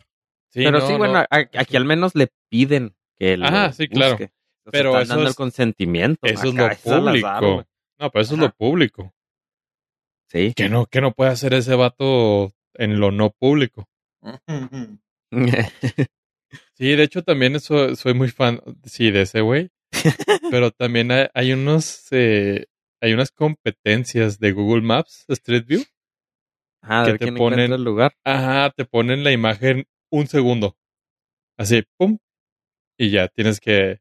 Sí, 0.51 0.61
pero 0.65 0.79
no, 0.79 0.87
sí, 0.87 0.95
bueno, 0.95 1.15
no. 1.15 1.19
a- 1.21 1.27
aquí 1.61 1.77
al 1.77 1.85
menos 1.85 2.15
le 2.15 2.33
piden 2.49 2.97
que 3.19 3.37
lo 3.37 3.47
Ajá, 3.47 3.73
sí, 3.73 3.89
claro. 3.89 4.13
busque. 4.13 4.25
O 4.67 4.71
sea, 4.71 4.73
Pero 4.73 4.89
están 4.91 5.03
eso 5.03 5.09
dando 5.11 5.23
el 5.25 5.31
es- 5.31 5.37
consentimiento. 5.37 6.27
Eso 6.27 6.49
es 6.49 6.55
acá, 6.55 6.67
lo 6.67 6.73
es 6.73 6.79
público. 6.81 7.67
No, 7.99 8.11
pero 8.11 8.23
eso 8.23 8.35
es 8.35 8.41
lo 8.41 8.53
público. 8.53 9.15
Sí. 10.31 10.53
¿Qué 10.57 10.69
no, 10.69 10.87
qué 10.87 11.01
no 11.01 11.13
puede 11.13 11.31
hacer 11.31 11.55
ese 11.55 11.75
vato 11.77 12.53
en 12.75 12.99
lo 12.99 13.11
no 13.13 13.31
público? 13.31 13.89
Sí, 16.77 16.95
de 16.97 17.03
hecho 17.05 17.23
también 17.23 17.57
eso, 17.57 17.95
soy 17.97 18.15
muy 18.15 18.29
fan, 18.31 18.61
sí, 18.85 19.11
de 19.11 19.23
ese 19.23 19.41
güey. 19.41 19.71
Pero 20.51 20.71
también 20.71 21.11
hay, 21.13 21.27
hay 21.35 21.53
unos, 21.53 22.07
eh, 22.11 22.67
hay 23.01 23.13
unas 23.13 23.31
competencias 23.31 24.39
de 24.39 24.53
Google 24.53 24.83
Maps, 24.83 25.25
Street 25.29 25.65
View. 25.67 25.83
Ajá, 26.83 27.17
que 27.17 27.27
te 27.27 27.33
ponen- 27.33 27.73
el 27.73 27.83
lugar. 27.85 28.15
Ajá, 28.25 28.71
te 28.71 28.85
ponen 28.85 29.25
la 29.25 29.33
imagen 29.33 29.87
un 30.11 30.27
segundo. 30.27 30.77
Así, 31.57 31.83
pum. 31.97 32.19
Y 32.99 33.11
ya 33.11 33.29
tienes 33.29 33.61
que 33.61 34.01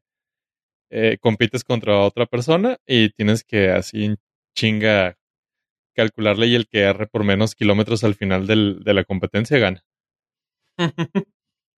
eh, 0.90 1.18
compites 1.20 1.64
contra 1.64 2.00
otra 2.00 2.26
persona 2.26 2.78
y 2.86 3.10
tienes 3.10 3.44
que 3.44 3.70
así 3.70 4.14
chinga 4.56 5.18
calcularle 5.96 6.48
y 6.48 6.54
el 6.56 6.68
que 6.68 6.80
erre 6.80 7.06
por 7.06 7.24
menos 7.24 7.54
kilómetros 7.54 8.04
al 8.04 8.14
final 8.14 8.46
del, 8.46 8.80
de 8.84 8.94
la 8.94 9.04
competencia 9.04 9.58
gana. 9.58 9.84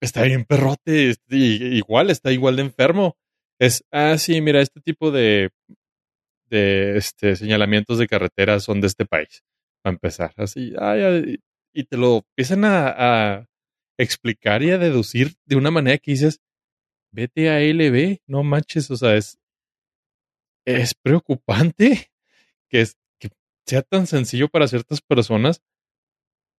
está 0.00 0.22
bien 0.24 0.44
perrote, 0.44 1.14
y- 1.30 1.76
igual, 1.78 2.10
está 2.10 2.32
igual 2.32 2.56
de 2.56 2.62
enfermo. 2.62 3.16
Es, 3.60 3.84
ah, 3.92 4.18
sí, 4.18 4.40
mira, 4.40 4.60
este 4.60 4.80
tipo 4.80 5.10
de, 5.10 5.50
de 6.48 6.96
este, 6.96 7.36
señalamientos 7.36 7.98
de 7.98 8.06
carretera 8.08 8.60
son 8.60 8.80
de 8.80 8.86
este 8.88 9.06
país, 9.06 9.42
para 9.82 9.94
empezar. 9.94 10.32
Así, 10.36 10.72
ay, 10.78 11.00
ay, 11.02 11.38
y 11.74 11.84
te 11.84 11.96
lo 11.96 12.18
empiezan 12.18 12.64
a, 12.64 13.34
a 13.38 13.46
explicar 13.98 14.62
y 14.62 14.70
a 14.70 14.78
deducir 14.78 15.34
de 15.46 15.56
una 15.56 15.70
manera 15.70 15.98
que 15.98 16.12
dices, 16.12 16.40
vete 17.16 17.48
a 17.48 17.60
LB, 17.60 18.20
no 18.26 18.44
manches, 18.44 18.90
o 18.90 18.96
sea, 18.96 19.16
es, 19.16 19.38
es 20.66 20.94
preocupante 20.94 22.10
que, 22.68 22.82
es, 22.82 22.98
que 23.18 23.30
sea 23.66 23.80
tan 23.82 24.06
sencillo 24.06 24.48
para 24.48 24.68
ciertas 24.68 25.00
personas 25.00 25.62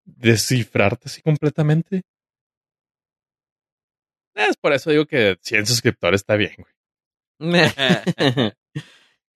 descifrarte 0.04 1.04
así 1.06 1.22
completamente. 1.22 2.02
Es 4.34 4.56
por 4.56 4.72
eso 4.72 4.90
digo 4.90 5.06
que 5.06 5.36
100 5.40 5.66
suscriptores 5.66 6.20
está 6.22 6.36
bien, 6.36 6.54
güey. 6.56 6.72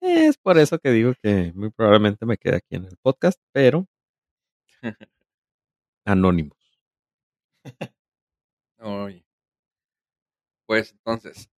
es 0.01 0.37
por 0.39 0.59
eso 0.59 0.79
que 0.79 0.91
digo 0.91 1.13
que 1.23 1.53
muy 1.55 1.71
probablemente 1.71 2.27
me 2.27 2.37
quede 2.37 2.57
aquí 2.57 2.75
en 2.75 2.87
el 2.87 2.97
podcast, 3.01 3.41
pero 3.53 3.87
anónimos. 6.05 6.59
Oye. 8.79 9.32
Pues 10.73 10.93
entonces, 10.93 11.51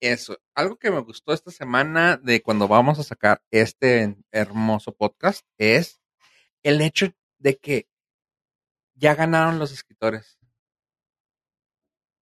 eso. 0.00 0.40
Algo 0.54 0.78
que 0.78 0.90
me 0.90 1.00
gustó 1.00 1.34
esta 1.34 1.50
semana 1.50 2.16
de 2.16 2.40
cuando 2.40 2.66
vamos 2.66 2.98
a 2.98 3.02
sacar 3.02 3.42
este 3.50 4.16
hermoso 4.30 4.96
podcast 4.96 5.46
es 5.58 6.00
el 6.62 6.80
hecho 6.80 7.12
de 7.36 7.58
que 7.58 7.90
ya 8.94 9.14
ganaron 9.14 9.58
los 9.58 9.70
escritores. 9.70 10.38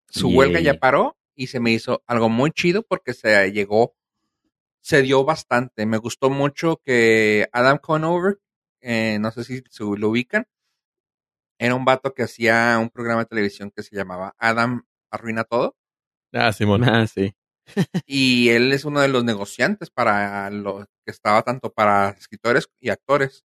Su 0.09 0.31
huelga 0.31 0.59
ya 0.59 0.81
paró 0.81 1.17
y 1.37 1.47
se 1.47 1.61
me 1.61 1.71
hizo 1.71 2.03
algo 2.09 2.29
muy 2.29 2.51
chido 2.51 2.83
porque 2.83 3.15
se 3.15 3.53
llegó, 3.53 3.95
se 4.81 5.03
dio 5.03 5.23
bastante. 5.23 5.87
Me 5.87 5.99
gustó 5.99 6.29
mucho 6.29 6.83
que 6.85 7.49
Adam 7.53 7.79
Conover, 7.79 8.41
eh, 8.81 9.19
no 9.21 9.31
sé 9.31 9.45
si 9.45 9.63
lo 9.79 10.09
ubican, 10.09 10.49
era 11.57 11.77
un 11.77 11.85
vato 11.85 12.15
que 12.15 12.25
hacía 12.25 12.81
un 12.81 12.91
programa 12.91 13.21
de 13.21 13.27
televisión 13.27 13.71
que 13.71 13.85
se 13.85 13.95
llamaba 13.95 14.35
Adam 14.41 14.83
Arruina 15.13 15.45
Todo. 15.45 15.77
Ah, 16.33 16.53
Simón. 16.53 16.85
Ah, 16.85 17.07
sí. 17.07 17.35
Y 18.07 18.49
él 18.51 18.73
es 18.73 18.85
uno 18.85 19.01
de 19.01 19.09
los 19.09 19.25
negociantes 19.25 19.91
para 19.91 20.51
lo 20.51 20.87
que 21.05 21.11
estaba 21.13 21.43
tanto 21.43 21.73
para 21.73 22.11
escritores 22.11 22.69
y 22.81 22.91
actores. 22.91 23.45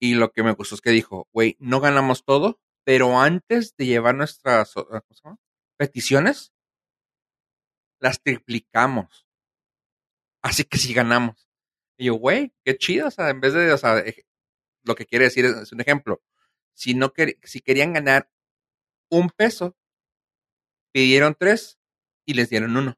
Y 0.00 0.14
lo 0.14 0.30
que 0.32 0.42
me 0.42 0.52
gustó 0.52 0.74
es 0.74 0.80
que 0.80 0.90
dijo, 0.90 1.28
güey, 1.32 1.56
no 1.58 1.80
ganamos 1.80 2.24
todo, 2.24 2.60
pero 2.84 3.18
antes 3.20 3.74
de 3.76 3.86
llevar 3.86 4.14
nuestras 4.14 4.74
peticiones, 5.78 6.52
las 8.00 8.20
triplicamos. 8.20 9.26
Así 10.42 10.64
que 10.64 10.76
sí 10.78 10.92
ganamos. 10.92 11.48
Y 11.96 12.06
yo, 12.06 12.14
güey, 12.14 12.52
qué 12.64 12.76
chido. 12.76 13.08
O 13.08 13.10
sea, 13.10 13.30
en 13.30 13.40
vez 13.40 13.54
de, 13.54 13.72
o 13.72 13.78
sea, 13.78 14.04
lo 14.84 14.94
que 14.94 15.06
quiere 15.06 15.24
decir 15.26 15.46
es, 15.46 15.56
es 15.56 15.72
un 15.72 15.80
ejemplo. 15.80 16.22
Si 16.74 16.92
no 16.94 17.12
quer- 17.14 17.38
si 17.44 17.60
querían 17.60 17.94
ganar 17.94 18.30
un 19.10 19.30
peso, 19.30 19.76
pidieron 20.94 21.34
tres 21.36 21.78
y 22.24 22.34
les 22.34 22.48
dieron 22.48 22.76
uno. 22.76 22.96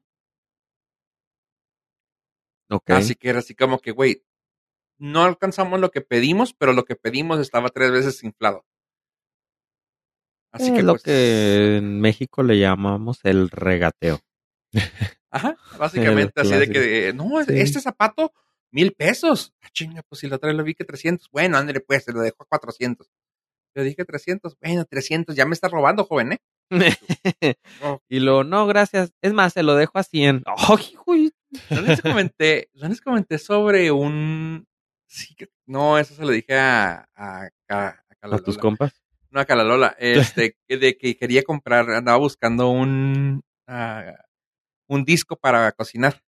Ok. 2.69 2.91
Así 2.91 3.15
que 3.15 3.31
era 3.31 3.39
así 3.39 3.55
como 3.55 3.79
que, 3.79 3.93
güey, 3.93 4.23
no 4.99 5.23
alcanzamos 5.23 5.81
lo 5.81 5.91
que 5.91 6.03
pedimos, 6.03 6.53
pero 6.53 6.75
lo 6.75 6.85
que 6.85 6.95
pedimos 6.95 7.41
estaba 7.41 7.71
tres 7.71 7.91
veces 7.91 8.23
inflado. 8.23 8.67
Así 10.53 10.69
es 10.69 10.73
que 10.73 10.83
lo 10.83 10.93
pues, 10.95 11.03
que 11.05 11.77
en 11.79 12.01
México 12.01 12.43
le 12.43 12.59
llamamos 12.59 13.21
el 13.25 13.51
regateo. 13.51 14.21
Ajá, 15.31 15.57
básicamente 15.79 16.41
así 16.41 16.55
de 16.55 16.69
que, 16.69 17.13
no, 17.15 17.43
Sí. 17.45 17.59
este 17.59 17.81
zapato, 17.81 18.33
mil 18.71 18.93
pesos. 18.93 19.55
Ah, 19.63 19.69
chinga, 19.73 20.03
pues 20.03 20.21
si 20.21 20.29
la 20.29 20.37
otra 20.37 20.49
vez 20.49 20.57
lo 20.57 20.65
vi 20.65 20.75
que 20.75 20.85
300. 20.85 21.31
Bueno, 21.31 21.57
ándale 21.57 21.81
pues, 21.81 22.05
se 22.05 22.13
lo 22.13 22.21
dejo 22.21 22.43
a 22.43 22.47
400. 22.47 23.11
Yo 23.75 23.83
dije 23.83 24.05
300. 24.05 24.57
Bueno, 24.61 24.85
300, 24.85 25.35
ya 25.35 25.47
me 25.47 25.55
está 25.55 25.69
robando, 25.69 26.05
joven, 26.05 26.33
¿eh? 26.33 26.39
Y 28.09 28.21
luego, 28.21 28.45
no, 28.45 28.67
gracias. 28.67 29.13
Es 29.23 29.33
más, 29.33 29.53
se 29.53 29.63
lo 29.63 29.75
dejo 29.75 29.99
a 29.99 30.03
100. 30.03 30.43
¡Oh, 30.47 30.79
hijo! 30.79 31.15
les 31.71 32.03
comenté, 32.03 32.71
les 32.75 33.01
comenté 33.01 33.39
sobre 33.39 33.91
un... 33.91 34.67
Sí, 35.09 35.37
no, 35.67 35.99
eso 35.99 36.15
se 36.15 36.23
lo 36.23 36.31
dije 36.31 36.59
a, 36.59 37.09
a, 37.15 37.43
a, 37.45 37.49
a 37.69 37.89
¿A 37.89 38.15
Calalola. 38.21 38.45
tus 38.45 38.59
compas? 38.59 39.03
No, 39.31 39.41
a 39.41 39.45
Calalola. 39.45 39.97
Este, 39.99 40.57
de 40.69 40.97
que 40.99 41.17
quería 41.17 41.43
comprar, 41.45 41.89
andaba 41.91 42.19
buscando 42.19 42.71
un, 42.71 43.43
ah, 43.69 44.13
un 44.89 45.05
disco 45.05 45.37
para 45.37 45.71
cocinar. 45.73 46.21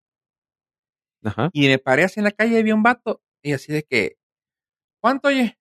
Ajá. 1.25 1.51
Y 1.53 1.67
me 1.67 1.79
paré 1.79 2.05
así 2.05 2.21
en 2.21 2.25
la 2.25 2.31
calle 2.33 2.59
y 2.59 2.63
vi 2.63 2.73
un 2.73 2.83
vato. 2.85 3.21
Y 3.43 3.53
así 3.53 3.73
de 3.73 3.83
que, 3.83 4.17
¿cuánto 5.01 5.29
oye? 5.29 5.59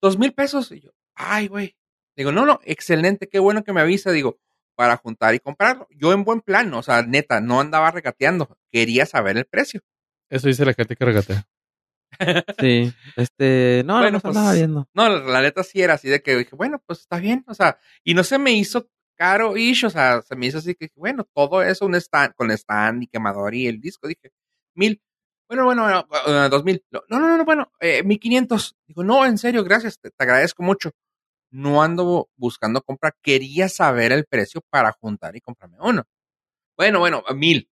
Dos 0.00 0.16
mil 0.18 0.32
pesos. 0.32 0.70
Y 0.70 0.80
yo, 0.80 0.90
ay, 1.14 1.48
güey. 1.48 1.76
Digo, 2.18 2.32
no, 2.32 2.44
no, 2.44 2.58
excelente, 2.64 3.28
qué 3.28 3.38
bueno 3.38 3.62
que 3.62 3.72
me 3.72 3.80
avisa. 3.80 4.10
Digo, 4.10 4.40
para 4.74 4.96
juntar 4.96 5.36
y 5.36 5.38
comprarlo. 5.38 5.86
Yo 5.90 6.12
en 6.12 6.24
buen 6.24 6.40
plan, 6.40 6.74
o 6.74 6.82
sea, 6.82 7.02
neta, 7.02 7.40
no 7.40 7.60
andaba 7.60 7.92
regateando. 7.92 8.58
Quería 8.72 9.06
saber 9.06 9.36
el 9.36 9.44
precio. 9.44 9.82
Eso 10.28 10.48
dice 10.48 10.64
la 10.64 10.74
gente 10.74 10.96
que 10.96 11.04
regatea. 11.04 11.46
Sí. 12.58 12.92
Este, 13.16 13.82
no, 13.84 13.98
Bueno, 13.98 14.12
no 14.12 14.20
pues, 14.20 14.36
andaba 14.36 14.54
viendo. 14.54 14.88
No, 14.94 15.08
la, 15.08 15.20
la 15.20 15.42
neta 15.42 15.62
sí 15.62 15.80
era 15.80 15.94
así 15.94 16.08
de 16.08 16.22
que 16.22 16.36
dije, 16.36 16.56
bueno, 16.56 16.82
pues 16.84 17.00
está 17.00 17.20
bien. 17.20 17.44
O 17.46 17.54
sea, 17.54 17.78
y 18.02 18.14
no 18.14 18.24
se 18.24 18.38
me 18.38 18.50
hizo 18.52 18.88
caro 19.14 19.56
ish, 19.56 19.84
o 19.84 19.90
sea, 19.90 20.22
se 20.22 20.34
me 20.34 20.46
hizo 20.46 20.58
así 20.58 20.74
que, 20.74 20.88
bueno, 20.96 21.28
todo 21.32 21.62
eso, 21.62 21.86
un 21.86 21.94
stand, 21.94 22.34
con 22.34 22.50
stand 22.50 23.04
y 23.04 23.06
quemador 23.06 23.54
y 23.54 23.68
el 23.68 23.80
disco, 23.80 24.08
dije, 24.08 24.32
mil. 24.74 25.00
Bueno, 25.48 25.66
bueno, 25.66 25.82
bueno, 25.82 26.08
uh, 26.46 26.48
dos 26.48 26.64
mil. 26.64 26.84
No, 26.90 27.02
no, 27.08 27.36
no, 27.36 27.44
bueno, 27.44 27.70
eh, 27.78 28.02
mil 28.02 28.18
quinientos. 28.18 28.76
Digo, 28.86 29.04
no, 29.04 29.24
en 29.24 29.38
serio, 29.38 29.62
gracias, 29.62 30.00
te, 30.00 30.10
te 30.10 30.24
agradezco 30.24 30.62
mucho. 30.62 30.90
No 31.50 31.82
ando 31.82 32.28
buscando 32.36 32.82
compra, 32.82 33.16
quería 33.22 33.68
saber 33.68 34.12
el 34.12 34.26
precio 34.26 34.60
para 34.70 34.92
juntar 34.92 35.36
y 35.36 35.40
comprarme 35.40 35.78
uno. 35.80 36.04
Bueno, 36.76 37.00
bueno, 37.00 37.22
a 37.26 37.34
mil. 37.34 37.70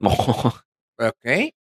Ok. 0.98 1.52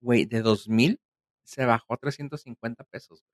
Güey, 0.00 0.26
de 0.26 0.42
dos 0.42 0.68
mil 0.68 1.00
se 1.42 1.64
bajó 1.64 1.94
a 1.94 1.96
350 1.96 2.84
pesos. 2.84 3.24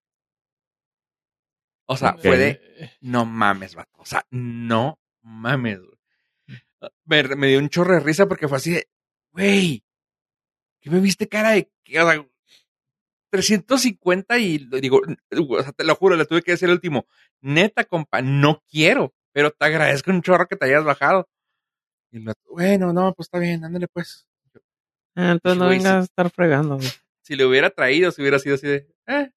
O 1.86 1.96
sea, 1.96 2.16
fue 2.16 2.38
de, 2.38 2.92
no 3.00 3.24
mames, 3.24 3.74
vato. 3.74 4.00
O 4.00 4.04
sea, 4.04 4.24
no 4.30 5.00
mames, 5.22 5.80
güey. 5.80 5.98
Me, 7.04 7.22
me 7.34 7.48
dio 7.48 7.58
un 7.58 7.68
chorro 7.68 7.94
de 7.94 8.00
risa 8.00 8.26
porque 8.26 8.46
fue 8.46 8.58
así 8.58 8.70
de, 8.70 8.88
güey, 9.32 9.84
¿qué 10.80 10.88
me 10.88 11.00
viste 11.00 11.28
cara 11.28 11.50
de 11.50 11.68
qué? 11.82 12.00
O 12.00 12.08
sea, 12.08 12.24
350 13.30 14.38
y 14.38 14.58
lo 14.58 14.80
digo, 14.80 15.00
o 15.00 15.62
sea, 15.62 15.72
te 15.72 15.84
lo 15.84 15.94
juro, 15.94 16.16
le 16.16 16.26
tuve 16.26 16.42
que 16.42 16.52
decir 16.52 16.68
el 16.68 16.74
último, 16.74 17.06
neta, 17.40 17.84
compa, 17.84 18.22
no 18.22 18.62
quiero, 18.68 19.14
pero 19.32 19.50
te 19.50 19.64
agradezco 19.64 20.10
un 20.10 20.22
chorro 20.22 20.46
que 20.46 20.56
te 20.56 20.66
hayas 20.66 20.84
bajado. 20.84 21.28
Y 22.10 22.18
vato, 22.18 22.40
bueno, 22.50 22.92
no, 22.92 23.14
pues 23.14 23.26
está 23.26 23.38
bien, 23.38 23.64
ándale 23.64 23.86
pues. 23.88 24.26
Ah, 25.14 25.32
entonces 25.32 25.58
no 25.58 25.68
vengas 25.68 25.94
a 25.94 26.00
estar 26.00 26.30
fregando. 26.30 26.76
güey. 26.76 26.88
Si 27.22 27.36
le 27.36 27.44
hubiera 27.44 27.70
traído, 27.70 28.10
si 28.10 28.22
hubiera 28.22 28.38
sido 28.38 28.56
así 28.56 28.66
de, 28.66 28.92
eh. 29.06 29.30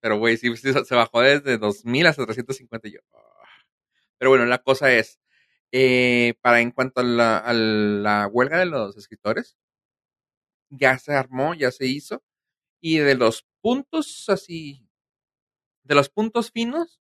Pero, 0.00 0.18
güey, 0.18 0.36
sí, 0.36 0.54
sí, 0.56 0.72
se 0.72 0.94
bajó 0.94 1.20
desde 1.20 1.58
2000 1.58 2.06
hasta 2.06 2.24
350 2.24 2.88
y 2.88 2.92
yo. 2.92 3.00
ah. 3.14 3.46
Pero 4.18 4.30
bueno, 4.30 4.46
la 4.46 4.58
cosa 4.58 4.92
es, 4.92 5.18
eh, 5.72 6.34
para 6.40 6.60
en 6.60 6.70
cuanto 6.70 7.00
a 7.00 7.04
la, 7.04 7.38
a 7.38 7.52
la 7.52 8.26
huelga 8.28 8.58
de 8.58 8.66
los 8.66 8.96
escritores, 8.96 9.56
ya 10.70 10.98
se 10.98 11.14
armó, 11.14 11.54
ya 11.54 11.70
se 11.70 11.86
hizo. 11.86 12.22
Y 12.80 12.98
de 12.98 13.14
los 13.14 13.46
puntos 13.60 14.24
así, 14.28 14.88
de 15.84 15.94
los 15.96 16.08
puntos 16.10 16.52
finos, 16.52 17.00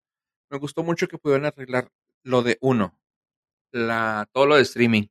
me 0.50 0.58
gustó 0.58 0.82
mucho 0.84 1.08
que 1.08 1.18
pudieron 1.18 1.46
arreglar 1.46 1.90
lo 2.24 2.42
de 2.42 2.58
uno, 2.62 2.98
la, 3.72 4.28
todo 4.32 4.46
lo 4.46 4.56
de 4.56 4.62
streaming. 4.62 5.08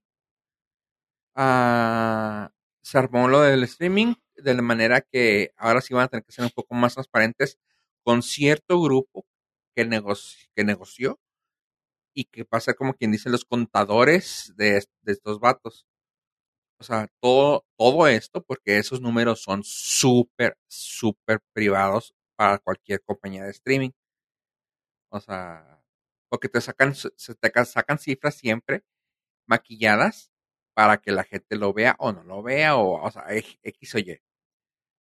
Ah, 1.36 2.52
se 2.82 2.98
armó 2.98 3.28
lo 3.28 3.42
del 3.42 3.64
streaming 3.64 4.14
de 4.36 4.54
la 4.54 4.62
manera 4.62 5.02
que 5.02 5.52
ahora 5.58 5.82
sí 5.82 5.94
van 5.94 6.04
a 6.04 6.08
tener 6.08 6.24
que 6.26 6.32
ser 6.32 6.46
un 6.46 6.52
poco 6.52 6.76
más 6.76 6.94
transparentes 6.94 7.58
con 8.04 8.22
cierto 8.22 8.82
grupo 8.82 9.26
que, 9.76 9.86
negoci- 9.88 10.50
que 10.56 10.64
negoció 10.64 11.20
y 12.14 12.26
que 12.26 12.46
pasa 12.46 12.74
como 12.76 12.94
quien 12.96 13.12
dice 13.12 13.30
los 13.30 13.46
contadores 13.46 14.54
de, 14.58 14.84
de 15.04 15.12
estos 15.14 15.40
vatos. 15.40 15.88
O 16.84 16.86
sea, 16.86 17.08
todo, 17.22 17.66
todo 17.78 18.08
esto, 18.08 18.44
porque 18.44 18.78
esos 18.78 19.00
números 19.00 19.42
son 19.42 19.64
súper, 19.64 20.58
súper 20.68 21.40
privados 21.54 22.14
para 22.36 22.60
cualquier 22.60 23.02
compañía 23.04 23.46
de 23.46 23.52
streaming. 23.52 23.92
O 25.10 25.20
sea, 25.20 25.82
porque 26.30 26.50
te 26.50 26.62
sacan, 26.62 26.96
se 26.96 27.36
te 27.36 27.52
ca- 27.52 27.66
sacan 27.66 28.00
cifras 28.00 28.36
siempre 28.36 28.84
maquilladas 29.48 30.32
para 30.76 31.00
que 31.02 31.12
la 31.14 31.26
gente 31.26 31.58
lo 31.58 31.74
vea 31.74 31.96
o 32.00 32.14
no 32.14 32.24
lo 32.24 32.44
vea, 32.44 32.78
o, 32.78 33.04
o 33.06 33.12
sea, 33.12 33.26
X 33.64 33.96
o 33.96 34.00
Y. 34.00 34.20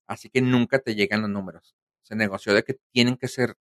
Así 0.07 0.29
que 0.31 0.41
nunca 0.41 0.79
te 0.79 0.95
llegan 0.95 1.21
los 1.23 1.31
números. 1.31 1.75
Se 2.03 2.15
negoció 2.17 2.55
de 2.55 2.63
que 2.65 2.75
tienen 2.93 3.17
que 3.17 3.29
ser 3.29 3.57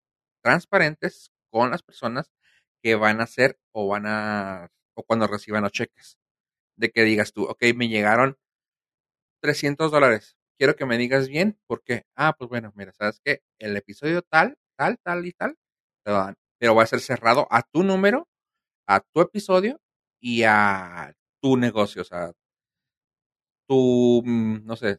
transparentes 0.44 1.32
con 1.50 1.70
las 1.72 1.84
personas 1.84 2.32
que 2.82 2.96
van 2.96 3.20
a 3.22 3.24
hacer 3.24 3.60
o 3.72 3.88
van 3.88 4.06
a, 4.08 4.70
o 4.96 5.04
cuando 5.04 5.28
reciban 5.28 5.64
los 5.64 5.72
cheques. 5.72 6.19
De 6.80 6.90
que 6.90 7.04
digas 7.04 7.32
tú, 7.32 7.44
ok, 7.44 7.62
me 7.76 7.88
llegaron 7.88 8.36
300 9.42 9.90
dólares. 9.92 10.36
Quiero 10.58 10.76
que 10.76 10.86
me 10.86 10.98
digas 10.98 11.28
bien 11.28 11.58
por 11.66 11.82
qué. 11.82 12.04
Ah, 12.16 12.34
pues 12.38 12.48
bueno, 12.50 12.72
mira, 12.76 12.92
sabes 12.92 13.20
que 13.24 13.42
el 13.58 13.76
episodio 13.76 14.22
tal, 14.22 14.56
tal, 14.76 14.98
tal 15.02 15.26
y 15.26 15.32
tal, 15.32 15.56
te 16.04 16.12
dan. 16.12 16.34
Pero 16.58 16.74
va 16.74 16.82
a 16.84 16.86
ser 16.86 17.00
cerrado 17.00 17.46
a 17.50 17.62
tu 17.62 17.82
número, 17.84 18.28
a 18.88 19.00
tu 19.00 19.20
episodio 19.22 19.80
y 20.20 20.44
a 20.44 21.14
tu 21.42 21.56
negocio. 21.58 22.02
O 22.02 22.04
sea, 22.06 22.32
tu, 23.68 24.22
mm, 24.24 24.64
no 24.66 24.76
sé, 24.76 24.98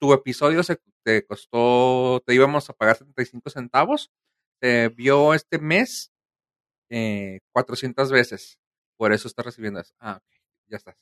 tu 0.00 0.12
episodio 0.12 0.62
se 0.62 0.78
te 1.04 1.24
costó, 1.26 2.22
te 2.26 2.34
íbamos 2.34 2.68
a 2.70 2.74
pagar 2.74 2.96
75 2.96 3.50
centavos, 3.50 4.10
te 4.60 4.88
vio 4.88 5.34
este 5.34 5.58
mes 5.58 6.12
eh, 6.90 7.40
400 7.52 8.12
veces. 8.12 8.58
Por 8.98 9.12
eso 9.12 9.28
estás 9.28 9.46
recibiendo 9.46 9.80
eso. 9.80 9.94
Ah, 10.00 10.20
ya 10.68 10.76
estás. 10.78 10.96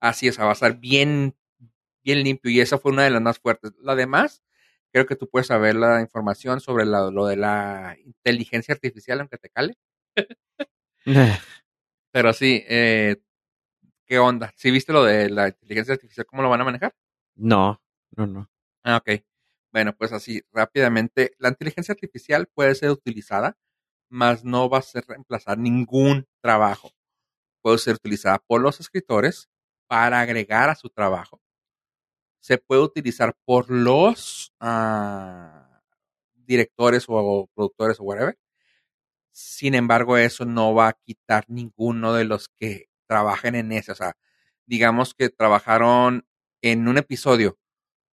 Así 0.00 0.28
es, 0.28 0.40
va 0.40 0.48
a 0.48 0.52
estar 0.52 0.78
bien, 0.78 1.36
bien 2.02 2.22
limpio 2.22 2.50
y 2.50 2.60
esa 2.60 2.78
fue 2.78 2.92
una 2.92 3.04
de 3.04 3.10
las 3.10 3.20
más 3.22 3.38
fuertes. 3.38 3.72
Lo 3.80 3.94
demás, 3.94 4.42
creo 4.92 5.06
que 5.06 5.16
tú 5.16 5.28
puedes 5.28 5.48
saber 5.48 5.76
la 5.76 6.00
información 6.00 6.60
sobre 6.60 6.86
la, 6.86 7.10
lo 7.10 7.26
de 7.26 7.36
la 7.36 7.96
inteligencia 8.04 8.74
artificial, 8.74 9.20
aunque 9.20 9.38
te 9.38 9.50
cale. 9.50 9.76
Pero 12.12 12.32
sí, 12.32 12.64
eh, 12.68 13.16
¿qué 14.06 14.18
onda? 14.18 14.52
¿Sí 14.56 14.70
viste 14.70 14.92
lo 14.92 15.04
de 15.04 15.30
la 15.30 15.48
inteligencia 15.48 15.94
artificial? 15.94 16.26
¿Cómo 16.26 16.42
lo 16.42 16.50
van 16.50 16.62
a 16.62 16.64
manejar? 16.64 16.94
No, 17.36 17.80
no, 18.16 18.26
no. 18.26 18.50
Ah, 18.82 18.96
ok. 18.96 19.22
Bueno, 19.72 19.94
pues 19.96 20.12
así, 20.12 20.42
rápidamente, 20.52 21.32
la 21.38 21.50
inteligencia 21.50 21.92
artificial 21.92 22.48
puede 22.48 22.74
ser 22.74 22.90
utilizada, 22.90 23.56
mas 24.08 24.44
no 24.44 24.68
va 24.68 24.78
a 24.78 24.82
ser 24.82 25.04
reemplazar 25.06 25.58
ningún 25.58 26.26
trabajo. 26.40 26.90
Puede 27.62 27.78
ser 27.78 27.94
utilizada 27.94 28.38
por 28.38 28.60
los 28.60 28.80
escritores 28.80 29.48
para 29.90 30.20
agregar 30.20 30.70
a 30.70 30.76
su 30.76 30.88
trabajo. 30.88 31.42
Se 32.38 32.58
puede 32.58 32.82
utilizar 32.82 33.36
por 33.44 33.68
los 33.68 34.54
uh, 34.60 35.80
directores 36.36 37.06
o 37.08 37.50
productores 37.52 37.98
o 37.98 38.04
whatever. 38.04 38.38
Sin 39.32 39.74
embargo, 39.74 40.16
eso 40.16 40.44
no 40.44 40.74
va 40.74 40.88
a 40.88 40.92
quitar 40.92 41.44
ninguno 41.48 42.14
de 42.14 42.24
los 42.24 42.48
que 42.50 42.88
trabajen 43.08 43.56
en 43.56 43.72
ese. 43.72 43.90
O 43.90 43.96
sea, 43.96 44.16
digamos 44.64 45.12
que 45.12 45.28
trabajaron 45.28 46.24
en 46.62 46.86
un 46.86 46.96
episodio, 46.96 47.58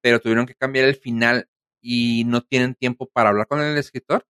pero 0.01 0.19
tuvieron 0.19 0.47
que 0.47 0.55
cambiar 0.55 0.85
el 0.85 0.95
final 0.95 1.47
y 1.79 2.23
no 2.25 2.41
tienen 2.41 2.73
tiempo 2.73 3.05
para 3.07 3.29
hablar 3.29 3.45
con 3.45 3.61
el 3.61 3.77
escritor. 3.77 4.27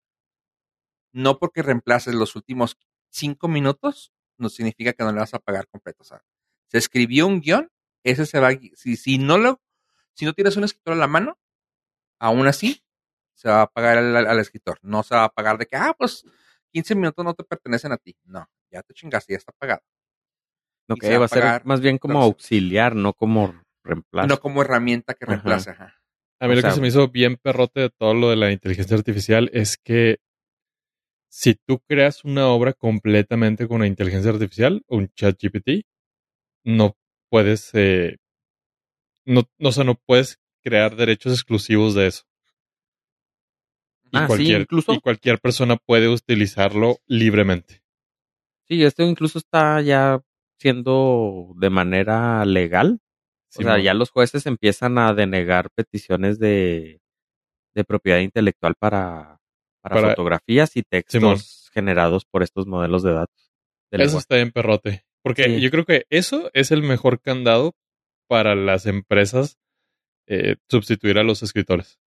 No 1.14 1.40
porque 1.40 1.62
reemplaces 1.62 2.14
los 2.14 2.36
últimos 2.36 2.78
cinco 3.10 3.48
minutos, 3.48 4.12
no 4.38 4.50
significa 4.50 4.92
que 4.92 5.06
no 5.06 5.14
le 5.14 5.20
vas 5.20 5.34
a 5.34 5.40
pagar 5.40 5.70
completo. 5.70 6.04
O 6.04 6.06
sea, 6.06 6.22
se 6.68 6.78
escribió 6.78 7.28
un 7.28 7.42
guion, 7.42 7.70
ese 8.04 8.26
se 8.26 8.40
va, 8.40 8.52
si, 8.76 8.96
si 8.96 9.18
no 9.18 9.38
lo, 9.38 9.62
si 10.14 10.26
no 10.26 10.34
tienes 10.34 10.58
un 10.58 10.64
escritor 10.64 10.94
a 10.94 10.98
la 10.98 11.08
mano, 11.08 11.38
aún 12.20 12.48
así 12.48 12.84
se 13.36 13.50
va 13.50 13.64
a 13.64 13.68
pagar 13.68 13.98
al, 13.98 14.16
al, 14.16 14.40
escritor. 14.40 14.80
No 14.82 15.04
se 15.04 15.16
va 15.16 15.26
a 15.26 15.30
pagar 15.30 15.58
de 15.58 15.68
que, 15.68 15.76
ah, 15.76 15.96
pues 15.98 16.26
15 16.72 16.96
minutos 16.96 17.24
no 17.24 17.34
te 17.34 17.44
pertenecen 17.44 17.92
a 17.92 17.98
ti. 17.98 18.16
No, 18.24 18.50
ya 18.72 18.82
te 18.82 18.94
chingaste, 18.94 19.34
ya 19.34 19.38
está 19.38 19.52
pagado. 19.52 19.82
Ok, 20.90 21.04
va, 21.04 21.20
va, 21.20 21.26
a 21.26 21.28
ser 21.28 21.66
más 21.66 21.82
bien 21.82 21.98
como 21.98 22.16
entonces, 22.16 22.34
auxiliar, 22.34 22.96
no 22.96 23.14
como 23.14 23.62
reemplazo. 23.84 24.28
No 24.28 24.40
como 24.40 24.62
herramienta 24.62 25.14
que. 25.14 25.26
Ajá. 25.26 25.56
Ajá. 25.56 25.96
A 26.40 26.48
mí 26.48 26.54
O 26.54 26.56
lo 26.56 26.62
sea, 26.62 26.70
que 26.70 26.76
se 26.76 26.82
me 26.82 26.88
hizo 26.88 27.08
bien 27.10 27.38
perrote 27.38 27.82
de 27.82 27.90
todo 27.90 28.14
lo 28.14 28.30
de 28.30 28.36
la 28.36 28.52
inteligencia 28.52 28.96
artificial 28.96 29.50
es 29.54 29.78
que 29.78 30.20
si 31.30 31.56
tú 31.56 31.80
creas 31.88 32.24
una 32.24 32.48
obra 32.48 32.74
completamente 32.74 33.68
con 33.68 33.82
la 33.82 33.88
inteligencia 33.88 34.32
artificial, 34.32 34.84
un 34.88 35.10
chat 35.10 35.38
GPT, 35.40 35.86
no 36.68 36.98
puedes, 37.30 37.72
eh, 37.74 38.18
no, 39.26 39.44
no, 39.58 39.70
o 39.70 39.72
sea, 39.72 39.84
no 39.86 39.96
puedes 39.96 40.38
crear 40.64 40.96
derechos 40.96 41.34
exclusivos 41.34 41.96
de 41.96 42.08
eso. 42.08 42.24
Y, 44.12 44.18
Ah, 44.18 44.22
sí, 44.22 44.28
cualquier, 44.28 44.62
incluso. 44.62 44.94
y 44.94 45.00
cualquier 45.00 45.40
persona 45.40 45.78
puede 45.78 46.08
utilizarlo 46.08 46.98
libremente. 47.08 47.82
Sí, 48.68 48.84
esto 48.84 49.04
incluso 49.04 49.38
está 49.38 49.82
ya 49.82 50.22
siendo 50.60 51.54
de 51.58 51.70
manera 51.70 52.44
legal. 52.46 53.00
O 53.56 53.62
sea, 53.62 53.80
ya 53.80 53.94
los 53.94 54.12
jueces 54.12 54.46
empiezan 54.46 54.98
a 54.98 55.14
denegar 55.14 55.70
peticiones 55.74 56.38
de, 56.38 57.00
de 57.74 57.84
propiedad 57.86 58.20
intelectual 58.20 58.76
para, 58.76 59.40
para, 59.82 59.96
Para- 59.96 60.10
fotografías 60.10 60.76
y 60.76 60.84
textos 60.84 61.14
Simón. 61.14 61.38
generados 61.74 62.26
por 62.26 62.44
estos 62.44 62.68
modelos 62.68 63.04
de 63.04 63.14
datos. 63.14 63.52
de 63.90 63.98
Eso 63.98 64.04
lenguaje. 64.04 64.20
está 64.20 64.36
bien 64.36 64.52
perrote. 64.52 65.06
Porque 65.24 65.44
Sí. 65.44 65.62
yo 65.62 65.72
creo 65.72 65.86
que 65.86 66.06
eso 66.10 66.50
es 66.54 66.72
el 66.72 66.84
mejor 66.84 67.20
candado 67.22 67.74
para 68.28 68.56
las 68.56 68.86
empresas 68.86 69.58
eh, 70.28 70.58
sustituir 70.70 71.18
a 71.18 71.24
los 71.24 71.42
escritores. 71.44 72.00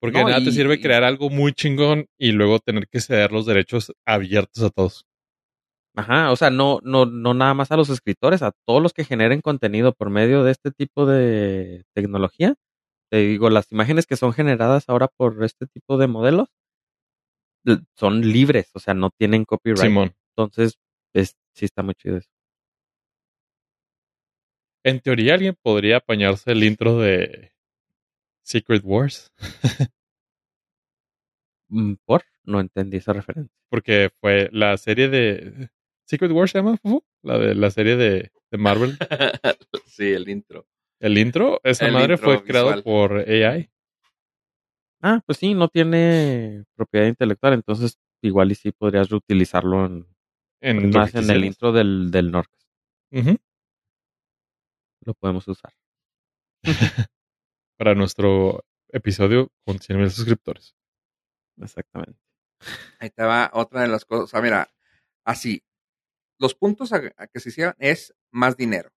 Porque 0.00 0.18
No, 0.20 0.26
de 0.26 0.32
nada 0.32 0.44
te 0.44 0.52
sirve 0.52 0.80
crear 0.80 1.04
algo 1.04 1.28
muy 1.28 1.52
chingón 1.52 2.06
y 2.16 2.32
luego 2.32 2.58
tener 2.60 2.88
que 2.88 3.00
ceder 3.00 3.32
los 3.32 3.44
derechos 3.46 3.92
abiertos 4.06 4.62
a 4.62 4.70
todos. 4.70 5.04
Ajá, 5.96 6.30
o 6.30 6.36
sea, 6.36 6.50
no, 6.50 6.78
no, 6.84 7.04
no 7.06 7.34
nada 7.34 7.54
más 7.54 7.72
a 7.72 7.76
los 7.76 7.90
escritores, 7.90 8.42
a 8.42 8.52
todos 8.66 8.80
los 8.80 8.92
que 8.92 9.04
generen 9.04 9.40
contenido 9.40 9.92
por 9.92 10.10
medio 10.10 10.44
de 10.44 10.52
este 10.52 10.70
tipo 10.70 11.04
de 11.06 11.84
tecnología. 11.94 12.54
Te 13.10 13.18
digo, 13.18 13.50
las 13.50 13.72
imágenes 13.72 14.06
que 14.06 14.16
son 14.16 14.32
generadas 14.32 14.88
ahora 14.88 15.08
por 15.08 15.42
este 15.44 15.66
tipo 15.66 15.98
de 15.98 16.06
modelos 16.06 16.48
son 17.96 18.20
libres, 18.22 18.70
o 18.74 18.78
sea, 18.78 18.94
no 18.94 19.10
tienen 19.10 19.44
copyright. 19.44 19.82
Simón. 19.82 20.14
Entonces, 20.36 20.78
es, 21.14 21.36
sí 21.58 21.64
está 21.64 21.82
muy 21.82 21.94
chido 21.94 22.18
eso. 22.18 22.28
En 24.84 25.00
teoría 25.00 25.34
alguien 25.34 25.56
podría 25.60 25.98
apañarse 25.98 26.52
el 26.52 26.62
intro 26.64 26.98
de 26.98 27.52
Secret 28.42 28.82
Wars. 28.84 29.32
Mm, 31.70 31.96
¿Por? 32.06 32.22
No 32.44 32.60
entendí 32.60 32.96
esa 32.96 33.12
referencia. 33.12 33.54
Porque 33.68 34.08
fue 34.22 34.48
la 34.52 34.74
serie 34.78 35.08
de... 35.10 35.68
Secret 36.06 36.32
Wars 36.32 36.50
se 36.50 36.60
llama, 36.60 36.78
Fufu? 36.78 37.04
La 37.22 37.36
de 37.36 37.54
la 37.54 37.70
serie 37.70 37.96
de, 37.96 38.32
de 38.50 38.58
Marvel. 38.58 38.96
sí, 39.84 40.10
el 40.12 40.30
intro. 40.30 40.66
El 40.98 41.18
intro, 41.18 41.60
esa 41.64 41.86
El 41.86 41.92
madre 41.92 42.14
intro 42.14 42.24
fue 42.24 42.42
creado 42.42 42.68
visual. 42.68 42.82
por 42.82 43.18
AI. 43.18 43.68
Ah, 45.02 45.20
pues 45.26 45.36
sí, 45.36 45.52
no 45.52 45.68
tiene 45.68 46.64
propiedad 46.74 47.06
intelectual, 47.06 47.52
entonces 47.52 47.98
igual 48.22 48.50
y 48.50 48.54
sí 48.54 48.72
podrías 48.72 49.10
reutilizarlo 49.10 49.84
en, 49.84 50.06
En, 50.60 50.90
más 50.90 51.14
en 51.14 51.30
el 51.30 51.44
intro 51.44 51.72
del, 51.72 52.10
del 52.10 52.30
Norcas. 52.30 52.66
Ujú. 53.12 53.36
Lo 55.04 55.14
podemos 55.14 55.46
usar. 55.48 55.72
Para 57.78 57.94
nuestro 57.94 58.64
episodio 58.88 59.50
con 59.64 59.78
100 59.78 59.98
mil 59.98 60.10
suscriptores. 60.10 60.74
Exactamente. 61.56 62.20
Ahí 62.98 63.10
te 63.10 63.22
va 63.22 63.50
otra 63.54 63.82
de 63.82 63.88
las 63.88 64.04
cosas. 64.04 64.24
O 64.24 64.26
sea, 64.26 64.42
mira, 64.42 64.68
así, 65.24 65.62
los 66.38 66.54
puntos 66.54 66.92
a, 66.92 67.00
a 67.16 67.26
que 67.28 67.40
se 67.40 67.50
hicieron 67.50 67.74
es 67.78 68.14
más 68.32 68.56
dinero. 68.56 68.90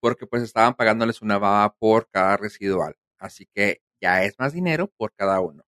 Porque 0.00 0.26
pues 0.26 0.42
estaban 0.42 0.74
pagándoles 0.74 1.22
una 1.22 1.38
baba 1.38 1.74
por 1.74 2.08
cada 2.10 2.36
residual. 2.36 2.96
Así 3.18 3.46
que 3.54 3.82
ya 4.00 4.24
es 4.24 4.38
más 4.38 4.52
dinero 4.52 4.88
por 4.96 5.12
cada 5.14 5.40
uno. 5.40 5.64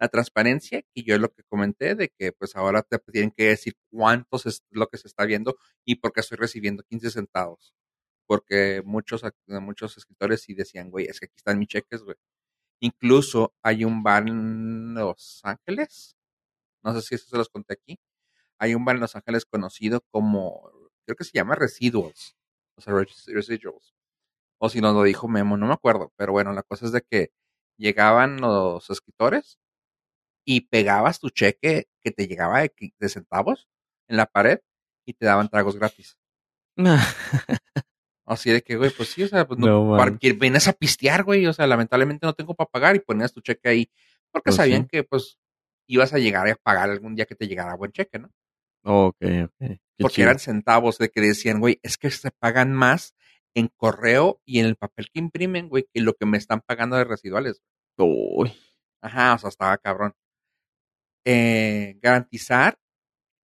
La 0.00 0.08
transparencia, 0.08 0.82
y 0.94 1.04
yo 1.04 1.18
lo 1.18 1.30
que 1.32 1.42
comenté, 1.44 1.94
de 1.94 2.10
que 2.18 2.32
pues 2.32 2.56
ahora 2.56 2.82
te 2.82 2.98
tienen 3.12 3.30
que 3.32 3.44
decir 3.48 3.74
cuántos 3.90 4.46
es 4.46 4.62
lo 4.70 4.88
que 4.88 4.98
se 4.98 5.08
está 5.08 5.24
viendo 5.24 5.56
y 5.86 5.96
por 5.96 6.12
qué 6.12 6.20
estoy 6.20 6.36
recibiendo 6.38 6.82
15 6.84 7.10
centavos. 7.10 7.74
Porque 8.26 8.82
muchos, 8.84 9.22
muchos 9.48 9.96
escritores 9.98 10.42
sí 10.42 10.54
decían, 10.54 10.90
güey, 10.90 11.06
es 11.06 11.20
que 11.20 11.26
aquí 11.26 11.34
están 11.36 11.58
mis 11.58 11.68
cheques, 11.68 12.02
güey. 12.02 12.16
Incluso 12.80 13.54
hay 13.62 13.84
un 13.84 14.02
bar 14.02 14.28
en 14.28 14.94
Los 14.94 15.40
Ángeles, 15.44 16.16
no 16.84 16.94
sé 16.94 17.02
si 17.02 17.14
eso 17.16 17.28
se 17.28 17.36
los 17.38 17.48
conté 17.48 17.74
aquí. 17.74 17.98
Hay 18.58 18.74
un 18.74 18.84
bar 18.84 18.96
en 18.96 19.02
Los 19.02 19.16
Ángeles 19.16 19.44
conocido 19.46 20.02
como, 20.10 20.70
creo 21.06 21.16
que 21.16 21.24
se 21.24 21.32
llama 21.34 21.54
Residuals, 21.56 22.36
o 22.76 22.82
sea, 22.82 22.94
res- 22.94 23.26
Residuals. 23.28 23.94
O 24.60 24.68
si 24.70 24.80
nos 24.80 24.94
lo 24.94 25.02
dijo 25.04 25.28
Memo, 25.28 25.56
no 25.56 25.66
me 25.66 25.74
acuerdo. 25.74 26.12
Pero 26.16 26.32
bueno, 26.32 26.52
la 26.52 26.62
cosa 26.62 26.86
es 26.86 26.92
de 26.92 27.02
que 27.02 27.30
llegaban 27.78 28.40
los 28.40 28.90
escritores 28.90 29.58
y 30.46 30.62
pegabas 30.62 31.18
tu 31.18 31.28
cheque 31.28 31.88
que 32.00 32.12
te 32.12 32.26
llegaba 32.28 32.60
de, 32.62 33.08
centavos 33.08 33.68
en 34.08 34.16
la 34.16 34.26
pared 34.26 34.60
y 35.04 35.12
te 35.12 35.26
daban 35.26 35.48
tragos 35.50 35.76
gratis. 35.76 36.16
Así 38.24 38.50
de 38.50 38.62
que, 38.62 38.76
güey, 38.76 38.90
pues 38.90 39.10
sí, 39.10 39.22
o 39.22 39.28
sea, 39.28 39.46
pues 39.46 39.58
no, 39.60 39.66
No, 39.66 39.96
para 39.96 40.10
man. 40.12 40.18
que 40.18 40.32
venías 40.32 40.66
a 40.68 40.72
pistear, 40.72 41.24
güey, 41.24 41.46
o 41.46 41.52
sea, 41.52 41.66
lamentablemente 41.66 42.26
no 42.26 42.34
tengo 42.34 42.54
para 42.54 42.70
pagar 42.70 42.96
y 42.96 43.00
ponías 43.00 43.32
tu 43.32 43.40
cheque 43.40 43.68
ahí 43.68 43.90
porque 44.32 44.48
Pues 44.48 44.56
sabían 44.56 44.82
sí. 44.82 44.88
que, 44.90 45.04
pues, 45.04 45.38
ibas 45.88 46.12
a 46.12 46.18
llegar 46.18 46.48
a 46.48 46.56
pagar 46.56 46.90
algún 46.90 47.14
día 47.14 47.26
que 47.26 47.34
te 47.36 47.46
llegara 47.46 47.74
buen 47.76 47.92
cheque, 47.92 48.18
¿no? 48.18 48.30
Ok, 48.84 49.16
ok. 49.44 49.52
Qué 49.58 49.78
porque 49.98 50.14
chido. 50.16 50.28
eran 50.28 50.38
centavos 50.38 50.98
de 50.98 51.08
que 51.10 51.20
decían, 51.20 51.60
güey, 51.60 51.78
es 51.82 51.96
que 51.98 52.10
se 52.10 52.30
pagan 52.32 52.72
más 52.72 53.14
en 53.54 53.68
correo 53.76 54.40
y 54.44 54.58
en 54.60 54.66
el 54.66 54.76
papel 54.76 55.08
que 55.12 55.18
imprimen, 55.20 55.68
güey, 55.68 55.86
que 55.92 56.00
lo 56.00 56.14
que 56.14 56.26
me 56.26 56.36
están 56.38 56.60
pagando 56.60 56.96
de 56.96 57.04
residuales. 57.04 57.62
Uy, 57.96 58.52
Ajá, 59.00 59.34
o 59.34 59.38
sea, 59.38 59.48
estaba 59.48 59.78
cabrón. 59.78 60.12
Eh, 61.28 61.98
garantizar 62.00 62.78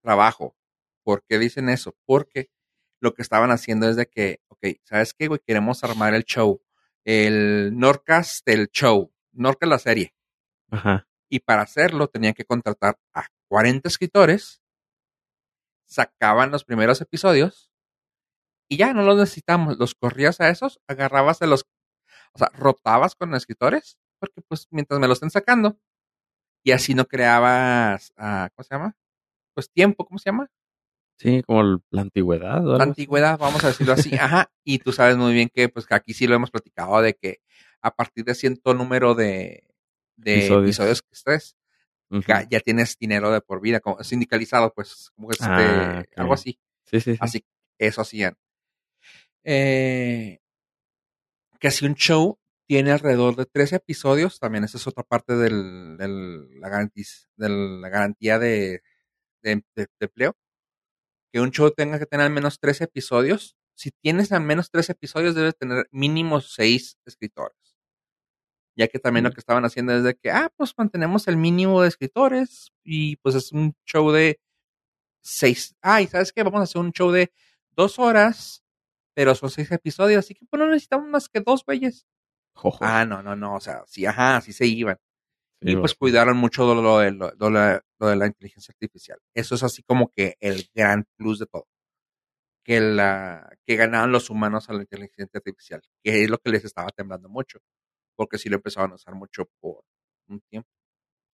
trabajo. 0.03 0.57
¿Por 1.03 1.25
qué 1.25 1.41
dicen 1.41 1.69
eso? 1.69 1.97
Porque 2.07 2.49
lo 3.01 3.13
que 3.13 3.23
estaban 3.23 3.51
haciendo 3.51 3.89
es 3.89 3.97
de 3.97 4.07
que, 4.07 4.41
ok, 4.47 4.79
¿sabes 4.85 5.15
qué, 5.15 5.27
güey? 5.27 5.41
Queremos 5.45 5.83
armar 5.83 6.15
el 6.15 6.23
show. 6.23 6.63
El 7.05 7.77
Norcas 7.77 8.45
del 8.47 8.69
show. 8.69 9.13
Norcas 9.33 9.69
la 9.69 9.79
serie. 9.81 10.15
ajá. 10.71 11.09
Y 11.29 11.41
para 11.41 11.63
hacerlo 11.63 12.09
tenían 12.09 12.35
que 12.35 12.45
contratar 12.45 13.01
a 13.15 13.27
40 13.49 13.89
escritores. 13.89 14.63
Sacaban 15.87 16.51
los 16.51 16.63
primeros 16.65 17.01
episodios. 17.01 17.73
Y 18.69 18.77
ya 18.77 18.93
no 18.93 19.03
los 19.03 19.17
necesitamos. 19.17 19.79
Los 19.79 19.95
corrías 19.95 20.41
a 20.41 20.51
esos, 20.51 20.79
agarrabas 20.87 21.39
de 21.39 21.47
los. 21.47 21.65
O 22.35 22.39
sea, 22.39 22.51
rotabas 22.53 23.15
con 23.17 23.35
escritores. 23.35 23.99
Porque, 24.21 24.43
pues, 24.43 24.69
mientras 24.71 25.01
me 25.01 25.07
lo 25.07 25.15
estén 25.15 25.31
sacando. 25.31 25.81
Y 26.63 26.71
así 26.73 26.95
no 26.95 27.05
creabas. 27.07 28.13
ah, 28.17 28.49
¿Cómo 28.55 28.65
se 28.65 28.75
llama? 28.75 28.97
Pues 29.55 29.71
tiempo, 29.71 30.05
¿cómo 30.07 30.19
se 30.19 30.31
llama? 30.31 30.49
Sí, 31.19 31.43
como 31.45 31.61
el- 31.61 31.83
la 31.91 32.03
antigüedad. 32.03 32.63
la 32.63 32.83
antigüedad, 32.85 33.39
vamos 33.39 33.63
a 33.65 33.69
decirlo 33.69 33.93
así. 33.93 34.15
Ajá. 34.17 34.51
Y 34.65 34.79
tú 34.79 34.93
sabes 34.93 35.17
muy 35.17 35.33
bien 35.33 35.49
que, 35.53 35.69
pues, 35.69 35.87
que 35.87 35.95
aquí 35.95 36.15
sí 36.15 36.27
lo 36.27 36.35
hemos 36.35 36.51
platicado 36.51 37.01
de 37.03 37.15
que 37.15 37.41
a 37.81 37.95
partir 37.95 38.25
de 38.25 38.35
cierto 38.35 38.75
número 38.75 39.15
de, 39.15 39.69
de 40.17 40.35
Episodios. 40.39 40.65
episodios. 40.65 41.03
que 41.03 41.09
estés, 41.13 41.57
ya, 42.27 42.47
ya 42.49 42.61
tienes 42.61 42.97
dinero 42.99 43.31
de 43.31 43.41
por 43.41 43.61
vida, 43.61 43.81
como 43.81 44.03
sindicalizado, 44.05 44.73
pues, 44.75 45.11
como 45.17 45.29
que 45.29 45.33
este, 45.35 45.47
Ah, 45.49 46.05
algo 46.17 46.35
así. 46.35 46.59
Sí, 46.85 47.01
sí, 47.01 47.13
sí. 47.13 47.19
Así, 47.21 47.45
eso 47.79 48.01
hacían. 48.03 48.37
Eh, 49.45 50.41
que 51.59 51.71
si 51.71 51.87
un 51.87 51.95
show 51.95 52.39
tiene 52.69 52.93
alrededor 52.93 53.37
de 53.37 53.47
13 53.47 53.77
episodios, 53.77 54.39
también 54.41 54.65
esa 54.65 54.79
es 54.79 54.87
otra 54.87 55.05
parte 55.05 55.35
del, 55.37 55.97
del- 55.99 56.61
la, 56.61 56.69
garantiz- 56.71 57.29
de 57.37 57.49
la 57.49 57.89
garantía 57.89 58.39
de, 58.39 58.83
de- 59.43 59.57
de- 59.77 59.87
de 59.87 60.07
empleo. 60.07 60.37
Que 61.33 61.41
un 61.41 61.51
show 61.51 61.71
tenga 61.71 61.99
que 61.99 62.07
tener 62.07 62.27
al 62.27 62.33
menos 62.33 62.59
13 62.61 62.85
episodios. 62.85 63.57
Si 63.75 63.91
tienes 63.91 64.33
al 64.33 64.43
menos 64.43 64.71
13 64.71 64.93
episodios, 64.93 65.35
debes 65.35 65.57
tener 65.57 65.89
mínimo 65.93 66.41
6 66.41 66.99
escritores. 67.07 67.57
Ya 68.77 68.89
que 68.89 68.99
también 68.99 69.25
lo 69.25 69.33
que 69.33 69.41
estaban 69.41 69.65
haciendo 69.65 69.93
es 69.95 70.03
de 70.03 70.15
que, 70.15 70.31
ah, 70.31 70.51
pues 70.57 70.73
mantenemos 70.79 71.29
el 71.29 71.37
mínimo 71.37 71.83
de 71.83 71.89
escritores 71.89 72.73
y 72.85 73.17
pues 73.17 73.35
es 73.35 73.53
un 73.53 73.75
show 73.87 74.11
de 74.13 74.41
6. 75.23 75.77
Ah, 75.83 76.03
y 76.03 76.07
sabes 76.09 76.33
qué, 76.33 76.43
vamos 76.43 76.61
a 76.61 76.65
hacer 76.65 76.81
un 76.81 76.93
show 76.93 77.11
de 77.11 77.33
dos 77.73 77.99
horas, 77.99 78.63
pero 79.15 79.35
son 79.35 79.51
6 79.51 79.71
episodios, 79.73 80.21
así 80.25 80.35
que 80.35 80.47
pues 80.47 80.59
no 80.61 80.69
necesitamos 80.69 81.09
más 81.09 81.29
que 81.29 81.41
dos 81.41 81.65
güeyes. 81.65 82.07
Jojo. 82.55 82.79
Ah, 82.85 83.05
no, 83.05 83.23
no, 83.23 83.37
no, 83.37 83.55
o 83.57 83.61
sea, 83.61 83.83
sí, 83.87 84.07
ajá, 84.07 84.41
sí 84.41 84.53
se 84.53 84.67
iban. 84.67 84.97
Sí, 85.63 85.73
y 85.73 85.77
pues 85.77 85.95
cuidaron 85.95 86.37
mucho 86.37 86.75
lo 86.75 86.99
de, 86.99 87.13
lo, 87.13 87.33
la, 87.51 87.85
lo 88.01 88.07
de 88.09 88.17
la 88.17 88.27
inteligencia 88.27 88.73
artificial. 88.73 89.19
Eso 89.35 89.55
es 89.55 89.63
así 89.63 89.83
como 89.83 90.11
que 90.11 90.37
el 90.41 90.69
gran 90.75 91.07
plus 91.17 91.39
de 91.39 91.47
todo. 91.47 91.67
Que, 92.65 92.81
la, 92.81 93.51
que 93.67 93.77
ganaban 93.77 94.13
los 94.13 94.31
humanos 94.31 94.71
a 94.71 94.73
la 94.75 94.83
inteligencia 94.83 95.39
artificial, 95.39 95.83
que 96.05 96.23
es 96.23 96.31
lo 96.31 96.39
que 96.39 96.51
les 96.51 96.65
estaba 96.65 96.91
temblando 96.91 97.29
mucho, 97.29 97.59
porque 98.17 98.39
sí 98.39 98.49
lo 98.49 98.57
empezaban 98.57 98.93
a 98.93 98.95
usar 98.95 99.15
mucho 99.15 99.47
por 99.61 99.83
un 100.29 100.41
tiempo. 100.43 100.69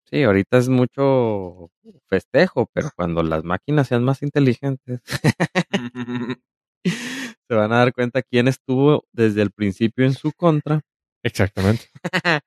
Sí, 0.05 0.23
ahorita 0.23 0.57
es 0.57 0.69
mucho 0.69 1.71
festejo, 2.07 2.67
pero 2.73 2.89
cuando 2.95 3.21
las 3.21 3.43
máquinas 3.43 3.87
sean 3.87 4.03
más 4.03 4.23
inteligentes, 4.23 5.01
se 7.47 7.55
van 7.55 7.71
a 7.73 7.77
dar 7.77 7.93
cuenta 7.93 8.23
quién 8.23 8.47
estuvo 8.47 9.05
desde 9.11 9.43
el 9.43 9.51
principio 9.51 10.05
en 10.05 10.13
su 10.13 10.31
contra. 10.31 10.81
Exactamente. 11.23 11.89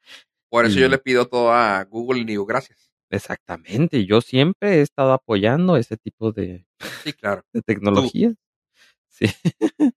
por 0.50 0.64
eso 0.66 0.78
Y- 0.78 0.82
yo 0.82 0.88
le 0.88 0.98
pido 0.98 1.26
todo 1.26 1.52
a 1.52 1.84
Google 1.84 2.20
y 2.20 2.24
digo 2.24 2.46
gracias. 2.46 2.90
Exactamente, 3.10 4.06
yo 4.06 4.22
siempre 4.22 4.76
he 4.76 4.80
estado 4.80 5.12
apoyando 5.12 5.76
ese 5.76 5.98
tipo 5.98 6.32
de, 6.32 6.66
Sí, 7.04 7.12
claro. 7.12 7.44
de 7.52 7.60
tecnologías. 7.62 8.34
Sí, 9.08 9.26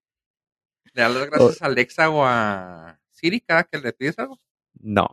¿Le 0.92 1.02
das 1.02 1.14
las 1.14 1.26
gracias 1.30 1.62
a 1.62 1.66
Alexa 1.66 2.10
o 2.10 2.24
a 2.24 2.98
Siri 3.10 3.40
cada 3.40 3.64
que 3.64 3.78
le 3.78 3.92
pides 3.92 4.18
algo? 4.18 4.38
no, 4.74 5.06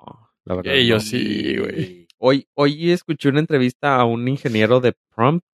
la 0.46 0.56
verdad. 0.56 0.74
Yo 0.76 0.96
no. 0.96 1.00
sí, 1.02 1.58
güey. 1.58 2.08
Hoy, 2.18 2.48
hoy 2.54 2.92
escuché 2.92 3.30
una 3.30 3.40
entrevista 3.40 3.96
a 3.96 4.06
un 4.06 4.28
ingeniero 4.28 4.80
de 4.82 4.94
prompt, 5.14 5.46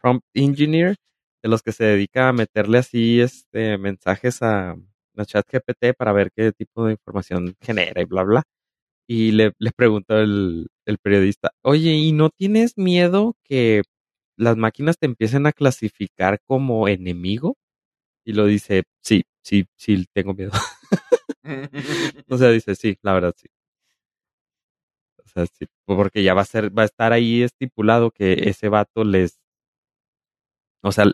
prompt 0.00 0.24
engineer, 0.34 0.96
de 1.42 1.48
los 1.48 1.62
que 1.62 1.72
se 1.72 1.84
dedica 1.84 2.28
a 2.28 2.32
meterle 2.32 2.78
así 2.78 3.20
este 3.20 3.78
mensajes 3.78 4.42
a, 4.42 4.76
a 5.22 5.26
ChatGPT 5.26 5.94
para 5.96 6.12
ver 6.12 6.30
qué 6.34 6.52
tipo 6.52 6.86
de 6.86 6.92
información 6.92 7.56
genera 7.60 8.00
y 8.02 8.04
bla 8.06 8.22
bla. 8.24 8.42
Y 9.08 9.32
le, 9.32 9.52
le 9.58 9.72
preguntó 9.72 10.18
el, 10.20 10.68
el 10.86 10.98
periodista, 10.98 11.52
oye, 11.62 11.92
¿y 11.92 12.12
no 12.12 12.30
tienes 12.30 12.78
miedo 12.78 13.36
que 13.44 13.82
las 14.36 14.56
máquinas 14.56 14.98
te 14.98 15.06
empiecen 15.06 15.46
a 15.46 15.52
clasificar 15.52 16.40
como 16.46 16.88
enemigo? 16.88 17.56
Y 18.26 18.34
lo 18.34 18.46
dice, 18.46 18.84
sí, 19.02 19.24
sí, 19.42 19.66
sí, 19.76 20.06
tengo 20.14 20.34
miedo. 20.34 20.52
O 22.30 22.38
sea, 22.38 22.50
dice, 22.50 22.74
sí, 22.74 22.98
la 23.02 23.14
verdad, 23.14 23.34
sí. 23.36 23.48
O 25.24 25.28
sea, 25.28 25.46
sí, 25.46 25.66
porque 25.86 26.22
ya 26.24 26.34
va 26.34 26.42
a 26.42 26.44
ser, 26.44 26.76
va 26.76 26.82
a 26.82 26.86
estar 26.86 27.12
ahí 27.12 27.42
estipulado 27.42 28.10
que 28.10 28.32
ese 28.48 28.68
vato 28.68 29.04
les, 29.04 29.38
o 30.82 30.92
sea, 30.92 31.04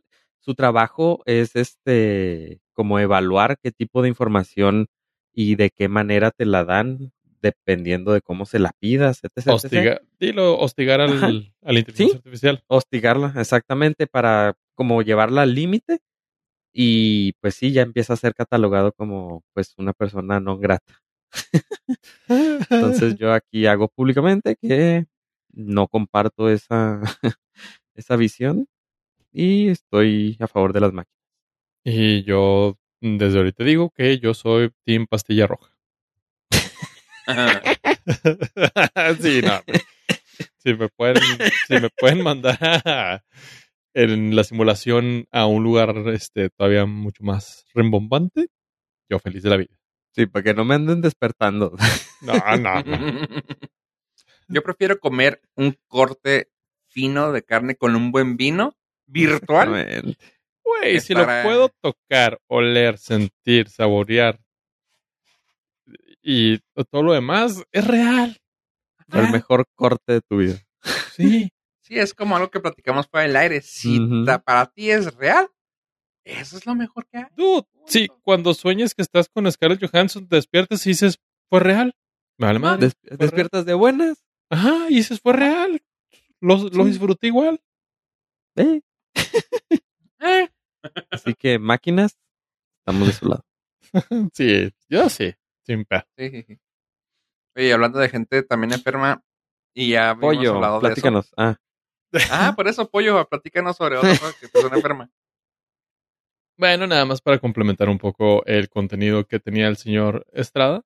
su 0.45 0.55
trabajo 0.55 1.23
es 1.27 1.57
este, 1.57 2.61
como 2.75 2.99
evaluar 2.99 3.57
qué 3.63 3.73
tipo 3.73 4.03
de 4.03 4.09
información 4.09 4.87
y 5.33 5.55
de 5.57 5.71
qué 5.71 5.89
manera 5.89 6.31
te 6.31 6.45
la 6.45 6.65
dan, 6.65 7.13
dependiendo 7.41 8.13
de 8.13 8.21
cómo 8.21 8.47
se 8.47 8.59
la 8.59 8.73
pidas, 8.79 9.21
etc. 9.25 9.49
Hostiga, 9.51 10.01
dilo, 10.21 10.59
hostigar 10.59 11.01
al, 11.01 11.53
a 11.63 11.73
la 11.73 11.79
inteligencia 11.79 12.09
Sí. 12.09 12.17
artificial. 12.17 12.63
Hostigarla, 12.69 13.35
exactamente, 13.37 14.07
para 14.07 14.55
como 14.75 15.03
llevarla 15.03 15.43
al 15.43 15.55
límite. 15.55 16.01
Y 16.73 17.33
pues 17.41 17.55
sí, 17.55 17.71
ya 17.73 17.83
empieza 17.83 18.15
a 18.15 18.17
ser 18.17 18.35
catalogado 18.35 18.93
como 18.93 19.43
pues 19.55 19.75
una 19.79 19.93
persona 19.93 20.41
no 20.41 20.59
grata. 20.59 21.01
Entonces 22.29 23.15
yo 23.19 23.33
aquí 23.33 23.67
hago 23.67 23.89
públicamente 23.89 24.57
que 24.61 25.07
no 25.53 25.87
comparto 25.89 26.51
esa, 26.51 27.01
esa 27.95 28.17
visión 28.17 28.67
y 29.35 29.69
estoy 29.69 30.37
a 30.41 30.47
favor 30.47 30.73
de 30.73 30.81
las 30.81 30.93
máquinas. 30.95 31.13
y 31.85 32.23
yo 32.25 32.79
desde 33.03 33.37
ahorita 33.37 33.65
digo 33.65 33.91
que 33.91 34.19
yo 34.19 34.33
soy 34.33 34.71
Team 34.87 35.07
Pastilla 35.07 35.47
Roja. 35.47 35.71
sí, 39.21 39.41
no. 39.43 39.61
Si 40.59 40.75
me 40.75 40.89
pueden, 40.89 41.23
si 41.69 41.75
me 41.75 41.91
pueden 41.91 42.23
mandar 42.23 42.59
a- 42.63 43.23
en 43.95 44.35
la 44.35 44.45
simulación 44.45 45.27
a 45.31 45.47
un 45.47 45.63
lugar 45.63 45.95
este 46.09 46.51
todavía 46.51 46.87
mucho 46.87 47.23
más 47.23 47.65
rembombante, 47.75 48.49
yo 49.09 49.19
feliz 49.19 49.43
de 49.43 49.51
la 49.51 49.57
vida. 49.57 49.77
Sí, 50.13 50.27
para 50.27 50.43
que 50.45 50.55
no 50.55 50.65
me 50.65 50.75
anden 50.77 51.01
despertando. 51.01 51.77
No, 52.23 52.35
no, 52.57 52.83
no. 52.83 53.29
Yo 54.49 54.63
prefiero 54.63 54.99
comer 55.01 55.41
un 55.57 55.77
corte 55.89 56.49
fino 56.89 57.33
de 57.33 57.43
carne 57.43 57.75
con 57.77 57.97
un 57.97 58.13
buen 58.13 58.37
vino 58.37 58.75
virtual. 59.07 60.17
Güey, 60.65 61.01
si 61.01 61.13
lo 61.15 61.25
puedo 61.45 61.69
tocar, 61.81 62.39
oler, 62.49 62.99
sentir, 62.99 63.69
saborear 63.69 64.39
y 66.23 66.59
todo 66.91 67.03
lo 67.03 67.13
demás, 67.13 67.63
es 67.73 67.87
real. 67.87 68.39
El 69.13 69.31
mejor 69.31 69.67
corte 69.75 70.15
de 70.15 70.21
tu 70.23 70.39
vida. 70.39 70.59
Sí. 71.17 71.51
Sí, 71.87 71.99
es 71.99 72.15
como 72.15 72.35
algo 72.35 72.51
que 72.51 72.61
platicamos 72.61 73.07
para 73.09 73.27
el 73.27 73.37
aire. 73.37 73.61
Si 73.61 73.99
para 74.47 74.65
ti 74.73 74.91
es 74.91 75.15
real, 75.17 75.49
eso 76.25 76.57
es 76.57 76.65
lo 76.65 76.75
mejor 76.75 77.07
que 77.07 77.19
hay. 77.19 77.25
Dude, 77.37 77.67
sí, 77.85 78.09
cuando 78.23 78.55
sueñes 78.55 78.95
que 78.95 79.03
estás 79.03 79.29
con 79.29 79.53
Scarlett 79.53 79.87
Johansson, 79.87 80.27
te 80.27 80.37
despiertas 80.37 80.87
y 80.87 80.91
dices, 80.93 81.19
fue 81.51 81.61
real. 81.61 81.95
Vale 82.39 82.59
madre. 82.59 82.87
Des- 82.87 83.19
despiertas 83.19 83.67
de 83.67 83.75
buenas. 83.75 84.25
Ajá, 84.49 84.87
y 84.89 84.95
dices, 84.95 85.21
fue 85.21 85.35
real. 85.35 85.83
Lo, 86.41 86.57
lo 86.71 86.87
disfruté 86.87 87.27
igual. 87.27 87.61
¿eh? 88.57 88.81
Eh, 90.21 90.49
Así 91.11 91.35
que 91.35 91.59
máquinas, 91.59 92.17
estamos 92.81 93.09
de 93.09 93.13
su 93.15 93.29
lado. 93.29 93.45
Sí, 94.35 94.71
yo 94.89 95.09
sí. 95.09 95.35
Sin 95.63 95.85
pedo. 95.85 96.03
sí, 96.17 96.31
sí, 96.31 96.43
sí. 96.43 96.59
Oye, 97.57 97.73
hablando 97.73 97.99
de 97.99 98.09
gente 98.09 98.43
también 98.43 98.73
enferma, 98.73 99.23
y 99.75 99.91
ya 99.91 100.17
Pollo, 100.19 100.55
hablado 100.57 100.75
de 100.75 100.79
eso. 100.79 100.89
platícanos. 100.89 101.33
Ah, 101.37 101.57
Ah, 102.31 102.53
por 102.57 102.69
eso, 102.69 102.89
Pollo, 102.89 103.27
platícanos 103.29 103.77
sobre 103.77 103.97
otra 103.97 104.11
cosa 104.11 104.35
que 104.41 104.49
persona 104.49 104.77
enferma. 104.77 105.11
Bueno, 106.57 106.87
nada 106.87 107.05
más 107.05 107.21
para 107.21 107.41
complementar 107.41 107.89
un 107.89 107.99
poco 107.99 108.47
el 108.47 108.69
contenido 108.69 109.27
que 109.27 109.41
tenía 109.41 109.67
el 109.67 109.77
señor 109.77 110.25
Estrada 110.33 110.83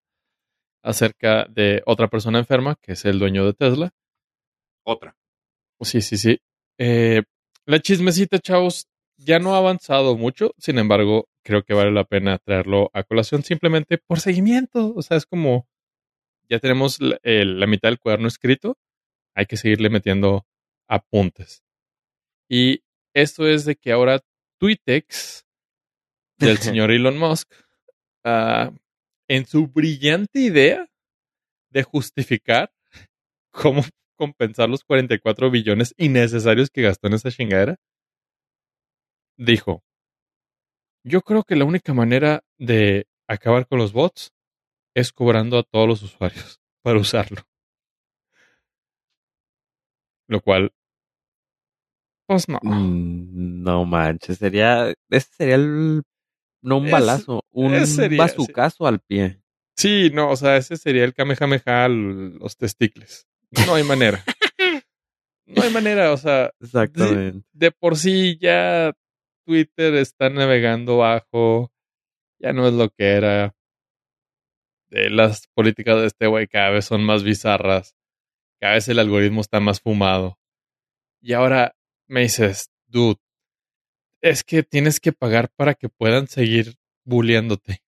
acerca 0.83 1.45
de 1.45 1.83
otra 1.85 2.09
persona 2.09 2.39
enferma, 2.39 2.77
que 2.81 2.93
es 2.93 3.05
el 3.05 3.19
dueño 3.19 3.45
de 3.45 3.53
Tesla. 3.53 3.91
Otra. 4.87 5.15
Sí, 5.83 6.01
sí, 6.01 6.17
sí. 6.17 6.41
Eh, 6.79 7.23
La 7.69 7.81
chismecita, 7.81 8.39
chavos, 8.39 8.89
ya 9.19 9.39
no 9.39 9.55
ha 9.55 9.59
avanzado 9.59 10.17
mucho. 10.17 10.55
Sin 10.57 10.79
embargo, 10.79 11.29
creo 11.45 11.65
que 11.65 11.75
vale 11.75 11.93
la 11.93 12.05
pena 12.05 12.39
traerlo 12.39 12.91
a 12.95 13.03
colación 13.03 13.43
simplemente 13.43 13.99
por 13.99 14.21
seguimiento. 14.21 14.95
O 14.97 15.03
sea, 15.03 15.19
es 15.19 15.27
como 15.27 15.69
ya 16.49 16.61
tenemos 16.61 16.99
la, 16.99 17.67
mitad 17.67 17.91
del 17.91 17.99
cuaderno 17.99 18.27
escrito. 18.27 18.79
Hay 19.35 19.45
que 19.45 19.59
seguirle 19.59 19.91
metiendo 19.91 20.47
apuntes. 20.89 21.63
Y 22.49 22.85
esto 23.13 23.47
es 23.47 23.67
de 23.67 23.77
que 23.77 23.93
ahora 23.93 24.23
Twitex 24.59 25.45
del 26.39 26.57
señor 26.73 26.91
Elon 26.91 27.19
Musk, 27.19 27.53
ah, 28.25 28.73
en 29.29 29.45
su 29.45 29.67
brillante 29.67 30.41
idea 30.41 30.89
de 31.69 31.83
justificar 31.83 32.73
cómo 33.51 33.83
compensar 34.19 34.69
los 34.69 34.85
44 34.85 35.51
billones 35.51 35.95
innecesarios 35.97 36.69
que 36.71 36.83
gastó 36.83 37.07
en 37.07 37.15
esa 37.15 37.31
chingadera, 37.31 37.77
dijo, 39.39 39.83
yo 41.05 41.23
creo 41.23 41.45
que 41.45 41.57
la 41.57 41.65
única 41.65 41.95
manera 41.95 42.43
de 42.59 43.07
acabar 43.29 43.67
con 43.67 43.79
los 43.79 43.93
bots 43.93 44.33
es 44.95 45.13
cobrando 45.13 45.59
a 45.59 45.63
todos 45.63 45.89
los 45.89 46.03
usuarios 46.03 46.61
para 46.83 46.99
usarlo. 46.99 47.43
Lo 50.29 50.41
cual, 50.43 50.73
pues 52.27 52.49
no. 52.49 52.59
Mm, 52.63 53.63
No 53.63 53.85
manches, 53.87 54.39
sería, 54.39 54.93
ese 55.11 55.29
sería 55.35 55.55
el, 55.55 56.03
no 56.63 56.79
un 56.79 56.87
Es- 56.87 56.93
balazo, 56.93 57.43
un 57.51 57.87
sería- 57.87 58.19
bazucazo 58.25 58.87
al 58.87 59.01
pie. 59.01 59.41
Sí, 59.77 60.11
no, 60.13 60.31
o 60.31 60.37
sea, 60.37 60.57
ese 60.57 60.77
sería 60.77 61.05
el 61.05 61.15
Kamehameha 61.15 61.87
los 61.89 62.57
testículos. 62.57 63.27
No 63.67 63.75
hay 63.75 63.85
manera. 63.85 64.25
No 65.51 65.63
hay 65.63 65.71
manera, 65.71 66.13
o 66.13 66.17
sea, 66.19 66.53
Exactamente. 66.61 67.43
de 67.55 67.71
por 67.73 67.97
sí 67.97 68.37
ya 68.39 68.93
Twitter 69.47 69.95
está 69.95 70.29
navegando 70.29 70.99
bajo, 70.99 71.73
ya 72.39 72.53
no 72.53 72.69
es 72.69 72.75
lo 72.75 72.91
que 72.91 73.05
era. 73.13 73.55
Eh, 74.91 75.09
las 75.09 75.47
políticas 75.55 76.01
de 76.03 76.07
este 76.09 76.27
güey 76.27 76.49
cada 76.49 76.69
vez 76.69 76.85
son 76.85 77.03
más 77.03 77.23
bizarras, 77.23 77.97
cada 78.61 78.75
vez 78.75 78.89
el 78.89 78.99
algoritmo 78.99 79.41
está 79.41 79.59
más 79.59 79.81
fumado. 79.81 80.39
Y 81.23 81.33
ahora 81.33 81.75
me 82.09 82.21
dices, 82.21 82.71
dude, 82.87 83.19
es 84.21 84.45
que 84.45 84.63
tienes 84.63 85.01
que 85.01 85.13
pagar 85.15 85.49
para 85.57 85.73
que 85.75 85.89
puedan 85.89 86.27
seguir 86.27 86.75
bulleándote. 87.07 87.83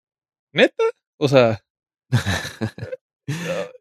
¿Neta? 0.53 0.85
O 1.19 1.27
sea, 1.27 1.65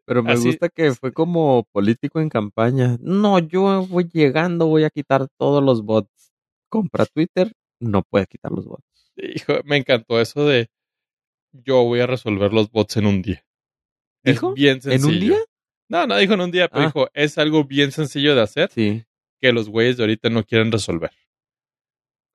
Pero 0.04 0.22
me 0.22 0.32
Así- 0.32 0.48
gusta 0.48 0.68
que 0.68 0.92
fue 0.94 1.12
como 1.12 1.64
político 1.72 2.20
en 2.20 2.28
campaña. 2.28 2.96
No, 3.00 3.38
yo 3.38 3.86
voy 3.86 4.08
llegando, 4.12 4.66
voy 4.66 4.84
a 4.84 4.90
quitar 4.90 5.28
todos 5.38 5.62
los 5.62 5.82
bots. 5.82 6.32
Compra 6.68 7.06
Twitter, 7.06 7.52
no 7.80 8.02
puedes 8.02 8.28
quitar 8.28 8.50
los 8.52 8.66
bots. 8.66 8.84
hijo, 9.16 9.54
me 9.64 9.76
encantó 9.78 10.20
eso 10.20 10.44
de 10.46 10.68
yo 11.52 11.82
voy 11.84 12.00
a 12.00 12.06
resolver 12.06 12.52
los 12.52 12.70
bots 12.70 12.96
en 12.98 13.06
un 13.06 13.22
día. 13.22 13.44
¿Dijo? 14.24 14.48
Es 14.50 14.54
bien 14.54 14.74
¿En 14.76 14.82
sencillo. 14.82 15.08
un 15.14 15.20
día? 15.20 15.38
No, 15.88 16.06
no 16.06 16.16
dijo 16.16 16.34
en 16.34 16.40
un 16.40 16.50
día, 16.50 16.68
pero 16.68 16.82
Ah. 16.82 16.86
dijo, 16.86 17.08
es 17.14 17.38
algo 17.38 17.64
bien 17.64 17.92
sencillo 17.92 18.34
de 18.34 18.42
hacer 18.42 18.70
Sí. 18.72 19.04
que 19.40 19.52
los 19.52 19.68
güeyes 19.68 19.96
de 19.96 20.02
ahorita 20.02 20.28
no 20.30 20.44
quieren 20.44 20.70
resolver. 20.72 21.12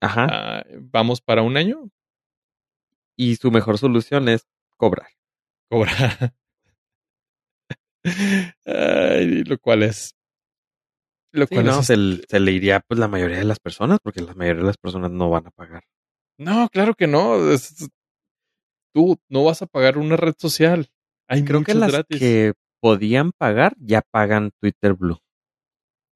Ajá. 0.01 0.27
Ah, 0.31 0.63
Vamos 0.79 1.21
para 1.21 1.41
un 1.43 1.57
año, 1.57 1.89
Y 3.17 3.35
su 3.35 3.51
mejor 3.51 3.77
solución 3.77 4.29
es 4.29 4.47
cobrar. 4.77 5.09
cobrar. 5.69 6.33
Ay, 8.65 9.43
lo 9.43 9.57
cual 9.59 9.83
es. 9.83 10.15
Lo 11.33 11.45
Sí, 11.45 11.55
cual 11.55 11.65
no, 11.65 11.79
es. 11.79 11.85
se, 11.87 11.93
l- 11.93 12.21
se 12.27 12.39
le 12.39 12.51
iría 12.51 12.79
pues 12.81 12.99
la 12.99 13.07
mayoría 13.07 13.37
de 13.37 13.45
las 13.45 13.59
personas, 13.59 13.99
porque 14.03 14.21
la 14.21 14.33
mayoría 14.33 14.61
de 14.61 14.67
las 14.67 14.77
personas 14.77 15.11
no 15.11 15.29
van 15.29 15.47
a 15.47 15.51
pagar. 15.51 15.83
No, 16.37 16.67
claro 16.69 16.93
que 16.95 17.07
no. 17.07 17.51
es- 17.51 17.89
Tú 18.93 19.17
no 19.29 19.43
vas 19.45 19.61
a 19.61 19.67
pagar 19.67 19.97
una 19.97 20.17
red 20.17 20.33
social. 20.37 20.87
Hay 21.29 21.45
Creo 21.45 21.63
que 21.63 21.73
las 21.73 21.91
gratis. 21.93 22.19
que 22.19 22.53
podían 22.81 23.31
pagar 23.31 23.73
ya 23.79 24.01
pagan 24.01 24.51
Twitter 24.59 24.93
Blue. 24.93 25.19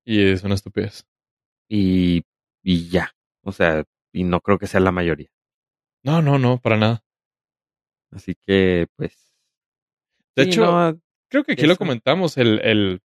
Y 0.06 0.22
es 0.32 0.44
una 0.44 0.56
estupidez. 0.56 1.06
Y, 1.70 2.24
y 2.64 2.90
ya. 2.90 3.12
O 3.44 3.52
sea, 3.54 3.86
y 4.14 4.24
no 4.26 4.42
creo 4.42 4.58
que 4.60 4.68
sea 4.68 4.82
la 4.82 4.92
mayoría. 4.92 5.30
No, 6.04 6.22
no, 6.22 6.38
no, 6.38 6.60
para 6.60 6.78
nada. 6.78 7.02
Así 8.12 8.36
que, 8.36 8.88
pues. 8.98 9.34
De 10.36 10.44
sí, 10.44 10.50
hecho, 10.50 10.66
no, 10.66 11.00
creo 11.42 11.44
que 11.44 11.54
aquí 11.54 11.66
lo 11.66 11.74
eso. 11.74 11.80
comentamos. 11.80 12.38
El, 12.38 12.60
el 12.64 13.02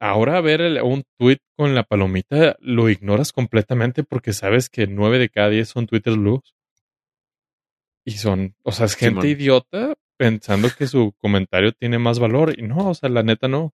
ahora 0.00 0.40
ver 0.40 0.60
el- 0.60 0.82
un 0.82 1.04
tweet 1.18 1.38
con 1.56 1.74
la 1.74 1.82
palomita 1.84 2.56
lo 2.60 2.88
ignoras 2.88 3.32
completamente 3.32 4.02
porque 4.04 4.32
sabes 4.32 4.68
que 4.68 4.86
nueve 4.86 5.18
de 5.18 5.28
cada 5.28 5.48
diez 5.50 5.68
son 5.68 5.86
Twitter 5.86 6.14
blues. 6.16 6.54
Y 8.06 8.12
son, 8.12 8.54
o 8.64 8.72
sea, 8.72 8.86
es 8.86 8.94
gente 8.96 9.20
Simón. 9.22 9.26
idiota 9.26 9.94
pensando 10.18 10.68
que 10.76 10.86
su 10.86 11.12
comentario 11.18 11.72
tiene 11.72 11.98
más 11.98 12.18
valor. 12.18 12.58
Y 12.58 12.62
no, 12.62 12.90
o 12.90 12.94
sea, 12.94 13.08
la 13.08 13.22
neta 13.22 13.46
no. 13.48 13.72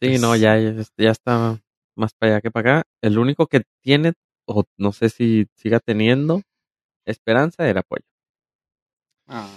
Sí, 0.00 0.18
no, 0.18 0.34
Es- 0.34 0.40
ya, 0.40 0.58
ya, 0.58 0.72
ya 0.96 1.10
está 1.10 1.60
más 1.96 2.12
para 2.14 2.34
allá 2.34 2.40
que 2.40 2.50
para 2.50 2.78
acá. 2.80 2.88
El 3.02 3.18
único 3.18 3.46
que 3.46 3.62
tiene, 3.82 4.12
o 4.46 4.64
no 4.78 4.92
sé 4.92 5.08
si 5.08 5.46
siga 5.54 5.80
teniendo, 5.80 6.42
esperanza 7.06 7.68
era 7.68 7.82
Pollo. 7.82 8.04
Ah, 9.26 9.48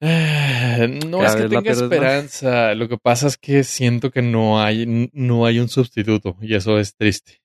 No 1.06 1.18
Cada 1.18 1.28
es 1.28 1.36
que 1.36 1.48
tenga 1.48 1.70
más. 1.70 1.80
esperanza. 1.80 2.74
Lo 2.74 2.88
que 2.88 2.98
pasa 2.98 3.26
es 3.28 3.36
que 3.38 3.64
siento 3.64 4.10
que 4.10 4.22
no 4.22 4.60
hay, 4.62 5.08
no 5.12 5.46
hay 5.46 5.58
un 5.58 5.68
sustituto. 5.68 6.36
Y 6.40 6.54
eso 6.54 6.78
es 6.78 6.94
triste. 6.96 7.42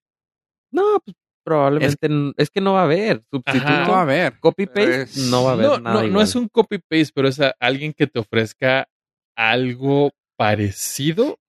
No, 0.72 1.00
pues 1.04 1.16
probablemente 1.44 2.08
es, 2.38 2.50
que 2.50 2.62
no 2.62 2.74
va 2.74 2.82
a 2.82 2.84
haber 2.86 3.24
sustituto. 3.32 3.68
Ajá. 3.68 3.86
no 3.86 3.92
va 3.94 4.00
a 4.00 4.02
haber. 4.04 4.40
Copy 4.40 4.66
paste 4.68 5.02
Es- 5.04 5.18
no 5.30 5.44
va 5.44 5.52
a 5.52 5.54
haber 5.54 5.66
no, 5.68 5.80
nada 5.80 6.04
no, 6.04 6.22
es 6.22 6.36
un 6.36 6.48
copy 6.50 6.78
paste, 6.80 7.12
pero 7.16 7.28
es 7.28 7.40
a- 7.40 7.56
alguien 7.60 7.94
que 7.94 8.08
te 8.08 8.20
ofrezca 8.20 8.88
algo 9.36 10.12
parecido. 10.38 11.40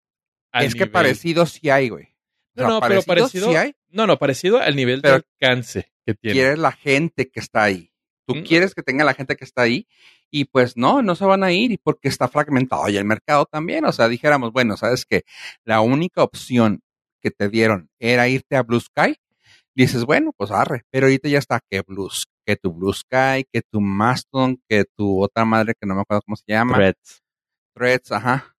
al 0.55 0.67
Es 0.67 0.75
que 0.75 0.81
nivel- 0.81 0.91
parecido 0.93 1.47
sí 1.47 1.71
hay, 1.71 1.89
güey. 1.89 2.05
O 2.57 2.61
No, 2.61 2.63
sea, 2.63 2.69
no, 2.69 2.81
pero 2.87 3.03
parecido. 3.03 3.49
sí 3.51 3.57
hay. 3.57 3.75
No, 3.89 4.07
no, 4.07 4.19
parecido 4.19 4.59
al 4.61 4.77
nivel 4.77 5.01
Pero 5.01 5.15
de 5.15 5.25
alcance 5.41 5.91
que 6.07 6.15
tiene. 6.15 6.35
Quieres 6.35 6.59
la 6.59 6.73
gente 6.73 7.31
que 7.31 7.41
está 7.41 7.63
ahí. 7.65 7.91
Tú 8.27 8.35
Mm. 8.37 8.43
quieres 8.45 8.75
que 8.75 8.83
tenga 8.83 9.05
la 9.05 9.15
gente 9.15 9.35
que 9.37 9.45
está 9.45 9.63
ahí 9.63 9.87
y 10.33 10.47
pues 10.47 10.77
no, 10.79 11.03
no 11.03 11.15
se 11.15 11.27
van 11.27 11.45
a 11.45 11.53
ir 11.53 11.73
y 11.73 11.77
porque 11.77 12.09
está 12.09 12.27
fragmentado 12.27 12.89
y 12.89 12.97
el 12.97 13.05
mercado 13.05 13.45
también. 13.45 13.85
O 13.85 13.93
sea, 13.93 14.09
dijéramos, 14.09 14.51
bueno, 14.51 14.79
sabes 14.79 15.05
que 15.05 15.25
la 15.65 15.83
única 15.83 16.23
opción 16.23 16.81
que 17.21 17.31
te 17.31 17.51
dieron 17.51 17.91
era 18.01 18.27
irte 18.29 18.57
a 18.57 18.63
Blue 18.63 18.81
Sky. 18.81 19.17
Dices, 19.75 20.05
bueno, 20.05 20.33
pues 20.37 20.51
arre, 20.51 20.85
pero 20.91 21.07
ahorita 21.07 21.29
ya 21.29 21.39
está 21.39 21.61
que 21.71 21.83
Blue, 21.83 22.11
que 22.47 22.57
tu 22.57 22.73
Blue 22.73 22.93
Sky, 22.95 23.45
que 23.53 23.61
tu 23.71 23.81
Mastodon, 23.81 24.59
que 24.69 24.85
tu 24.97 25.23
otra 25.23 25.45
madre 25.45 25.75
que 25.79 25.87
no 25.87 25.95
me 25.95 26.01
acuerdo 26.01 26.23
cómo 26.23 26.37
se 26.37 26.45
llama. 26.49 26.75
Threads. 26.75 27.23
Threads, 27.75 28.13
ajá. 28.13 28.57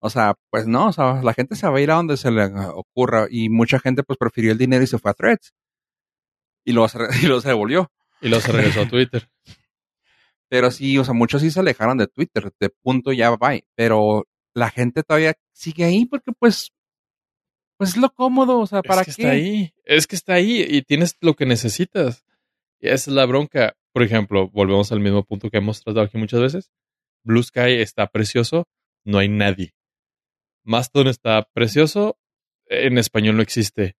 O 0.00 0.10
sea, 0.10 0.34
pues 0.50 0.68
no, 0.68 0.86
o 0.88 0.92
sea, 0.92 1.20
la 1.22 1.34
gente 1.34 1.56
se 1.56 1.68
va 1.68 1.78
a 1.78 1.80
ir 1.80 1.90
a 1.90 1.96
donde 1.96 2.16
se 2.16 2.30
le 2.30 2.44
ocurra 2.44 3.26
y 3.28 3.48
mucha 3.48 3.80
gente 3.80 4.04
pues 4.04 4.16
prefirió 4.18 4.52
el 4.52 4.58
dinero 4.58 4.84
y 4.84 4.86
se 4.86 4.98
fue 4.98 5.10
a 5.10 5.14
Threads. 5.14 5.52
Y 6.64 6.72
se, 6.72 6.98
y 7.22 7.26
luego 7.26 7.40
se 7.40 7.48
devolvió. 7.48 7.90
Y 8.20 8.28
luego 8.28 8.44
se 8.44 8.52
regresó 8.52 8.82
a 8.82 8.88
Twitter. 8.88 9.28
Pero 10.48 10.70
sí, 10.70 10.96
o 10.98 11.04
sea, 11.04 11.14
muchos 11.14 11.42
sí 11.42 11.50
se 11.50 11.60
alejaron 11.60 11.98
de 11.98 12.06
Twitter, 12.06 12.50
de 12.58 12.70
punto 12.70 13.12
ya 13.12 13.36
bye. 13.36 13.64
Pero 13.74 14.26
la 14.54 14.70
gente 14.70 15.02
todavía 15.02 15.34
sigue 15.52 15.84
ahí 15.84 16.06
porque 16.06 16.32
pues, 16.38 16.72
pues 17.76 17.90
es 17.90 17.96
lo 17.96 18.10
cómodo, 18.10 18.58
o 18.58 18.66
sea, 18.66 18.82
¿para 18.82 19.02
es 19.02 19.08
que 19.08 19.14
qué? 19.14 19.22
está 19.22 19.32
ahí. 19.32 19.72
Es 19.84 20.06
que 20.06 20.16
está 20.16 20.34
ahí 20.34 20.64
y 20.68 20.82
tienes 20.82 21.16
lo 21.20 21.34
que 21.34 21.46
necesitas. 21.46 22.24
Y 22.80 22.88
esa 22.88 23.10
es 23.10 23.14
la 23.14 23.26
bronca. 23.26 23.74
Por 23.92 24.02
ejemplo, 24.02 24.48
volvemos 24.48 24.92
al 24.92 25.00
mismo 25.00 25.24
punto 25.24 25.50
que 25.50 25.58
hemos 25.58 25.82
tratado 25.82 26.06
aquí 26.06 26.18
muchas 26.18 26.40
veces. 26.40 26.70
Blue 27.24 27.42
Sky 27.42 27.80
está 27.80 28.06
precioso, 28.06 28.68
no 29.04 29.18
hay 29.18 29.28
nadie. 29.28 29.74
Mastodon 30.64 31.08
está 31.08 31.48
precioso, 31.52 32.18
en 32.66 32.98
español 32.98 33.36
no 33.36 33.42
existe. 33.42 33.96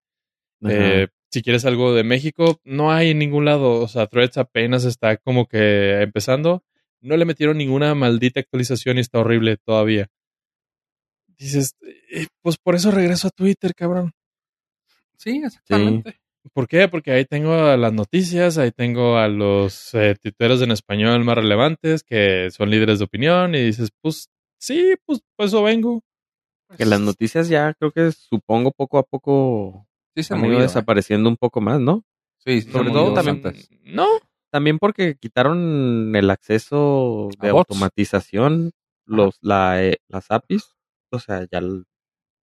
Eh, 0.67 1.07
si 1.31 1.41
quieres 1.41 1.65
algo 1.65 1.93
de 1.93 2.03
México, 2.03 2.59
no 2.63 2.91
hay 2.91 3.11
en 3.11 3.19
ningún 3.19 3.45
lado. 3.45 3.79
O 3.81 3.87
sea, 3.87 4.07
Threads 4.07 4.37
apenas 4.37 4.83
está 4.85 5.17
como 5.17 5.47
que 5.47 6.01
empezando. 6.01 6.63
No 7.01 7.15
le 7.17 7.25
metieron 7.25 7.57
ninguna 7.57 7.95
maldita 7.95 8.39
actualización 8.39 8.97
y 8.97 9.01
está 9.01 9.19
horrible 9.19 9.57
todavía. 9.57 10.07
Dices, 11.37 11.75
eh, 12.11 12.27
pues 12.41 12.57
por 12.57 12.75
eso 12.75 12.91
regreso 12.91 13.27
a 13.27 13.31
Twitter, 13.31 13.73
cabrón. 13.73 14.11
Sí, 15.17 15.41
exactamente. 15.43 16.19
¿Por 16.53 16.67
qué? 16.67 16.87
Porque 16.87 17.11
ahí 17.11 17.25
tengo 17.25 17.53
a 17.53 17.77
las 17.77 17.93
noticias, 17.93 18.57
ahí 18.57 18.71
tengo 18.71 19.17
a 19.17 19.27
los 19.27 19.93
eh, 19.93 20.15
en 20.23 20.71
español 20.71 21.23
más 21.23 21.35
relevantes 21.35 22.03
que 22.03 22.49
son 22.51 22.69
líderes 22.69 22.99
de 22.99 23.05
opinión 23.05 23.55
y 23.55 23.63
dices, 23.63 23.89
pues 24.01 24.29
sí, 24.57 24.95
pues 25.05 25.21
por 25.35 25.45
eso 25.47 25.61
vengo. 25.63 26.01
que 26.77 26.85
las 26.85 27.01
noticias 27.01 27.49
ya 27.49 27.73
creo 27.73 27.91
que 27.91 28.11
supongo 28.11 28.71
poco 28.71 28.97
a 28.97 29.03
poco 29.03 29.88
sí 30.23 30.27
se 30.27 30.33
han 30.33 30.45
ido 30.45 30.59
¿eh? 30.59 30.63
desapareciendo 30.63 31.29
un 31.29 31.37
poco 31.37 31.61
más, 31.61 31.79
¿no? 31.79 32.03
Sí, 32.37 32.61
sobre 32.61 32.91
todo 32.91 33.13
también-. 33.13 33.41
No, 33.83 34.07
También 34.51 34.79
porque 34.79 35.15
quitaron 35.15 36.15
el 36.15 36.29
acceso 36.29 37.29
de 37.39 37.49
automatización, 37.49 38.71
los, 39.05 39.37
la, 39.41 39.83
eh, 39.83 39.97
las 40.07 40.31
APIs. 40.31 40.75
O 41.11 41.19
sea, 41.19 41.45
ya 41.51 41.59
l- 41.59 41.83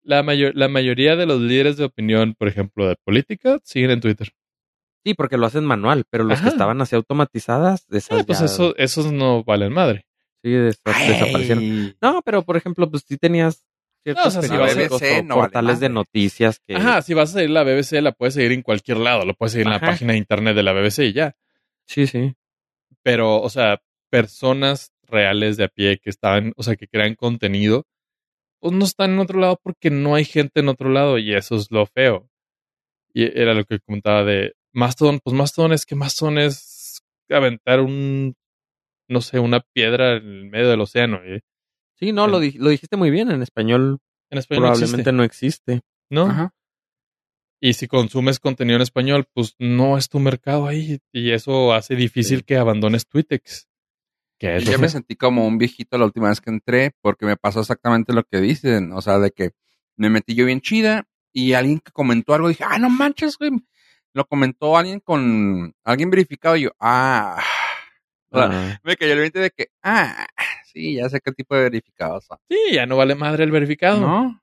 La, 0.04 0.24
mayor, 0.24 0.54
la 0.56 0.68
mayoría 0.68 1.16
de 1.16 1.26
los 1.26 1.40
líderes 1.42 1.78
de 1.78 1.86
opinión, 1.86 2.36
por 2.38 2.48
ejemplo, 2.48 2.88
de 2.88 2.96
política, 3.04 3.60
siguen 3.64 3.92
en 3.92 4.02
Twitter. 4.02 4.32
Sí, 5.06 5.14
porque 5.14 5.38
lo 5.38 5.46
hacen 5.46 5.66
manual, 5.66 6.06
pero 6.10 6.24
los 6.24 6.40
Ajá. 6.40 6.48
que 6.48 6.50
estaban 6.52 6.82
así 6.82 6.96
automatizadas, 6.96 7.86
esas 7.92 8.22
Ah, 8.22 8.24
pues 8.26 8.40
ya- 8.40 8.46
eso, 8.46 8.76
esos 8.78 9.12
no 9.12 9.44
valen 9.44 9.74
madre. 9.74 10.06
sí, 10.42 10.50
des- 10.52 10.82
desaparecieron. 11.08 11.96
No, 12.02 12.22
pero 12.24 12.44
por 12.44 12.56
ejemplo, 12.58 12.90
pues 12.90 13.04
sí 13.08 13.18
tenías 13.18 13.66
ciertos 14.04 14.24
No, 14.24 14.28
o 14.28 14.32
sea, 14.32 14.42
si 14.42 14.56
BBC 14.56 15.20
o 15.20 15.24
no 15.24 15.38
vale 15.38 15.42
portales 15.42 15.80
de 15.80 15.90
noticias 15.90 16.60
que 16.60 16.76
Ajá, 16.76 17.02
si 17.02 17.14
vas 17.14 17.32
a 17.32 17.34
seguir 17.34 17.52
la 17.52 17.64
BBC, 17.64 18.02
la 18.02 18.12
puedes 18.12 18.34
seguir 18.34 18.52
en 18.52 18.62
cualquier 18.62 18.98
lado. 18.98 19.26
Lo 19.26 19.34
puedes 19.34 19.54
seguir 19.54 19.68
en 19.68 19.74
la 19.74 19.80
página 19.80 20.14
de 20.14 20.20
internet 20.20 20.56
de 20.56 20.64
la 20.64 20.74
BBC 20.74 21.00
y 21.00 21.14
ya. 21.14 21.36
sí, 21.86 22.08
sí. 22.08 22.36
Pero, 23.02 23.42
o 23.42 23.50
sea, 23.50 23.82
personas 24.10 24.94
reales 25.04 25.58
de 25.58 25.66
a 25.66 25.68
pie 25.68 26.00
que 26.00 26.10
estaban, 26.10 26.54
o 26.56 26.64
sea, 26.64 26.76
que 26.76 26.88
crean 26.88 27.16
contenido, 27.16 27.86
pues 28.60 28.74
no 28.74 28.86
están 28.86 29.12
en 29.12 29.20
otro 29.20 29.40
lado 29.40 29.60
porque 29.62 29.90
no 29.90 30.16
hay 30.16 30.24
gente 30.24 30.62
en 30.62 30.70
otro 30.70 30.90
lado 30.90 31.18
y 31.18 31.34
eso 31.34 31.56
es 31.56 31.70
lo 31.72 31.86
feo. 31.86 32.30
Y 33.14 33.24
era 33.40 33.54
lo 33.54 33.66
que 33.66 33.80
comentaba 33.80 34.24
de 34.24 34.54
Mastodon, 34.72 35.20
pues 35.24 35.36
Mastodon 35.36 35.74
es 35.74 35.86
que 35.86 35.96
Mastodon 35.96 36.38
es 36.40 37.02
aventar 37.30 37.82
un, 37.82 38.36
no 39.08 39.22
sé, 39.22 39.40
una 39.40 39.60
piedra 39.60 40.18
en 40.18 40.26
el 40.26 40.46
medio 40.50 40.70
del 40.70 40.82
océano. 40.82 41.22
¿eh? 41.24 41.42
Sí, 42.04 42.12
no, 42.12 42.28
lo, 42.28 42.40
di- 42.40 42.58
lo 42.58 42.70
dijiste 42.70 42.98
muy 42.98 43.10
bien. 43.12 43.32
En 43.32 43.42
español 43.42 44.00
En 44.30 44.38
español 44.40 44.64
no 44.64 44.68
probablemente 44.70 44.96
existe, 45.02 45.12
no 45.14 45.24
existe. 45.24 45.82
¿no? 46.10 46.26
Ajá. 46.28 46.54
Y 47.62 47.74
si 47.74 47.88
consumes 47.88 48.40
contenido 48.40 48.76
en 48.76 48.82
español, 48.82 49.26
pues 49.34 49.56
no 49.58 49.98
es 49.98 50.10
tu 50.10 50.20
mercado 50.20 50.68
ahí. 50.68 51.00
Y 51.14 51.32
eso 51.32 51.74
hace 51.74 51.96
difícil 51.96 52.40
Sí. 52.40 52.44
que 52.44 52.58
abandones 52.58 53.08
Twitex. 53.08 53.68
Que 54.38 54.58
es 54.58 54.64
Y 54.64 54.66
lo 54.66 54.72
ya 54.74 54.78
me 54.80 54.90
sentí 54.90 55.16
como 55.16 55.48
un 55.48 55.58
viejito 55.58 55.98
la 55.98 56.06
última 56.06 56.28
vez 56.30 56.42
que 56.42 56.50
entré 56.50 56.92
porque 57.02 57.26
me 57.26 57.38
pasó 57.38 57.62
exactamente 57.62 58.12
lo 58.12 58.24
que 58.24 58.42
dicen. 58.42 58.92
O 58.92 59.02
sea, 59.02 59.18
de 59.20 59.32
que 59.32 59.52
me 59.96 60.10
metí 60.10 60.36
yo 60.36 60.46
bien 60.46 60.60
chida 60.60 61.06
y 61.32 61.54
alguien 61.54 61.80
que 61.80 61.92
comentó 61.94 62.34
algo 62.34 62.50
dije, 62.50 62.66
ah, 62.68 62.78
no 62.80 62.90
manches, 62.90 63.38
güey. 63.38 63.52
Lo 64.14 64.26
comentó 64.26 64.76
alguien 64.78 65.00
con 65.00 65.74
alguien 65.86 66.10
verificado 66.10 66.56
y 66.58 66.64
yo, 66.64 66.72
ah. 66.80 67.42
O 68.30 68.38
sea, 68.38 68.50
Ah, 68.52 68.80
me 68.84 68.96
cayó 68.98 69.14
el 69.14 69.20
20 69.20 69.40
de 69.40 69.52
que, 69.52 69.68
ah, 69.84 70.28
sí, 70.74 70.96
ya 70.96 71.10
sé 71.10 71.20
qué 71.22 71.32
tipo 71.32 71.56
de 71.56 71.64
verificados 71.64 72.26
son. 72.26 72.38
Sí, 72.50 72.58
ya 72.74 72.86
no 72.86 72.98
vale 72.98 73.16
madre 73.16 73.44
el 73.44 73.52
verificado. 73.52 74.00
¿No? 74.02 74.42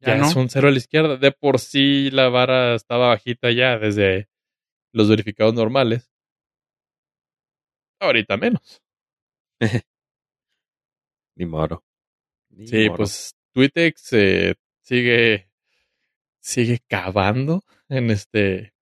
Ya, 0.00 0.14
Ya 0.14 0.16
no. 0.18 0.26
es 0.28 0.36
un 0.36 0.48
cero 0.48 0.68
a 0.68 0.70
la 0.70 0.78
izquierda. 0.78 1.16
De 1.16 1.30
por 1.32 1.58
sí 1.58 2.10
la 2.10 2.28
vara 2.28 2.74
estaba 2.74 3.08
bajita 3.08 3.50
ya 3.52 3.78
desde 3.78 4.28
los 4.92 5.08
verificados 5.08 5.54
normales. 5.54 6.10
Ahorita 8.00 8.36
menos. 8.36 8.80
ni 11.36 11.46
moro. 11.46 11.84
Ni 12.50 12.66
Sí, 12.66 12.84
moro. 12.86 12.96
pues 12.96 13.34
Twitex 13.52 14.12
eh, 14.14 14.54
sigue, 14.82 15.50
sigue 16.40 16.80
cavando 16.88 17.62
en 17.88 18.10
este 18.10 18.72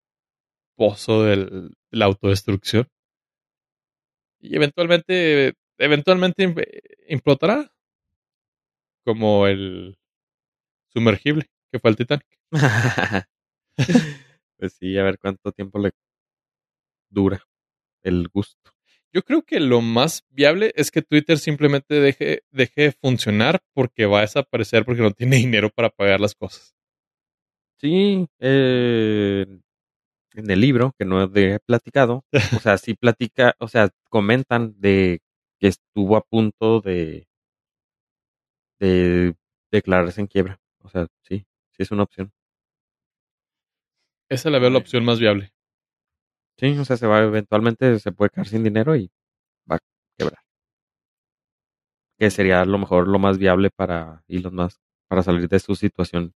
pozo 0.77 1.25
de 1.25 1.71
la 1.91 2.05
autodestrucción. 2.05 2.87
Y 4.41 4.55
eventualmente, 4.55 5.55
eventualmente 5.79 6.45
im- 6.45 6.57
implotará. 7.09 7.71
Como 9.05 9.47
el 9.49 9.99
sumergible 10.93 11.47
que 11.73 11.79
fue 11.81 11.91
el 11.91 11.97
Titanic. 11.97 12.27
pues 14.59 14.75
sí, 14.75 14.97
a 14.99 15.03
ver 15.05 15.19
cuánto 15.19 15.53
tiempo 15.53 15.79
le 15.79 15.91
dura 17.11 17.43
el 18.05 18.29
gusto. 18.29 18.73
Yo 19.13 19.23
creo 19.23 19.43
que 19.43 19.61
lo 19.61 19.81
más 19.83 20.25
viable 20.31 20.73
es 20.77 20.91
que 20.91 21.03
Twitter 21.03 21.39
simplemente 21.39 21.95
deje, 21.97 22.45
deje 22.53 22.83
de 22.83 22.93
funcionar 22.93 23.61
porque 23.75 24.07
va 24.07 24.19
a 24.19 24.23
desaparecer 24.23 24.85
porque 24.85 25.03
no 25.03 25.13
tiene 25.13 25.37
dinero 25.39 25.71
para 25.71 25.91
pagar 25.91 26.21
las 26.21 26.35
cosas. 26.35 26.75
Sí, 27.81 28.27
eh, 28.41 29.47
en 30.35 30.51
el 30.51 30.61
libro, 30.61 30.95
que 30.99 31.05
no 31.05 31.23
he 31.35 31.61
platicado, 31.61 32.25
o 32.57 32.61
sea, 32.61 32.79
sí 32.79 32.95
platica, 32.95 33.55
o 33.61 33.69
sea, 33.69 33.91
comentan 34.11 34.75
de 34.81 35.21
que 35.59 35.69
estuvo 35.69 36.17
a 36.17 36.23
punto 36.23 36.81
de, 36.81 37.29
de 38.81 39.35
declararse 39.71 40.21
en 40.21 40.27
quiebra. 40.27 40.61
O 40.83 40.89
sea, 40.89 41.07
sí, 41.23 41.47
sí 41.73 41.83
es 41.83 41.91
una 41.91 42.05
opción. 42.05 42.33
Esa 44.31 44.51
la 44.51 44.59
veo 44.59 44.69
la 44.71 44.75
Bueno. 44.75 44.83
opción 44.85 45.05
más 45.05 45.19
viable. 45.21 45.53
Sí, 46.59 46.77
o 46.79 46.85
sea, 46.85 46.97
se 46.97 47.07
va, 47.07 47.23
eventualmente 47.23 47.99
se 48.01 48.13
puede 48.13 48.31
quedar 48.31 48.49
sin 48.49 48.65
dinero 48.65 48.97
y 48.97 49.11
va 49.71 49.77
a 49.77 49.81
quebrar. 50.19 50.41
Que 52.19 52.31
sería 52.31 52.61
a 52.61 52.65
lo 52.65 52.79
mejor 52.79 53.07
lo 53.09 53.19
más 53.19 53.39
viable 53.39 53.71
para 53.71 54.25
Elon 54.29 54.55
Musk, 54.55 54.81
para 55.09 55.23
salir 55.23 55.49
de 55.49 55.61
su 55.61 55.75
situación 55.77 56.35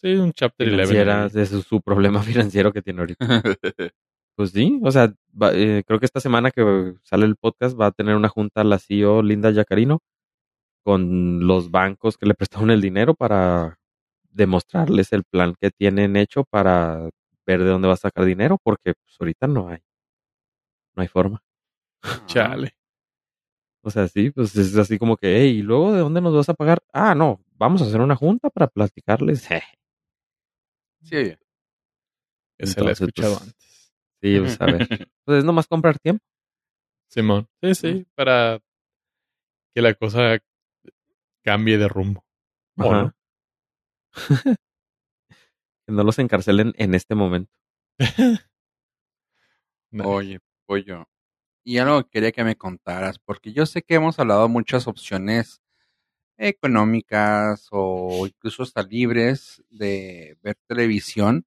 Sí, 0.00 0.14
un 0.14 0.32
chapter 0.32 0.66
11. 0.68 0.82
financiera, 0.88 1.24
ahí. 1.24 1.30
de 1.30 1.46
su, 1.46 1.62
su 1.62 1.80
problema 1.82 2.22
financiero 2.22 2.72
que 2.72 2.82
tiene 2.82 3.00
ahorita. 3.00 3.26
Pues 4.40 4.52
sí, 4.52 4.80
o 4.82 4.90
sea, 4.90 5.12
va- 5.38 5.52
eh, 5.52 5.82
creo 5.86 6.00
que 6.00 6.06
esta 6.06 6.18
semana 6.18 6.50
que 6.50 6.94
sale 7.02 7.26
el 7.26 7.36
podcast 7.36 7.78
va 7.78 7.88
a 7.88 7.92
tener 7.92 8.16
una 8.16 8.30
junta 8.30 8.64
la 8.64 8.78
CEO 8.78 9.20
Linda 9.22 9.50
Yacarino 9.50 9.98
con 10.82 11.46
los 11.46 11.70
bancos 11.70 12.16
que 12.16 12.24
le 12.24 12.32
prestaron 12.38 12.70
el 12.70 12.80
dinero 12.80 13.12
para 13.14 13.78
demostrarles 14.30 15.12
el 15.12 15.24
plan 15.24 15.54
que 15.60 15.70
tienen 15.70 16.16
hecho 16.16 16.44
para 16.44 17.10
ver 17.46 17.62
de 17.62 17.68
dónde 17.68 17.88
va 17.88 17.92
a 17.92 17.96
sacar 17.98 18.24
dinero, 18.24 18.56
porque 18.64 18.94
pues, 18.94 19.14
ahorita 19.20 19.46
no 19.46 19.68
hay, 19.68 19.80
no 20.96 21.02
hay 21.02 21.08
forma. 21.08 21.42
Chale. 22.24 22.72
O 23.82 23.90
sea, 23.90 24.08
sí, 24.08 24.30
pues 24.30 24.56
es 24.56 24.74
así 24.78 24.98
como 24.98 25.18
que, 25.18 25.36
hey, 25.38 25.58
¿y 25.58 25.62
luego 25.62 25.92
de 25.92 26.00
dónde 26.00 26.22
nos 26.22 26.34
vas 26.34 26.48
a 26.48 26.54
pagar? 26.54 26.78
Ah, 26.94 27.14
no, 27.14 27.44
vamos 27.58 27.82
a 27.82 27.84
hacer 27.84 28.00
una 28.00 28.16
junta 28.16 28.48
para 28.48 28.68
platicarles. 28.68 29.46
Sí. 31.02 31.16
Ese 32.56 32.80
la 32.80 32.90
he 32.90 32.92
Entonces, 32.92 33.00
escuchado 33.00 33.34
pues, 33.36 33.42
antes. 33.48 33.69
Sí, 34.22 34.38
pues 34.38 34.60
a 34.60 34.66
ver. 34.66 34.88
Pues 35.24 35.38
es 35.38 35.44
nomás 35.44 35.66
comprar 35.66 35.98
tiempo. 35.98 36.24
Simón. 37.08 37.48
Sí, 37.62 37.74
sí, 37.74 38.06
para 38.14 38.58
que 39.74 39.82
la 39.82 39.94
cosa 39.94 40.38
cambie 41.42 41.78
de 41.78 41.88
rumbo. 41.88 42.24
¿O 42.76 42.92
Ajá. 42.92 43.02
no? 43.02 43.14
Que 45.86 45.92
no 45.94 46.04
los 46.04 46.18
encarcelen 46.18 46.72
en 46.76 46.94
este 46.94 47.14
momento. 47.14 47.52
No. 49.92 50.04
Oye, 50.04 50.38
pollo. 50.66 51.08
Y 51.64 51.78
algo 51.78 52.04
que 52.04 52.10
quería 52.10 52.30
que 52.30 52.44
me 52.44 52.54
contaras, 52.56 53.18
porque 53.18 53.52
yo 53.52 53.66
sé 53.66 53.82
que 53.82 53.96
hemos 53.96 54.20
hablado 54.20 54.48
muchas 54.48 54.86
opciones 54.86 55.60
económicas 56.36 57.68
o 57.70 58.26
incluso 58.26 58.62
hasta 58.62 58.82
libres 58.82 59.62
de 59.68 60.38
ver 60.42 60.56
televisión. 60.68 61.44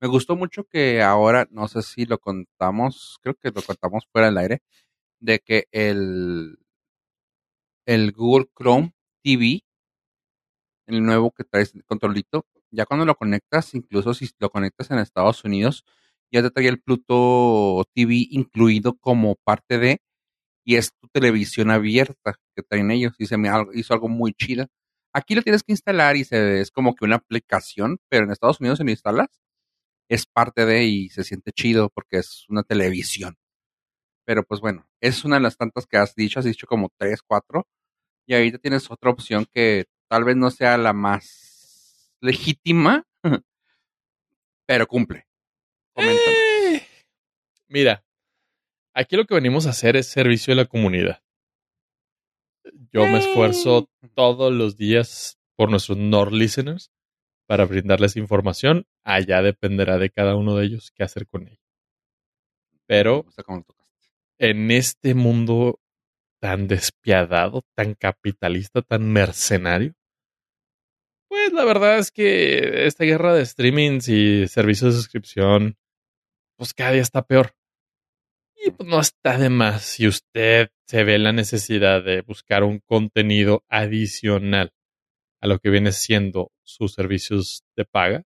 Me 0.00 0.08
gustó 0.08 0.36
mucho 0.36 0.64
que 0.64 1.02
ahora, 1.02 1.46
no 1.50 1.68
sé 1.68 1.82
si 1.82 2.04
lo 2.04 2.18
contamos, 2.18 3.18
creo 3.22 3.34
que 3.34 3.50
lo 3.50 3.62
contamos 3.62 4.06
fuera 4.12 4.28
del 4.28 4.38
aire, 4.38 4.62
de 5.20 5.40
que 5.40 5.68
el, 5.72 6.58
el 7.86 8.12
Google 8.12 8.46
Chrome 8.56 8.92
TV, 9.22 9.62
el 10.86 11.02
nuevo 11.04 11.30
que 11.32 11.44
traes 11.44 11.74
el 11.74 11.84
controlito, 11.84 12.46
ya 12.70 12.86
cuando 12.86 13.06
lo 13.06 13.14
conectas, 13.16 13.74
incluso 13.74 14.14
si 14.14 14.28
lo 14.38 14.50
conectas 14.50 14.90
en 14.90 14.98
Estados 14.98 15.44
Unidos, 15.44 15.84
ya 16.32 16.42
te 16.42 16.50
trae 16.50 16.68
el 16.68 16.80
Pluto 16.80 17.84
TV 17.94 18.26
incluido 18.30 18.96
como 18.98 19.36
parte 19.36 19.78
de, 19.78 20.02
y 20.64 20.76
es 20.76 20.92
tu 21.00 21.08
televisión 21.08 21.70
abierta 21.70 22.34
que 22.56 22.62
traen 22.62 22.90
ellos. 22.90 23.14
Y 23.18 23.26
se 23.26 23.38
me 23.38 23.50
hizo 23.74 23.94
algo 23.94 24.08
muy 24.08 24.34
chido. 24.34 24.66
Aquí 25.14 25.34
lo 25.34 25.42
tienes 25.42 25.62
que 25.62 25.72
instalar 25.72 26.16
y 26.16 26.24
se, 26.24 26.60
es 26.60 26.70
como 26.72 26.94
que 26.96 27.04
una 27.06 27.16
aplicación, 27.16 27.98
pero 28.10 28.24
en 28.24 28.32
Estados 28.32 28.60
Unidos 28.60 28.78
si 28.78 28.84
lo 28.84 28.90
instalas, 28.90 29.28
es 30.08 30.26
parte 30.26 30.66
de 30.66 30.84
y 30.84 31.08
se 31.08 31.24
siente 31.24 31.52
chido 31.52 31.90
porque 31.90 32.18
es 32.18 32.44
una 32.48 32.62
televisión. 32.62 33.36
Pero 34.24 34.44
pues 34.44 34.60
bueno, 34.60 34.88
es 35.00 35.24
una 35.24 35.36
de 35.36 35.42
las 35.42 35.56
tantas 35.56 35.86
que 35.86 35.96
has 35.96 36.14
dicho, 36.14 36.38
has 36.38 36.44
dicho 36.44 36.66
como 36.66 36.90
tres, 36.98 37.22
cuatro, 37.22 37.66
y 38.26 38.34
ahorita 38.34 38.58
tienes 38.58 38.90
otra 38.90 39.10
opción 39.10 39.46
que 39.52 39.86
tal 40.08 40.24
vez 40.24 40.36
no 40.36 40.50
sea 40.50 40.76
la 40.78 40.92
más 40.92 42.12
legítima, 42.20 43.04
pero 44.66 44.86
cumple. 44.86 45.26
Coméntanos. 45.94 46.28
Eh, 46.28 46.86
Mira, 47.68 48.04
aquí 48.94 49.16
lo 49.16 49.24
que 49.24 49.34
venimos 49.34 49.66
a 49.66 49.70
hacer 49.70 49.96
es 49.96 50.08
servicio 50.08 50.52
a 50.52 50.56
la 50.56 50.66
comunidad. 50.66 51.22
Yo 52.92 53.06
me 53.06 53.18
esfuerzo 53.18 53.88
todos 54.14 54.52
los 54.52 54.76
días 54.76 55.38
por 55.56 55.70
nuestros 55.70 55.98
Nord 55.98 56.32
listeners 56.32 56.90
para 57.46 57.64
brindarles 57.64 58.16
información. 58.16 58.86
Allá 59.04 59.42
dependerá 59.42 59.98
de 59.98 60.10
cada 60.10 60.36
uno 60.36 60.56
de 60.56 60.66
ellos 60.66 60.90
qué 60.94 61.04
hacer 61.04 61.26
con 61.26 61.48
ella. 61.48 61.60
Pero 62.86 63.24
en 64.38 64.70
este 64.70 65.14
mundo 65.14 65.80
tan 66.40 66.68
despiadado, 66.68 67.64
tan 67.74 67.94
capitalista, 67.94 68.82
tan 68.82 69.10
mercenario, 69.10 69.94
pues 71.28 71.52
la 71.52 71.64
verdad 71.64 71.98
es 71.98 72.10
que 72.12 72.86
esta 72.86 73.04
guerra 73.04 73.34
de 73.34 73.44
streamings 73.44 74.08
y 74.08 74.46
servicios 74.46 74.94
de 74.94 75.00
suscripción, 75.00 75.76
pues 76.56 76.72
cada 76.72 76.92
día 76.92 77.02
está 77.02 77.22
peor. 77.22 77.54
Y 78.64 78.70
pues 78.70 78.88
no 78.88 79.00
está 79.00 79.36
de 79.38 79.50
más 79.50 79.82
si 79.82 80.06
usted 80.06 80.70
se 80.86 81.04
ve 81.04 81.18
la 81.18 81.32
necesidad 81.32 82.02
de 82.02 82.22
buscar 82.22 82.64
un 82.64 82.80
contenido 82.80 83.64
adicional 83.68 84.72
a 85.40 85.46
lo 85.46 85.58
que 85.58 85.70
viene 85.70 85.92
siendo 85.92 86.50
sus 86.64 86.94
servicios 86.94 87.64
de 87.76 87.84
paga, 87.84 88.22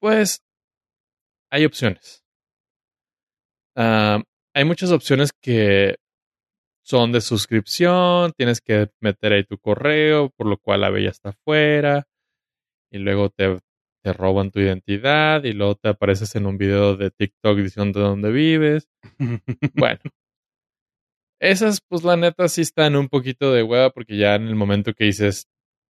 pues 0.00 0.42
hay 1.50 1.64
opciones. 1.64 2.24
Ah, 3.76 4.22
hay 4.54 4.64
muchas 4.64 4.90
opciones 4.90 5.30
que 5.32 5.96
son 6.82 7.12
de 7.12 7.20
suscripción, 7.20 8.32
tienes 8.36 8.60
que 8.60 8.90
meter 9.00 9.32
ahí 9.32 9.44
tu 9.44 9.58
correo, 9.58 10.30
por 10.30 10.46
lo 10.46 10.58
cual 10.58 10.80
la 10.80 10.90
bella 10.90 11.10
está 11.10 11.30
afuera, 11.30 12.04
y 12.90 12.98
luego 12.98 13.30
te, 13.30 13.58
te 14.02 14.12
roban 14.12 14.50
tu 14.50 14.60
identidad, 14.60 15.44
y 15.44 15.52
luego 15.52 15.76
te 15.76 15.88
apareces 15.88 16.34
en 16.36 16.46
un 16.46 16.58
video 16.58 16.96
de 16.96 17.10
TikTok 17.10 17.58
diciendo 17.58 18.00
dónde 18.00 18.32
vives. 18.32 18.88
Bueno, 19.74 20.00
esas, 21.40 21.80
pues 21.88 22.02
la 22.04 22.16
neta 22.16 22.48
sí 22.48 22.62
están 22.62 22.96
un 22.96 23.08
poquito 23.08 23.52
de 23.52 23.62
hueva, 23.62 23.90
porque 23.90 24.16
ya 24.16 24.34
en 24.34 24.48
el 24.48 24.56
momento 24.56 24.92
que 24.92 25.04
dices, 25.04 25.46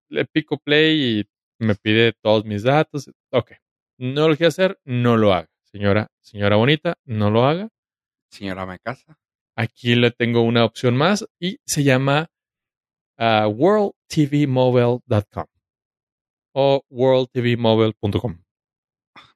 le 0.09 0.25
pico 0.25 0.57
play 0.57 1.19
y 1.19 1.29
me 1.59 1.75
pide 1.75 2.13
todos 2.21 2.45
mis 2.45 2.63
datos, 2.63 3.11
ok, 3.31 3.51
no 3.97 4.27
lo 4.29 4.35
quiero 4.35 4.49
hacer, 4.49 4.79
no 4.85 5.17
lo 5.17 5.33
haga. 5.33 5.49
Señora, 5.63 6.09
señora 6.21 6.55
bonita, 6.55 6.97
no 7.05 7.29
lo 7.29 7.45
haga. 7.45 7.69
Señora 8.31 8.65
me 8.65 8.79
casa. 8.79 9.19
Aquí 9.55 9.95
le 9.95 10.11
tengo 10.11 10.41
una 10.41 10.65
opción 10.65 10.95
más 10.95 11.27
y 11.39 11.59
se 11.65 11.83
llama 11.83 12.29
uh, 13.19 13.47
worldtvmobile.com 13.47 15.45
o 16.53 16.83
worldtvmobile.com. 16.89 18.43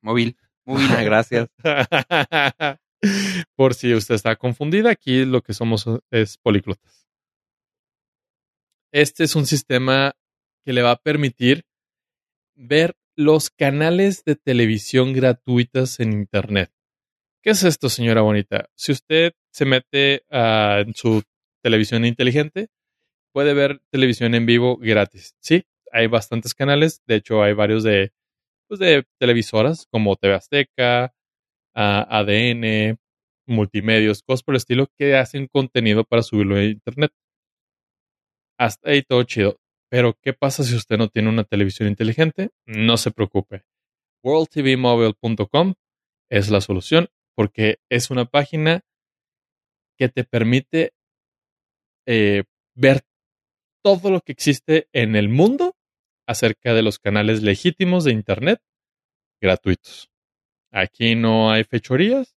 Móvil. 0.01 0.37
Móvil. 0.65 0.87
Ah, 0.91 1.03
Gracias. 1.03 1.49
Por 3.55 3.73
si 3.73 3.93
usted 3.93 4.15
está 4.15 4.35
confundida, 4.37 4.91
aquí 4.91 5.25
lo 5.25 5.41
que 5.41 5.53
somos 5.53 5.85
es 6.09 6.37
políglotas. 6.37 7.05
Este 8.93 9.25
es 9.25 9.35
un 9.35 9.45
sistema 9.45 10.15
que 10.63 10.73
le 10.73 10.81
va 10.81 10.91
a 10.91 11.01
permitir 11.01 11.65
ver 12.55 12.95
los 13.15 13.49
canales 13.49 14.23
de 14.25 14.35
televisión 14.35 15.13
gratuitas 15.13 15.99
en 15.99 16.13
Internet. 16.13 16.71
¿Qué 17.43 17.51
es 17.51 17.63
esto, 17.63 17.89
señora 17.89 18.21
bonita? 18.21 18.69
Si 18.75 18.91
usted 18.91 19.33
se 19.51 19.65
mete 19.65 20.23
ah, 20.31 20.83
en 20.85 20.93
su 20.93 21.23
televisión 21.61 22.05
inteligente, 22.05 22.69
puede 23.33 23.53
ver 23.53 23.81
televisión 23.91 24.33
en 24.35 24.45
vivo 24.45 24.77
gratis. 24.77 25.35
Sí, 25.39 25.63
hay 25.91 26.07
bastantes 26.07 26.53
canales. 26.53 27.01
De 27.05 27.15
hecho, 27.15 27.43
hay 27.43 27.53
varios 27.53 27.83
de, 27.83 28.13
pues, 28.67 28.79
de 28.79 29.05
televisoras 29.19 29.87
como 29.91 30.15
TV 30.15 30.35
Azteca, 30.35 31.13
ah, 31.75 32.07
ADN, 32.09 32.97
multimedios, 33.47 34.23
cosas 34.23 34.43
por 34.43 34.55
el 34.55 34.57
estilo 34.57 34.87
que 34.97 35.15
hacen 35.17 35.47
contenido 35.47 36.03
para 36.05 36.23
subirlo 36.23 36.55
a 36.55 36.63
internet. 36.63 37.11
Hasta 38.57 38.89
ahí 38.91 39.01
todo 39.03 39.23
chido. 39.23 39.57
Pero, 39.93 40.17
¿qué 40.19 40.33
pasa 40.33 40.63
si 40.63 40.73
usted 40.73 40.97
no 40.97 41.07
tiene 41.07 41.29
una 41.29 41.43
televisión 41.43 41.87
inteligente? 41.87 42.49
No 42.65 42.97
se 42.97 43.11
preocupe. 43.11 43.63
WorldTVMobile.com 44.23 45.75
es 46.31 46.49
la 46.49 46.61
solución 46.61 47.09
porque 47.35 47.77
es 47.89 48.09
una 48.09 48.25
página 48.25 48.81
que 49.95 50.09
te 50.09 50.23
permite 50.23 50.95
eh, 52.07 52.45
ver 52.73 53.03
todo 53.83 54.09
lo 54.09 54.21
que 54.21 54.31
existe 54.31 54.87
en 54.93 55.15
el 55.15 55.29
mundo 55.29 55.75
acerca 56.25 56.73
de 56.73 56.81
los 56.81 56.97
canales 56.97 57.43
legítimos 57.43 58.03
de 58.03 58.13
Internet 58.13 58.63
gratuitos. 59.39 60.09
Aquí 60.71 61.13
no 61.13 61.51
hay 61.51 61.65
fechorías, 61.65 62.35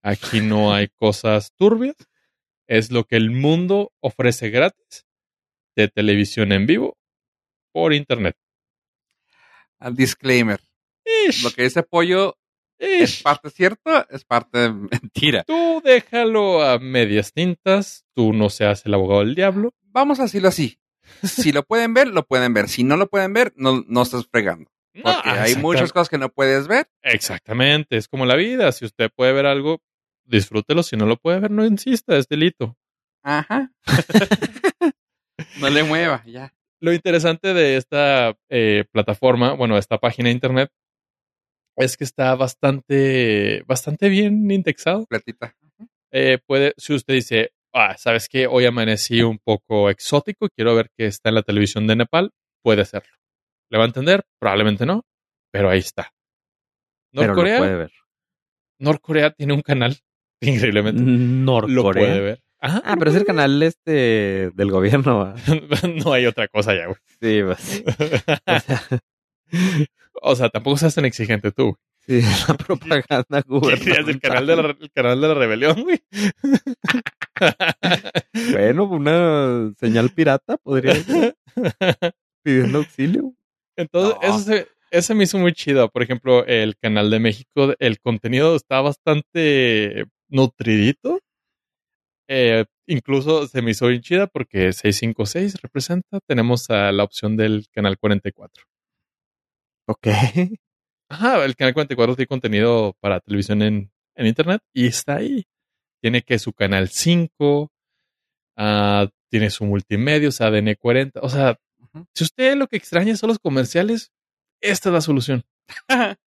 aquí 0.00 0.40
no 0.42 0.72
hay 0.72 0.86
cosas 0.90 1.52
turbias, 1.56 1.96
es 2.68 2.92
lo 2.92 3.02
que 3.02 3.16
el 3.16 3.32
mundo 3.32 3.92
ofrece 4.00 4.50
gratis 4.50 5.04
de 5.76 5.88
televisión 5.88 6.52
en 6.52 6.66
vivo 6.66 6.96
por 7.72 7.92
Internet. 7.92 8.36
Al 9.78 9.96
disclaimer. 9.96 10.60
Ish, 11.28 11.42
Lo 11.42 11.50
que 11.50 11.64
dice 11.64 11.82
Pollo 11.82 12.36
es 12.78 13.22
parte 13.22 13.50
cierto, 13.50 14.08
es 14.08 14.24
parte 14.24 14.70
mentira. 14.72 15.44
Tú 15.44 15.82
déjalo 15.84 16.62
a 16.62 16.78
medias 16.78 17.32
tintas, 17.32 18.04
tú 18.14 18.32
no 18.32 18.50
seas 18.50 18.84
el 18.86 18.94
abogado 18.94 19.20
del 19.20 19.34
diablo. 19.34 19.74
Vamos 19.82 20.20
a 20.20 20.24
decirlo 20.24 20.48
así. 20.48 20.78
Si 21.22 21.52
lo 21.52 21.64
pueden 21.64 21.94
ver, 21.94 22.08
lo 22.08 22.26
pueden 22.26 22.54
ver. 22.54 22.68
Si 22.68 22.82
no 22.82 22.96
lo 22.96 23.08
pueden 23.08 23.32
ver, 23.32 23.52
no, 23.56 23.84
no 23.86 24.02
estás 24.02 24.26
fregando. 24.26 24.70
No, 24.94 25.02
Porque 25.02 25.28
hay 25.28 25.56
muchas 25.56 25.92
cosas 25.92 26.08
que 26.08 26.18
no 26.18 26.28
puedes 26.30 26.68
ver. 26.68 26.88
Exactamente, 27.02 27.96
es 27.96 28.08
como 28.08 28.26
la 28.26 28.36
vida. 28.36 28.70
Si 28.72 28.84
usted 28.84 29.10
puede 29.14 29.32
ver 29.32 29.44
algo, 29.44 29.82
disfrútelo. 30.24 30.82
Si 30.82 30.96
no 30.96 31.06
lo 31.06 31.16
puede 31.16 31.40
ver, 31.40 31.50
no 31.50 31.66
insista, 31.66 32.16
es 32.16 32.28
delito. 32.28 32.76
Ajá. 33.22 33.72
no 35.60 35.70
le 35.70 35.82
mueva, 35.84 36.22
ya. 36.26 36.52
Lo 36.80 36.92
interesante 36.92 37.54
de 37.54 37.76
esta 37.76 38.36
eh, 38.48 38.84
plataforma, 38.92 39.52
bueno, 39.54 39.78
esta 39.78 39.98
página 39.98 40.28
de 40.28 40.34
internet, 40.34 40.70
es 41.76 41.96
que 41.96 42.04
está 42.04 42.34
bastante, 42.34 43.62
bastante 43.66 44.08
bien 44.08 44.50
indexado. 44.50 45.06
Platita. 45.06 45.56
Eh, 46.12 46.38
puede, 46.46 46.74
si 46.76 46.94
usted 46.94 47.14
dice, 47.14 47.52
ah, 47.72 47.96
sabes 47.96 48.28
que 48.28 48.46
hoy 48.46 48.66
amanecí 48.66 49.22
un 49.22 49.38
poco 49.38 49.90
exótico, 49.90 50.48
quiero 50.54 50.74
ver 50.74 50.90
qué 50.96 51.06
está 51.06 51.30
en 51.30 51.34
la 51.36 51.42
televisión 51.42 51.86
de 51.86 51.96
Nepal, 51.96 52.30
puede 52.62 52.82
hacerlo. 52.82 53.12
¿Le 53.70 53.78
va 53.78 53.84
a 53.84 53.88
entender? 53.88 54.22
Probablemente 54.38 54.86
no, 54.86 55.02
pero 55.52 55.70
ahí 55.70 55.80
está. 55.80 56.12
Pero 57.12 57.22
lo 57.22 57.26
Norcorea, 57.28 57.58
puede 57.58 57.76
ver. 57.76 57.92
Norcorea 58.78 59.30
tiene 59.32 59.54
un 59.54 59.62
canal, 59.62 59.96
increíblemente, 60.40 61.02
lo 61.02 61.06
Norcorea. 61.08 61.92
puede 61.92 62.20
ver. 62.20 62.43
Ajá, 62.64 62.80
Ah, 62.84 62.96
pero 62.98 63.10
es 63.10 63.16
el 63.16 63.24
canal 63.26 63.62
este 63.62 64.50
del 64.54 64.70
gobierno. 64.70 65.34
no 66.04 66.12
hay 66.12 66.24
otra 66.26 66.48
cosa 66.48 66.74
ya, 66.74 66.86
güey. 66.86 66.96
Sí, 67.20 67.42
pues, 67.44 67.84
o 68.46 68.60
sea, 68.60 68.82
o 70.22 70.36
sea, 70.36 70.48
tampoco 70.48 70.76
seas 70.78 70.94
tan 70.94 71.04
exigente 71.04 71.52
tú. 71.52 71.76
sí, 72.06 72.20
la 72.48 72.54
propaganda 72.56 73.42
¿Qué 73.42 73.78
querías 73.78 74.06
del 74.06 74.20
canal 74.20 74.46
de 74.46 74.56
la, 74.56 74.76
el 74.80 74.90
canal 74.92 75.20
de 75.20 75.28
la 75.28 75.34
rebelión, 75.34 75.82
güey? 75.82 76.02
Bueno, 78.52 78.84
una 78.84 79.72
señal 79.78 80.10
pirata 80.10 80.56
podría 80.58 80.94
ser, 80.94 81.36
pidiendo 82.42 82.78
auxilio. 82.78 83.32
Entonces, 83.76 84.16
No. 84.22 84.28
eso 84.28 84.38
se, 84.40 84.68
eso 84.90 85.14
me 85.14 85.24
hizo 85.24 85.38
muy 85.38 85.52
chido. 85.52 85.88
Por 85.90 86.02
ejemplo, 86.02 86.44
el 86.46 86.76
canal 86.78 87.10
de 87.10 87.18
México, 87.20 87.74
el 87.78 88.00
contenido 88.00 88.54
está 88.56 88.80
bastante 88.80 90.06
nutridito. 90.28 91.20
Eh, 92.28 92.64
incluso 92.86 93.46
se 93.46 93.60
me 93.62 93.72
hizo 93.72 93.86
bien 93.88 94.00
chida 94.00 94.26
porque 94.26 94.72
656 94.72 95.60
representa. 95.62 96.20
Tenemos 96.26 96.70
a 96.70 96.90
la 96.92 97.04
opción 97.04 97.36
del 97.36 97.66
canal 97.72 97.98
44. 97.98 98.64
Ok. 99.86 100.06
Ajá, 101.10 101.44
el 101.44 101.54
canal 101.54 101.74
44 101.74 102.16
tiene 102.16 102.26
contenido 102.26 102.96
para 103.00 103.20
televisión 103.20 103.60
en, 103.62 103.92
en 104.16 104.26
internet 104.26 104.62
y 104.72 104.86
está 104.86 105.16
ahí. 105.16 105.44
Tiene 106.00 106.22
que 106.22 106.38
su 106.38 106.52
canal 106.52 106.88
5, 106.88 107.70
ah, 108.56 109.08
tiene 109.30 109.50
su 109.50 109.64
multimedia, 109.64 110.28
o 110.28 110.32
sea, 110.32 110.46
ADN 110.48 110.74
40. 110.76 111.20
O 111.20 111.28
sea, 111.28 111.58
si 112.14 112.24
usted 112.24 112.56
lo 112.56 112.66
que 112.68 112.76
extraña 112.76 113.16
son 113.16 113.28
los 113.28 113.38
comerciales, 113.38 114.10
esta 114.62 114.88
es 114.88 114.92
la 114.94 115.00
solución. 115.00 115.44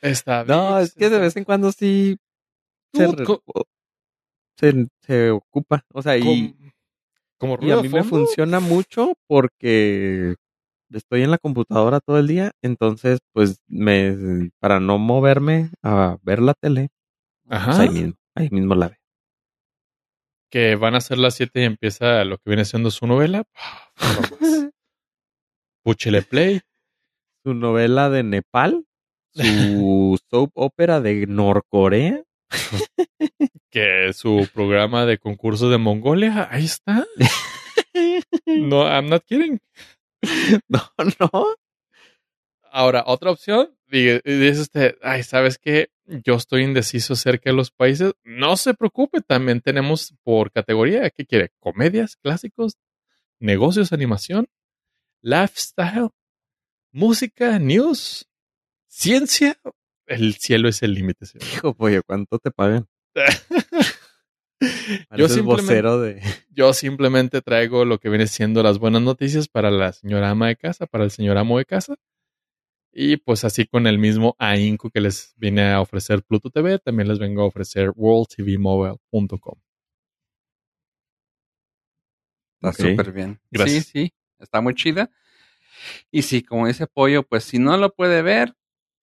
Está 0.00 0.44
No, 0.44 0.78
es 0.78 0.92
que 0.94 1.08
de 1.08 1.18
vez 1.18 1.36
en 1.36 1.44
cuando 1.44 1.72
sí 1.72 2.18
se, 2.94 3.06
re- 3.06 3.24
se, 4.56 4.86
se 5.00 5.30
ocupa. 5.30 5.84
O 5.92 6.02
sea, 6.02 6.16
y, 6.16 6.22
com- 6.22 6.70
como 7.38 7.58
y 7.60 7.70
a 7.70 7.76
mí 7.82 7.88
me 7.88 8.02
funciona 8.04 8.60
mucho 8.60 9.14
porque 9.26 10.34
estoy 10.92 11.22
en 11.22 11.30
la 11.30 11.38
computadora 11.38 12.00
todo 12.00 12.18
el 12.18 12.26
día. 12.26 12.52
Entonces, 12.62 13.18
pues, 13.32 13.58
me 13.66 14.50
para 14.60 14.80
no 14.80 14.98
moverme 14.98 15.70
a 15.82 16.16
ver 16.22 16.40
la 16.40 16.54
tele, 16.54 16.88
Ajá. 17.48 17.66
pues 17.66 17.78
ahí 17.80 17.88
mismo, 17.90 18.14
ahí 18.34 18.48
mismo 18.50 18.74
la 18.74 18.88
veo. 18.88 18.98
Que 20.50 20.76
van 20.76 20.94
a 20.94 21.00
ser 21.00 21.18
las 21.18 21.34
7 21.34 21.60
y 21.62 21.64
empieza 21.64 22.24
lo 22.24 22.38
que 22.38 22.50
viene 22.50 22.64
siendo 22.64 22.90
su 22.90 23.06
novela. 23.06 23.44
Púchele 25.84 26.22
play. 26.22 26.60
Su 27.44 27.54
novela 27.54 28.10
de 28.10 28.22
Nepal, 28.24 28.84
su 29.32 30.18
soap 30.30 30.50
opera 30.54 31.00
de 31.00 31.26
Norcorea. 31.26 32.22
Que 33.70 34.12
su 34.14 34.48
programa 34.54 35.04
de 35.04 35.18
concurso 35.18 35.68
de 35.68 35.78
Mongolia, 35.78 36.48
ahí 36.50 36.64
está. 36.64 37.06
No, 38.46 38.86
I'm 38.86 39.08
not 39.08 39.24
kidding. 39.24 39.60
No, 40.68 40.80
no. 41.20 41.56
Ahora, 42.70 43.04
otra 43.06 43.30
opción, 43.30 43.74
dice 43.86 44.20
dice 44.24 44.60
usted, 44.60 44.96
ay, 45.02 45.22
¿sabes 45.22 45.58
qué? 45.58 45.90
Yo 46.04 46.34
estoy 46.34 46.62
indeciso 46.62 47.14
acerca 47.14 47.50
de 47.50 47.56
los 47.56 47.70
países. 47.70 48.12
No 48.22 48.56
se 48.56 48.74
preocupe, 48.74 49.20
también 49.22 49.60
tenemos 49.60 50.14
por 50.22 50.52
categoría, 50.52 51.10
¿qué 51.10 51.26
quiere? 51.26 51.52
Comedias, 51.58 52.16
clásicos, 52.16 52.76
negocios, 53.38 53.92
animación, 53.92 54.48
lifestyle, 55.22 56.10
música, 56.92 57.58
news, 57.58 58.28
ciencia. 58.88 59.58
El 60.06 60.34
cielo 60.34 60.68
es 60.68 60.82
el 60.82 60.94
límite, 60.94 61.26
señor. 61.26 61.46
Hijo 61.52 61.74
pollo, 61.74 62.02
¿cuánto 62.04 62.38
te 62.38 62.50
pagan? 62.50 62.86
Pareces 65.08 65.34
simplemente- 65.34 65.44
vocero 65.44 66.00
de... 66.00 66.22
Yo 66.50 66.72
simplemente 66.72 67.42
traigo 67.42 67.84
lo 67.84 67.98
que 67.98 68.08
viene 68.08 68.26
siendo 68.26 68.62
las 68.62 68.78
buenas 68.78 69.02
noticias 69.02 69.48
para 69.48 69.70
la 69.70 69.92
señora 69.92 70.30
ama 70.30 70.48
de 70.48 70.56
casa, 70.56 70.86
para 70.86 71.04
el 71.04 71.10
señor 71.10 71.36
amo 71.36 71.58
de 71.58 71.64
casa. 71.66 71.96
Y 72.92 73.18
pues 73.18 73.44
así 73.44 73.66
con 73.66 73.86
el 73.86 73.98
mismo 73.98 74.34
ahínco 74.38 74.88
que 74.90 75.02
les 75.02 75.34
viene 75.36 75.70
a 75.70 75.82
ofrecer 75.82 76.22
Pluto 76.22 76.48
TV, 76.48 76.78
también 76.78 77.08
les 77.08 77.18
vengo 77.18 77.42
a 77.42 77.46
ofrecer 77.46 77.92
worldtvmobile.com. 77.94 79.58
Está 82.62 82.68
Ok. 82.70 82.76
súper 82.90 83.12
bien. 83.12 83.38
Gracias. 83.50 83.84
Sí, 83.86 83.90
sí, 84.06 84.14
está 84.38 84.60
muy 84.62 84.74
chida. 84.74 85.10
Y 86.10 86.22
sí, 86.22 86.42
como 86.42 86.66
dice 86.66 86.86
Pollo, 86.86 87.22
pues 87.22 87.44
si 87.44 87.58
no 87.58 87.76
lo 87.76 87.94
puede 87.94 88.22
ver, 88.22 88.54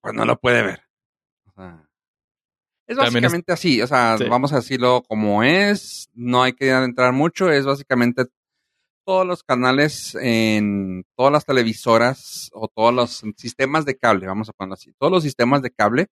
pues 0.02 0.16
no 0.16 0.26
lo 0.26 0.40
puede 0.40 0.64
ver. 0.64 0.83
Sea, 1.56 1.88
es 2.88 2.98
básicamente 2.98 3.54
así, 3.54 3.82
o 3.82 3.88
sea, 3.88 4.18
Sí. 4.18 4.26
vamos 4.30 4.52
a 4.54 4.58
decirlo 4.58 5.04
como 5.08 5.44
es, 5.44 6.10
no 6.14 6.44
hay 6.44 6.54
que 6.54 6.70
entrar 6.70 7.14
mucho, 7.14 7.50
es 7.52 7.66
básicamente 7.66 8.26
todos 9.06 9.26
los 9.28 9.44
canales 9.44 10.16
en 10.16 11.04
todas 11.18 11.32
las 11.32 11.46
televisoras 11.46 12.50
o 12.54 12.68
todos 12.70 12.94
los 12.94 13.24
sistemas 13.38 13.86
de 13.86 13.98
cable, 13.98 14.28
vamos 14.28 14.50
a 14.50 14.54
ponerlo 14.54 14.76
así, 14.76 14.94
todos 15.00 15.12
los 15.12 15.24
sistemas 15.24 15.62
de 15.62 15.72
cable 15.72 16.08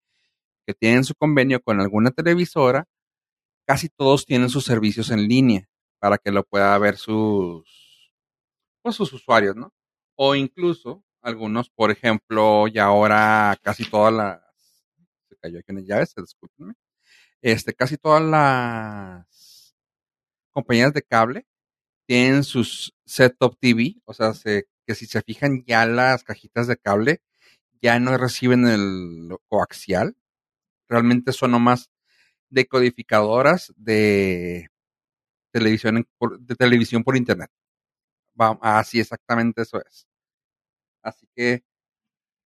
que 0.67 0.73
tienen 0.73 1.03
su 1.03 1.15
convenio 1.15 1.61
con 1.61 1.81
alguna 1.81 2.11
televisora, 2.11 2.85
casi 3.67 3.89
todos 3.89 4.25
tienen 4.25 4.49
sus 4.49 4.65
servicios 4.65 5.09
en 5.11 5.27
línea 5.27 5.67
para 5.99 6.17
que 6.17 6.31
lo 6.31 6.43
pueda 6.43 6.77
ver 6.77 6.97
sus, 6.97 8.13
pues, 8.83 8.95
sus 8.95 9.13
usuarios, 9.13 9.55
¿no? 9.55 9.73
O 10.17 10.35
incluso 10.35 11.03
algunos, 11.21 11.69
por 11.69 11.91
ejemplo, 11.91 12.67
y 12.67 12.79
ahora 12.79 13.57
casi 13.61 13.85
todas 13.89 14.13
las, 14.13 14.41
se 14.41 14.50
cayó 15.41 15.59
aquí 15.59 15.71
una 15.71 15.81
llave, 15.81 16.05
discúlpenme, 16.17 16.73
este, 17.41 17.73
casi 17.73 17.97
todas 17.97 18.23
las 18.23 19.75
compañías 20.51 20.93
de 20.93 21.01
cable 21.03 21.45
tienen 22.07 22.43
sus 22.43 22.93
set-top 23.05 23.57
TV, 23.59 23.97
o 24.05 24.13
sea, 24.13 24.33
se- 24.33 24.67
que 24.87 24.95
si 24.95 25.05
se 25.07 25.21
fijan 25.23 25.63
ya 25.65 25.85
las 25.85 26.23
cajitas 26.23 26.67
de 26.67 26.77
cable 26.77 27.21
ya 27.81 27.99
no 27.99 28.17
reciben 28.17 28.67
el 28.67 29.37
coaxial, 29.49 30.15
realmente 30.89 31.33
son 31.33 31.51
nomás 31.51 31.89
decodificadoras 32.49 33.73
de 33.77 34.69
televisión 35.53 36.07
de 36.41 36.55
televisión 36.55 37.03
por 37.03 37.17
internet. 37.17 37.51
Así 38.61 38.99
exactamente 38.99 39.61
eso 39.61 39.79
es. 39.85 40.07
Así 41.03 41.27
que, 41.35 41.63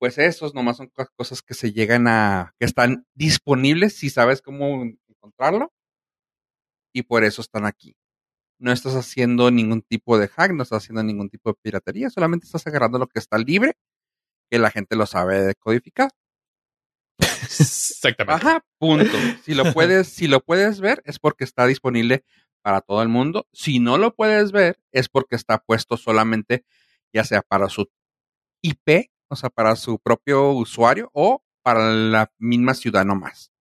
pues 0.05 0.19
esos 0.19 0.53
nomás 0.53 0.77
son 0.77 0.89
co- 0.89 1.09
cosas 1.17 1.41
que 1.41 1.55
se 1.55 1.73
llegan 1.73 2.07
a, 2.09 2.55
que 2.61 2.67
están 2.67 3.07
disponibles 3.15 3.97
si 3.97 4.11
sabes 4.11 4.43
cómo 4.43 4.85
encontrarlo. 5.09 5.73
Y 6.93 7.05
por 7.05 7.25
eso 7.25 7.41
están 7.41 7.65
aquí. 7.65 7.97
No 8.61 8.71
estás 8.71 8.95
haciendo 8.97 9.51
ningún 9.51 9.81
tipo 9.81 10.19
de 10.19 10.29
hack, 10.29 10.53
no 10.53 10.63
estás 10.63 10.83
haciendo 10.83 11.03
ningún 11.03 11.31
tipo 11.31 11.49
de 11.49 11.57
piratería, 11.63 12.11
solamente 12.11 12.45
estás 12.45 12.67
agarrando 12.67 12.99
lo 12.99 13.07
que 13.07 13.19
está 13.19 13.39
libre, 13.39 13.79
que 14.51 14.59
la 14.59 14.71
gente 14.71 14.95
lo 14.95 15.07
sabe 15.07 15.41
decodificar. 15.41 16.11
Exactamente. 17.19 18.47
Ajá, 18.47 18.65
punto. 18.79 19.07
Si 19.43 19.55
lo 19.55 19.73
puedes, 19.73 20.09
si 20.09 20.27
lo 20.27 20.41
puedes 20.41 20.81
ver, 20.81 21.01
es 21.07 21.19
porque 21.19 21.45
está 21.45 21.67
disponible 21.67 22.25
para 22.63 22.83
todo 22.83 23.01
el 23.01 23.09
mundo. 23.09 23.49
Si 23.55 23.79
no 23.79 23.97
lo 23.97 24.15
puedes 24.15 24.53
ver, 24.53 24.79
es 24.93 25.09
porque 25.09 25.35
está 25.37 25.61
puesto 25.61 25.97
solamente, 25.97 26.67
ya 27.11 27.25
sea 27.25 27.41
para 27.41 27.71
su 27.71 27.89
IP, 28.63 29.11
o 29.29 29.37
sea, 29.37 29.51
para 29.51 29.77
su 29.77 29.99
propio 29.99 30.51
usuario, 30.53 31.11
o 31.13 31.43
para 31.63 31.91
la 31.93 32.31
misma 32.39 32.75
ciudad 32.75 33.05
nomás. 33.05 33.53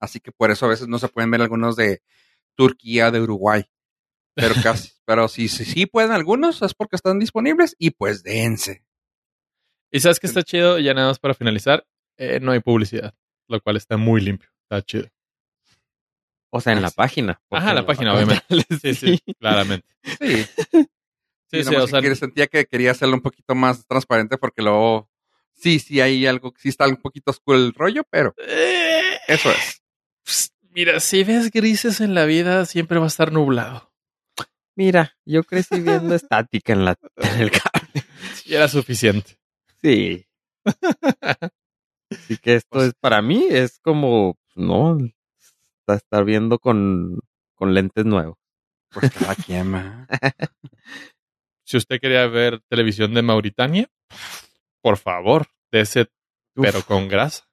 Así 0.00 0.20
que 0.20 0.30
por 0.32 0.50
eso 0.50 0.66
a 0.66 0.68
veces 0.70 0.88
no 0.88 0.98
se 0.98 1.08
pueden 1.08 1.30
ver 1.30 1.40
algunos 1.42 1.74
de 1.76 2.02
Turquía, 2.54 3.10
de 3.10 3.20
Uruguay. 3.20 3.64
Pero 4.34 4.54
casi, 4.62 4.92
pero 5.06 5.28
si 5.28 5.48
sí 5.48 5.64
si, 5.64 5.86
pueden 5.86 6.12
algunos, 6.12 6.60
es 6.62 6.74
porque 6.74 6.96
están 6.96 7.18
disponibles 7.18 7.74
y 7.78 7.90
pues 7.90 8.22
dense. 8.22 8.84
Y 9.90 10.00
sabes 10.00 10.20
que 10.20 10.26
está 10.26 10.42
chido, 10.42 10.78
ya 10.78 10.92
nada 10.94 11.08
más 11.08 11.18
para 11.18 11.32
finalizar, 11.34 11.86
eh, 12.18 12.40
no 12.40 12.52
hay 12.52 12.60
publicidad, 12.60 13.14
lo 13.48 13.60
cual 13.60 13.76
está 13.76 13.96
muy 13.96 14.20
limpio. 14.20 14.50
Está 14.64 14.82
chido. 14.82 15.08
O 16.50 16.60
sea, 16.60 16.72
en 16.72 16.82
la 16.82 16.90
página. 16.90 17.40
Ajá, 17.50 17.72
la 17.74 17.86
página, 17.86 18.12
Porque- 18.12 18.24
obviamente. 18.24 18.66
Sí, 18.82 18.94
sí, 18.94 19.18
claramente. 19.40 19.86
Sí, 20.20 20.46
Sí, 21.64 21.70
Sí, 21.70 21.76
o 21.76 21.86
sea, 21.86 22.14
sentía 22.14 22.46
que 22.46 22.64
quería 22.66 22.90
hacerlo 22.92 23.14
un 23.14 23.22
poquito 23.22 23.54
más 23.54 23.86
transparente 23.86 24.38
porque 24.38 24.62
luego 24.62 25.08
sí, 25.52 25.78
sí 25.78 26.00
hay 26.00 26.26
algo, 26.26 26.52
sí 26.58 26.68
está 26.68 26.86
un 26.88 26.96
poquito 26.96 27.30
oscuro 27.30 27.58
el 27.58 27.72
rollo, 27.74 28.02
pero 28.10 28.34
eh, 28.38 29.18
eso 29.28 29.50
es. 29.50 29.82
Psst, 30.24 30.54
Mira, 30.70 31.00
si 31.00 31.24
ves 31.24 31.50
grises 31.50 32.00
en 32.00 32.14
la 32.14 32.24
vida, 32.26 32.66
siempre 32.66 32.98
va 32.98 33.04
a 33.06 33.08
estar 33.08 33.32
nublado. 33.32 33.90
Mira, 34.74 35.16
yo 35.24 35.42
crecí 35.42 35.80
viendo 35.80 36.14
estática 36.14 36.72
en, 36.74 36.84
la, 36.84 36.96
en 37.16 37.40
el 37.40 37.50
cable. 37.50 38.04
Y 38.44 38.54
era 38.54 38.68
suficiente. 38.68 39.38
Sí. 39.80 40.26
Así 42.10 42.36
que 42.38 42.56
esto 42.56 42.68
Pues- 42.70 42.88
es, 42.88 42.94
para 43.00 43.22
mí, 43.22 43.46
es 43.48 43.78
como, 43.80 44.38
no, 44.54 44.98
estar 45.86 46.24
viendo 46.24 46.58
con, 46.58 47.20
con 47.54 47.72
lentes 47.72 48.04
nuevos. 48.04 48.36
Pues 48.90 49.12
cada 49.12 49.34
quien. 49.34 49.72
Si 51.66 51.76
usted 51.76 52.00
quería 52.00 52.26
ver 52.28 52.60
televisión 52.68 53.12
de 53.12 53.22
Mauritania, 53.22 53.88
por 54.80 54.96
favor, 54.98 55.46
de 55.72 55.80
ese, 55.80 56.06
pero 56.54 56.82
con 56.82 57.08
grasa. 57.08 57.44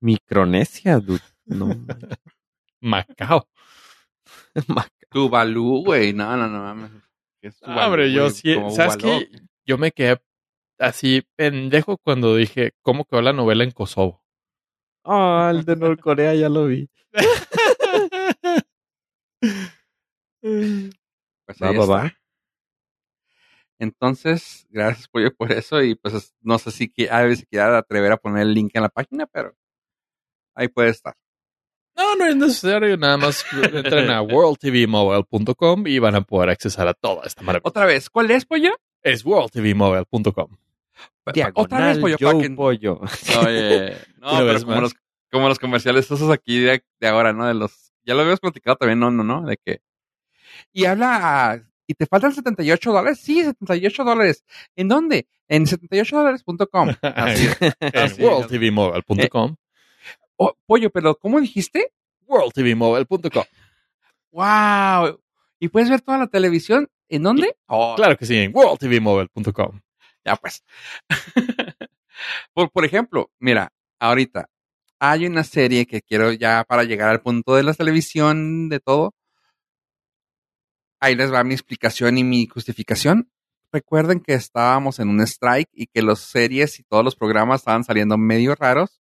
Micronesia, 0.00 0.98
dude. 0.98 1.22
No, 1.46 1.66
Macao. 2.80 3.48
ma- 4.68 4.86
Tuvalu, 5.08 5.84
güey, 5.84 6.12
no, 6.12 6.36
no, 6.36 6.48
no 6.48 6.60
mames. 6.60 6.90
¿Qué 7.40 7.48
es 7.48 7.58
Tuvalu, 7.60 7.80
Ah, 7.80 7.86
Hombre, 7.86 8.12
yo 8.12 8.28
sí. 8.30 8.54
¿Sabes 8.76 8.96
qué? 8.98 9.30
Yo 9.64 9.78
me 9.78 9.90
quedé 9.92 10.20
así 10.78 11.22
pendejo 11.36 11.96
cuando 11.96 12.36
dije, 12.36 12.72
¿cómo 12.82 13.06
quedó 13.06 13.22
la 13.22 13.32
novela 13.32 13.64
en 13.64 13.70
Kosovo? 13.70 14.22
Ah, 15.04 15.50
el 15.54 15.64
de 15.64 15.76
Norcorea 15.76 16.34
ya 16.34 16.48
lo 16.50 16.66
vi. 16.66 16.90
Pues 21.46 21.60
Va, 21.62 21.68
ahí 21.68 21.76
va, 21.76 21.82
está. 21.84 21.94
va. 21.96 22.12
Entonces, 23.78 24.66
gracias 24.70 25.08
Pollo 25.08 25.34
por 25.34 25.50
eso 25.52 25.82
y 25.82 25.94
pues 25.94 26.14
es- 26.14 26.34
no 26.40 26.58
sé 26.58 26.70
si 26.70 26.88
que- 26.88 27.10
a 27.10 27.34
si 27.34 27.44
quiera 27.46 27.78
atrever 27.78 28.12
a 28.12 28.16
poner 28.16 28.42
el 28.42 28.54
link 28.54 28.70
en 28.74 28.82
la 28.82 28.88
página, 28.88 29.26
pero 29.26 29.54
ahí 30.54 30.68
puede 30.68 30.90
estar. 30.90 31.14
No, 31.96 32.14
no 32.16 32.24
es 32.26 32.36
necesario. 32.36 32.96
Nada 32.96 33.16
más 33.18 33.44
entren 33.52 34.10
a 34.10 34.22
worldtvmobile.com 34.22 35.86
y 35.86 35.98
van 35.98 36.14
a 36.14 36.20
poder 36.22 36.50
accesar 36.50 36.88
a 36.88 36.94
toda 36.94 37.24
esta 37.26 37.42
maravilla. 37.42 37.68
Otra 37.68 37.84
vez, 37.86 38.08
¿cuál 38.08 38.30
es 38.30 38.44
Pollo? 38.46 38.70
Es 39.02 39.24
worldtvmobile.com. 39.24 40.56
Otra 41.54 41.86
vez 41.88 41.98
Pollo, 41.98 42.16
Joe 42.20 42.42
que- 42.42 42.50
Pollo. 42.50 43.00
Oye, 43.46 43.96
no, 44.20 44.30
pero 44.30 44.44
vez 44.46 44.64
como 44.64 44.80
los, 44.80 44.94
como 45.30 45.48
los 45.48 45.58
comerciales 45.58 46.04
esos 46.10 46.30
aquí 46.30 46.60
de, 46.60 46.84
de 47.00 47.08
ahora, 47.08 47.32
¿no? 47.32 47.46
De 47.46 47.54
los, 47.54 47.92
ya 48.04 48.14
lo 48.14 48.20
habíamos 48.20 48.40
platicado 48.40 48.76
también, 48.76 48.98
no, 49.00 49.10
no, 49.10 49.22
no, 49.24 49.42
de 49.46 49.56
que, 49.56 49.80
y 50.72 50.84
habla, 50.86 51.64
y 51.86 51.94
te 51.94 52.06
faltan 52.06 52.32
78 52.32 52.92
dólares, 52.92 53.20
sí, 53.20 53.42
78 53.42 54.04
dólares, 54.04 54.44
¿en 54.76 54.88
dónde? 54.88 55.26
En 55.48 55.64
78dólares.com. 55.66 56.88
Así 57.02 57.46
es. 57.46 57.56
en 57.80 57.96
Así 57.98 58.14
es. 58.14 58.18
worldtvmobile.com. 58.20 59.56
Oh, 60.36 60.54
pollo, 60.66 60.90
pero 60.90 61.14
¿cómo 61.16 61.40
dijiste? 61.40 61.92
worldtvmobile.com. 62.26 63.44
¡Wow! 64.30 65.20
¿Y 65.60 65.68
puedes 65.68 65.90
ver 65.90 66.00
toda 66.00 66.18
la 66.18 66.26
televisión? 66.26 66.88
¿En 67.08 67.22
dónde? 67.22 67.54
Oh, 67.66 67.94
Claro 67.96 68.16
que 68.16 68.26
sí, 68.26 68.36
en 68.36 68.52
worldtvmobile.com. 68.54 69.80
Ya 70.24 70.36
pues. 70.36 70.64
por, 72.54 72.70
por 72.70 72.84
ejemplo, 72.84 73.30
mira, 73.38 73.72
ahorita 73.98 74.48
hay 74.98 75.26
una 75.26 75.42
serie 75.44 75.84
que 75.86 76.00
quiero 76.00 76.32
ya 76.32 76.64
para 76.64 76.84
llegar 76.84 77.10
al 77.10 77.20
punto 77.20 77.54
de 77.56 77.64
la 77.64 77.74
televisión, 77.74 78.68
de 78.68 78.80
todo. 78.80 79.14
Ahí 81.02 81.16
les 81.16 81.32
va 81.32 81.42
mi 81.42 81.52
explicación 81.52 82.16
y 82.16 82.22
mi 82.22 82.46
justificación. 82.46 83.28
Recuerden 83.72 84.20
que 84.20 84.34
estábamos 84.34 85.00
en 85.00 85.08
un 85.08 85.20
strike 85.22 85.68
y 85.72 85.86
que 85.86 86.00
las 86.00 86.20
series 86.20 86.78
y 86.78 86.84
todos 86.84 87.02
los 87.04 87.16
programas 87.16 87.62
estaban 87.62 87.82
saliendo 87.82 88.16
medio 88.18 88.54
raros. 88.54 89.00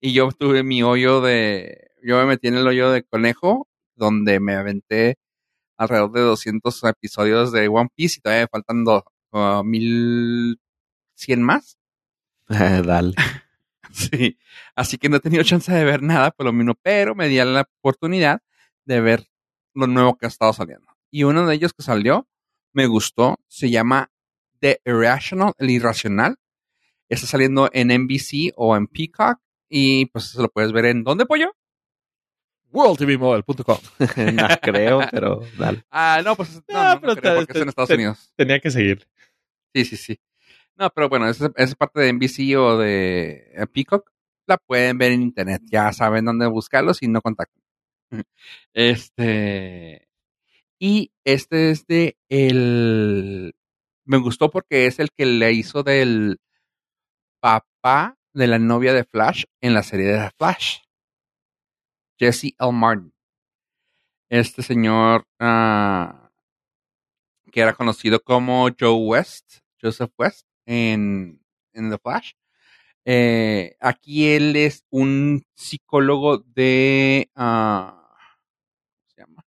Y 0.00 0.12
yo 0.12 0.28
tuve 0.30 0.62
mi 0.62 0.84
hoyo 0.84 1.20
de. 1.20 1.90
Yo 2.04 2.18
me 2.18 2.26
metí 2.26 2.46
en 2.46 2.54
el 2.54 2.68
hoyo 2.68 2.92
de 2.92 3.02
conejo, 3.02 3.66
donde 3.96 4.38
me 4.38 4.54
aventé 4.54 5.18
alrededor 5.76 6.12
de 6.12 6.20
200 6.20 6.84
episodios 6.84 7.50
de 7.50 7.66
One 7.66 7.90
Piece 7.96 8.18
y 8.18 8.20
todavía 8.22 8.44
me 8.44 8.48
faltan 8.48 8.84
do- 8.84 9.04
uh, 9.32 9.64
1100 9.64 11.42
más. 11.42 11.78
Dale. 12.48 13.14
Sí, 13.92 14.38
así 14.76 14.98
que 14.98 15.08
no 15.08 15.16
he 15.16 15.20
tenido 15.20 15.42
chance 15.42 15.72
de 15.72 15.82
ver 15.84 16.00
nada 16.00 16.30
por 16.30 16.46
lo 16.46 16.52
mismo, 16.52 16.74
pero 16.80 17.16
me 17.16 17.26
di 17.26 17.38
la 17.38 17.68
oportunidad 17.80 18.40
de 18.84 19.00
ver 19.00 19.26
lo 19.74 19.88
nuevo 19.88 20.16
que 20.16 20.26
ha 20.26 20.28
estado 20.28 20.52
saliendo. 20.52 20.86
Y 21.10 21.24
uno 21.24 21.46
de 21.46 21.54
ellos 21.54 21.72
que 21.72 21.82
salió, 21.82 22.28
me 22.72 22.86
gustó, 22.86 23.38
se 23.48 23.70
llama 23.70 24.10
The 24.60 24.80
Irrational, 24.84 25.52
el 25.58 25.70
irracional. 25.70 26.36
Está 27.08 27.26
saliendo 27.26 27.68
en 27.72 27.90
NBC 27.90 28.52
o 28.56 28.76
en 28.76 28.86
Peacock 28.86 29.40
y 29.68 30.06
pues 30.06 30.26
se 30.30 30.40
lo 30.42 30.48
puedes 30.48 30.70
ver 30.72 30.84
en 30.86 31.02
¿dónde, 31.04 31.26
pollo? 31.26 31.52
worldtvmobile.com. 32.72 33.78
no 34.34 34.48
creo, 34.62 35.00
pero 35.10 35.40
dale. 35.58 35.84
Ah, 35.90 36.22
no, 36.24 36.36
pues 36.36 36.54
no, 36.54 36.62
Ah, 36.72 36.94
no, 36.94 37.00
pero 37.00 37.14
no 37.14 37.20
creo, 37.20 37.32
te- 37.32 37.38
porque 37.40 37.52
es 37.52 37.56
en 37.58 37.64
te- 37.64 37.68
Estados 37.70 37.88
te- 37.88 37.94
Unidos. 37.94 38.32
Tenía 38.36 38.60
que 38.60 38.70
seguir. 38.70 39.08
Sí, 39.74 39.84
sí, 39.84 39.96
sí. 39.96 40.20
No, 40.76 40.88
pero 40.90 41.08
bueno, 41.08 41.28
esa 41.28 41.46
esa 41.56 41.64
es 41.64 41.74
parte 41.74 42.00
de 42.00 42.08
NBC 42.12 42.56
o 42.56 42.78
de 42.78 43.50
eh, 43.54 43.66
Peacock. 43.72 44.10
La 44.46 44.56
pueden 44.56 44.98
ver 44.98 45.12
en 45.12 45.22
internet. 45.22 45.62
Ya 45.66 45.92
saben 45.92 46.24
dónde 46.24 46.46
buscarlos 46.46 47.02
y 47.02 47.08
no 47.08 47.20
contactan. 47.20 47.62
Este. 48.72 50.08
Y 50.80 51.12
este 51.24 51.70
es 51.70 51.86
de 51.86 52.16
el. 52.30 53.54
Me 54.06 54.16
gustó 54.16 54.50
porque 54.50 54.86
es 54.86 54.98
el 54.98 55.10
que 55.10 55.26
le 55.26 55.52
hizo 55.52 55.82
del 55.82 56.40
papá 57.40 58.16
de 58.32 58.46
la 58.46 58.58
novia 58.58 58.94
de 58.94 59.04
Flash 59.04 59.44
en 59.60 59.74
la 59.74 59.82
serie 59.82 60.06
de 60.06 60.30
Flash. 60.38 60.78
Jesse 62.18 62.54
L. 62.58 62.72
Martin. 62.72 63.12
Este 64.30 64.62
señor 64.62 65.26
ah, 65.38 66.30
que 67.52 67.60
era 67.60 67.74
conocido 67.74 68.20
como 68.20 68.68
Joe 68.78 69.06
West, 69.06 69.58
Joseph 69.82 70.12
West, 70.18 70.46
en, 70.66 71.42
en 71.74 71.90
The 71.90 71.98
Flash. 71.98 72.32
Eh, 73.04 73.76
aquí 73.80 74.28
él 74.28 74.56
es 74.56 74.84
un 74.90 75.44
psicólogo 75.54 76.38
de. 76.38 77.30
ah, 77.34 77.96
¿Cómo 78.94 79.08
se 79.08 79.20
llama? 79.20 79.44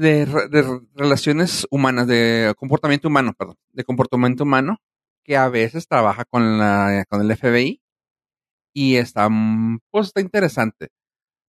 De, 0.00 0.24
re- 0.24 0.48
de 0.48 0.80
relaciones 0.94 1.66
humanas, 1.70 2.06
de 2.06 2.54
comportamiento 2.56 3.08
humano, 3.08 3.34
perdón, 3.36 3.56
de 3.72 3.84
comportamiento 3.84 4.44
humano, 4.44 4.78
que 5.22 5.36
a 5.36 5.48
veces 5.48 5.86
trabaja 5.86 6.24
con, 6.24 6.58
la, 6.58 7.04
con 7.08 7.20
el 7.20 7.30
FBI 7.36 7.82
y 8.74 8.96
está, 8.96 9.28
mm, 9.28 9.80
pues 9.90 10.08
está 10.08 10.20
interesante, 10.20 10.88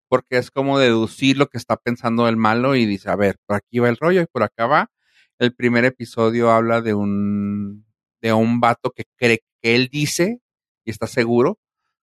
porque 0.09 0.37
es 0.37 0.51
como 0.51 0.77
deducir 0.79 1.37
lo 1.37 1.47
que 1.47 1.57
está 1.57 1.77
pensando 1.77 2.27
el 2.27 2.37
malo 2.37 2.75
y 2.75 2.85
dice, 2.85 3.09
a 3.09 3.15
ver, 3.15 3.37
por 3.45 3.55
aquí 3.57 3.79
va 3.79 3.89
el 3.89 3.97
rollo 3.97 4.21
y 4.21 4.25
por 4.27 4.43
acá 4.43 4.65
va. 4.67 4.91
El 5.39 5.53
primer 5.55 5.85
episodio 5.85 6.51
habla 6.51 6.81
de 6.81 6.93
un, 6.93 7.85
de 8.21 8.33
un 8.33 8.59
vato 8.59 8.91
que 8.91 9.05
cree 9.17 9.39
que 9.61 9.75
él 9.75 9.87
dice 9.91 10.41
y 10.85 10.91
está 10.91 11.07
seguro 11.07 11.59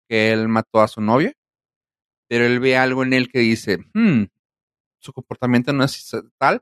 que 0.10 0.32
él 0.34 0.48
mató 0.48 0.82
a 0.82 0.88
su 0.88 1.02
novia, 1.02 1.34
pero 2.28 2.46
él 2.46 2.60
ve 2.60 2.76
algo 2.78 3.04
en 3.04 3.14
él 3.14 3.30
que 3.30 3.40
dice, 3.40 3.78
hmm, 3.94 4.24
su 5.00 5.14
comportamiento 5.14 5.74
no 5.74 5.84
es 5.84 6.12
tal, 6.38 6.62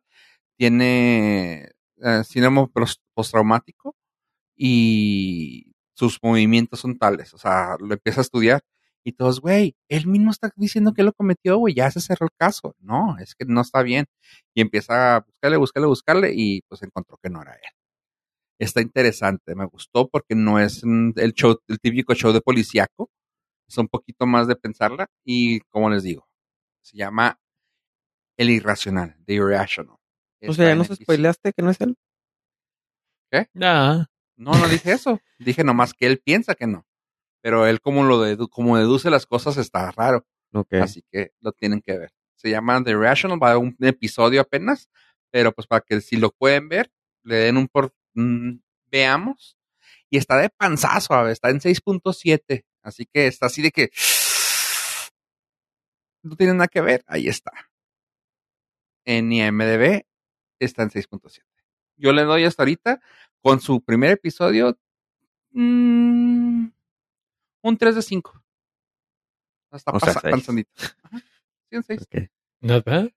tiene 0.57 1.71
eh, 1.97 2.23
síndrome 2.25 2.67
pos- 2.67 3.01
postraumático 3.15 3.95
y 4.55 5.73
sus 5.95 6.19
movimientos 6.23 6.79
son 6.81 6.97
tales, 6.97 7.33
o 7.33 7.37
sea, 7.37 7.77
lo 7.79 7.93
empieza 7.93 8.21
a 8.21 8.23
estudiar 8.23 8.61
y 9.03 9.13
todos, 9.13 9.39
güey, 9.41 9.75
él 9.89 10.07
mismo 10.07 10.31
está 10.31 10.51
diciendo 10.57 10.93
que 10.93 11.03
lo 11.03 11.13
cometió, 11.13 11.57
güey, 11.57 11.73
ya 11.75 11.89
se 11.91 12.01
cerró 12.01 12.25
el 12.25 12.31
caso. 12.37 12.75
No, 12.79 13.17
es 13.19 13.35
que 13.35 13.45
no 13.45 13.61
está 13.61 13.81
bien. 13.81 14.05
Y 14.53 14.59
empieza 14.61 15.15
a 15.15 15.19
buscarle, 15.21 15.57
buscarle, 15.57 15.87
buscarle 15.87 16.33
y 16.35 16.61
pues 16.67 16.83
encontró 16.83 17.17
que 17.23 17.29
no 17.29 17.41
era 17.41 17.53
él. 17.53 17.61
Está 18.59 18.81
interesante, 18.81 19.55
me 19.55 19.65
gustó 19.65 20.07
porque 20.09 20.35
no 20.35 20.59
es 20.59 20.83
el 20.83 21.33
show, 21.33 21.59
el 21.67 21.79
típico 21.79 22.13
show 22.15 22.33
de 22.33 22.41
policíaco, 22.41 23.09
es 23.69 23.77
un 23.77 23.87
poquito 23.89 24.25
más 24.27 24.47
de 24.47 24.55
pensarla 24.57 25.07
y 25.25 25.61
como 25.69 25.89
les 25.91 26.03
digo, 26.03 26.27
se 26.83 26.97
llama 26.97 27.39
El 28.37 28.49
Irracional, 28.49 29.15
The 29.25 29.33
Irrational. 29.33 29.97
O 30.47 30.53
sea, 30.53 30.67
¿ya 30.69 30.75
nos 30.75 30.87
spoileaste 30.87 31.53
que 31.53 31.61
no 31.63 31.71
es 31.71 31.81
él? 31.81 31.97
Ah, 33.33 34.07
No, 34.35 34.51
no 34.53 34.67
dije 34.69 34.91
eso. 34.91 35.19
Dije 35.39 35.63
nomás 35.63 35.93
que 35.93 36.05
él 36.05 36.19
piensa 36.19 36.53
que 36.55 36.67
no. 36.67 36.85
Pero 37.41 37.65
él 37.65 37.81
como 37.81 38.03
lo 38.03 38.21
dedu 38.21 38.47
como 38.47 38.77
deduce 38.77 39.09
las 39.09 39.25
cosas 39.25 39.57
está 39.57 39.91
raro. 39.91 40.25
Así 40.81 41.03
que 41.11 41.31
lo 41.39 41.51
tienen 41.51 41.81
que 41.81 41.97
ver. 41.97 42.11
Se 42.35 42.49
llama 42.49 42.83
The 42.83 42.95
Rational, 42.95 43.41
va 43.41 43.53
a 43.53 43.57
un 43.57 43.75
episodio 43.79 44.41
apenas, 44.41 44.89
pero 45.31 45.51
pues 45.51 45.65
para 45.67 45.81
que 45.81 46.01
si 46.01 46.17
lo 46.17 46.31
pueden 46.31 46.69
ver, 46.69 46.91
le 47.23 47.35
den 47.37 47.57
un 47.57 47.67
por 47.67 47.93
mm, 48.13 48.59
veamos. 48.91 49.57
Y 50.09 50.17
está 50.17 50.37
de 50.37 50.49
panzazo, 50.49 51.13
a 51.15 51.23
ver, 51.23 51.33
está 51.33 51.49
en 51.49 51.59
6.7. 51.59 52.63
Así 52.81 53.05
que 53.11 53.27
está 53.27 53.47
así 53.47 53.61
de 53.61 53.71
que 53.71 53.89
no 56.23 56.35
tiene 56.35 56.53
nada 56.53 56.67
que 56.67 56.81
ver. 56.81 57.03
Ahí 57.07 57.27
está. 57.27 57.51
En 59.07 59.31
IMDB 59.31 60.05
está 60.59 60.83
en 60.83 60.89
6.7. 60.89 61.41
Yo 61.95 62.11
le 62.11 62.23
doy 62.23 62.43
hasta 62.43 62.63
ahorita 62.63 63.01
con 63.41 63.61
su 63.61 63.81
primer 63.81 64.11
episodio 64.11 64.77
mm, 65.51 66.67
un 67.61 67.77
3 67.77 67.95
de 67.95 68.01
5. 68.01 68.43
Hasta 69.71 69.91
O 69.91 69.99
sea, 69.99 70.13
pasa. 70.13 70.29
Ajá. 70.29 71.19
Sí, 71.69 71.77
un 71.77 71.83
6. 71.83 72.01
ok. 72.01 72.29
¿not 72.61 72.85
bad? 72.85 73.09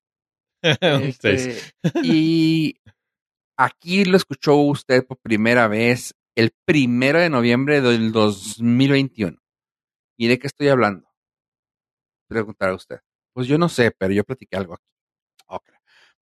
Un 1.03 1.13
seis. 1.13 1.73
Este, 1.83 2.01
y 2.05 2.77
aquí 3.57 4.05
lo 4.05 4.17
escuchó 4.17 4.57
usted 4.57 5.07
por 5.07 5.19
primera 5.19 5.69
vez 5.69 6.15
el 6.35 6.53
primero 6.65 7.19
de 7.19 7.31
noviembre 7.31 7.81
del 7.81 8.13
2021. 8.13 9.39
¿Y 10.19 10.29
de 10.29 10.39
qué 10.39 10.47
estoy 10.47 10.69
hablando? 10.69 11.09
Preguntará 12.29 12.75
usted. 12.75 13.01
Pues 13.33 13.47
yo 13.47 13.59
no 13.59 13.69
sé, 13.69 13.91
pero 13.91 14.13
yo 14.13 14.23
platiqué 14.23 14.57
algo 14.57 14.75
aquí. 14.75 14.90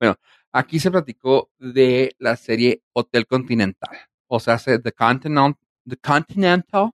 Bueno, 0.01 0.17
aquí 0.53 0.79
se 0.79 0.91
platicó 0.91 1.51
de 1.59 2.15
la 2.19 2.37
serie 2.37 2.83
Hotel 2.93 3.27
Continental. 3.27 3.97
O 4.27 4.41
sea, 4.41 4.55
hace 4.55 4.79
The 4.79 4.93
Continental, 4.93 5.57
The 5.89 5.97
Continental 5.97 6.91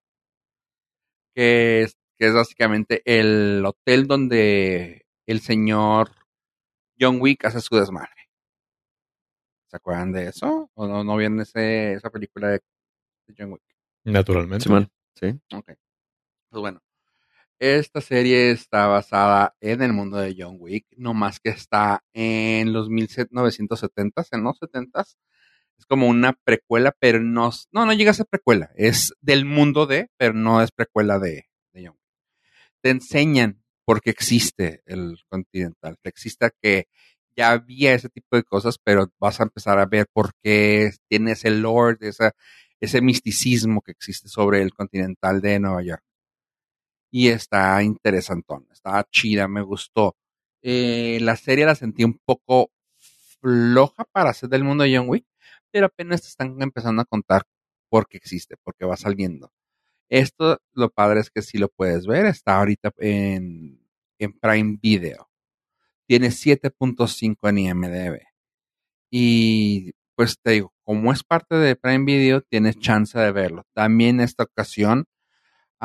que 1.35 1.82
es, 1.82 1.97
que 2.16 2.26
es 2.26 2.35
básicamente 2.35 3.02
el 3.05 3.64
hotel 3.66 4.06
donde 4.06 5.06
el 5.26 5.40
señor 5.40 6.12
John 6.98 7.20
Wick 7.20 7.44
hace 7.44 7.60
su 7.60 7.76
desmadre. 7.76 8.10
¿Se 9.66 9.76
acuerdan 9.76 10.12
de 10.12 10.28
eso? 10.28 10.70
¿O 10.74 10.86
no, 10.86 11.02
no 11.02 11.16
vieron 11.16 11.40
ese, 11.40 11.94
esa 11.94 12.10
película 12.10 12.48
de, 12.48 12.62
de 13.26 13.35
John 13.36 13.52
Wick? 13.52 13.62
Naturalmente. 14.05 14.64
Simón, 14.64 14.89
sí. 15.14 15.28
Ok. 15.52 15.72
Pues 16.51 16.60
bueno, 16.60 16.81
esta 17.59 18.01
serie 18.01 18.51
está 18.51 18.86
basada 18.86 19.55
en 19.60 19.82
el 19.82 19.93
mundo 19.93 20.18
de 20.18 20.35
John 20.39 20.56
Wick, 20.59 20.86
no 20.97 21.14
más 21.14 21.40
que 21.40 21.51
está 21.51 22.02
en 22.12 22.72
los 22.72 22.89
1970s, 22.89 24.28
en 24.32 24.44
los 24.44 24.60
70s. 24.60 25.16
Es 25.78 25.86
como 25.86 26.09
una 26.09 26.35
precuela, 26.44 26.94
pero 26.98 27.20
no, 27.20 27.51
no, 27.72 27.86
no 27.86 27.93
llega 27.93 28.12
a 28.12 28.14
ser 28.14 28.26
precuela. 28.26 28.70
Es 28.76 29.12
del 29.20 29.44
mundo 29.44 29.86
de, 29.86 30.09
pero 30.16 30.35
no 30.35 30.62
es 30.62 30.70
precuela 30.72 31.18
de, 31.18 31.47
John 31.74 31.86
Wick. 31.89 32.43
Te 32.82 32.90
enseñan 32.90 33.62
por 33.85 34.01
qué 34.01 34.10
existe 34.10 34.82
el 34.86 35.18
Continental. 35.28 35.97
Te 36.02 36.09
existe 36.10 36.51
que 36.62 36.86
ya 37.36 37.52
había 37.52 37.94
ese 37.94 38.09
tipo 38.09 38.36
de 38.36 38.44
cosas, 38.44 38.78
pero 38.82 39.12
vas 39.18 39.40
a 39.40 39.44
empezar 39.44 39.78
a 39.78 39.86
ver 39.86 40.06
por 40.12 40.32
qué 40.43 40.93
tiene 41.09 41.32
ese 41.32 41.51
esa, 42.01 42.32
ese 42.81 43.01
misticismo 43.01 43.82
que 43.82 43.93
existe 43.93 44.28
sobre 44.28 44.62
el 44.62 44.72
Continental 44.72 45.40
de 45.40 45.59
Nueva 45.60 45.82
York. 45.82 46.02
Y 47.16 47.28
está 47.28 47.81
interesantón, 47.85 48.66
está 48.73 49.07
chida, 49.09 49.47
me 49.47 49.62
gustó. 49.62 50.16
Eh, 50.62 51.20
la 51.20 51.36
serie 51.36 51.65
la 51.65 51.77
sentí 51.77 52.03
un 52.03 52.19
poco 52.19 52.73
floja 53.41 54.03
para 54.11 54.32
ser 54.35 54.49
del 54.49 54.65
mundo 54.65 54.82
de 54.82 54.97
John 54.97 55.09
Wick, 55.09 55.24
pero 55.70 55.86
apenas 55.86 56.27
están 56.27 56.61
empezando 56.61 57.03
a 57.03 57.05
contar 57.05 57.43
por 57.89 58.09
qué 58.09 58.16
existe, 58.16 58.57
porque 58.65 58.85
va 58.85 58.97
saliendo. 58.97 59.53
Esto, 60.09 60.59
lo 60.73 60.91
padre 60.91 61.20
es 61.20 61.31
que 61.31 61.43
sí 61.43 61.57
lo 61.57 61.69
puedes 61.69 62.05
ver, 62.09 62.27
está 62.27 62.59
ahorita 62.59 62.93
en, 62.99 63.81
en 64.19 64.32
Prime 64.32 64.78
Video. 64.82 65.31
Tiene 66.09 66.31
7.5 66.31 67.49
en 67.49 67.59
IMDB. 67.59 68.23
Y 69.12 69.93
pues 70.16 70.36
te 70.43 70.51
digo, 70.51 70.74
como 70.82 71.12
es 71.12 71.23
parte 71.23 71.55
de 71.55 71.77
Prime 71.77 72.07
Video, 72.07 72.41
tienes 72.41 72.77
chance 72.81 73.16
de 73.16 73.31
verlo. 73.31 73.62
También 73.73 74.19
esta 74.19 74.43
ocasión 74.43 75.05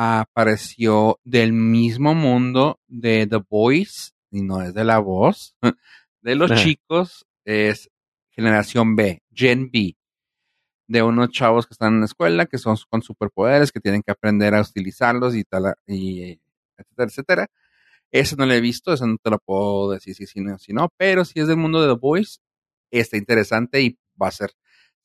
apareció 0.01 1.19
del 1.25 1.51
mismo 1.51 2.15
mundo 2.15 2.79
de 2.87 3.27
The 3.27 3.43
Voice, 3.49 4.11
y 4.31 4.41
no 4.41 4.61
es 4.61 4.73
de 4.73 4.85
la 4.85 4.99
voz, 4.99 5.57
de 6.21 6.35
los 6.35 6.53
chicos, 6.53 7.25
es 7.43 7.89
Generación 8.29 8.95
B, 8.95 9.21
Gen 9.33 9.69
B, 9.69 9.97
de 10.87 11.03
unos 11.03 11.31
chavos 11.31 11.67
que 11.67 11.73
están 11.73 11.95
en 11.95 11.99
la 11.99 12.05
escuela, 12.05 12.45
que 12.45 12.57
son 12.57 12.77
con 12.89 13.01
superpoderes, 13.01 13.73
que 13.73 13.81
tienen 13.81 14.01
que 14.01 14.11
aprender 14.11 14.55
a 14.55 14.61
utilizarlos 14.61 15.35
y 15.35 15.43
tal, 15.43 15.73
y 15.85 16.39
etcétera, 16.77 17.09
etcétera. 17.09 17.47
Eso 18.09 18.37
no 18.37 18.45
lo 18.45 18.53
he 18.53 18.61
visto, 18.61 18.93
eso 18.93 19.05
no 19.05 19.17
te 19.21 19.29
lo 19.29 19.37
puedo 19.39 19.91
decir 19.91 20.15
si 20.15 20.25
sí, 20.27 20.39
no, 20.39 20.57
si 20.59 20.71
no, 20.71 20.87
pero 20.95 21.25
si 21.25 21.41
es 21.41 21.47
del 21.49 21.57
mundo 21.57 21.81
de 21.81 21.93
The 21.93 21.99
Voice, 21.99 22.37
está 22.89 23.17
interesante 23.17 23.81
y 23.81 23.99
va 24.19 24.29
a 24.29 24.31
ser 24.31 24.51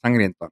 sangrientón. 0.00 0.50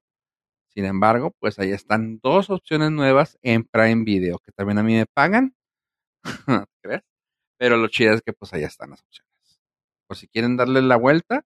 Sin 0.75 0.85
embargo, 0.87 1.33
pues 1.39 1.59
ahí 1.59 1.71
están 1.73 2.19
dos 2.23 2.51
opciones 2.51 2.91
nuevas 2.91 3.39
en 3.43 3.65
Prime 3.65 4.05
Video, 4.05 4.39
que 4.39 4.53
también 4.53 4.79
a 4.79 4.83
mí 4.83 4.95
me 4.95 5.07
pagan, 5.07 5.55
¿crees? 6.83 7.03
Pero 7.59 7.77
lo 7.79 7.89
chido 7.89 8.15
es 8.15 8.23
que 8.23 8.33
pues 8.35 8.53
ahí 8.55 8.65
están 8.65 8.91
las 8.91 9.03
opciones. 9.03 9.31
Por 10.09 10.17
si 10.17 10.29
quieren 10.29 10.57
darle 10.57 10.83
la 10.83 10.97
vuelta, 10.97 11.45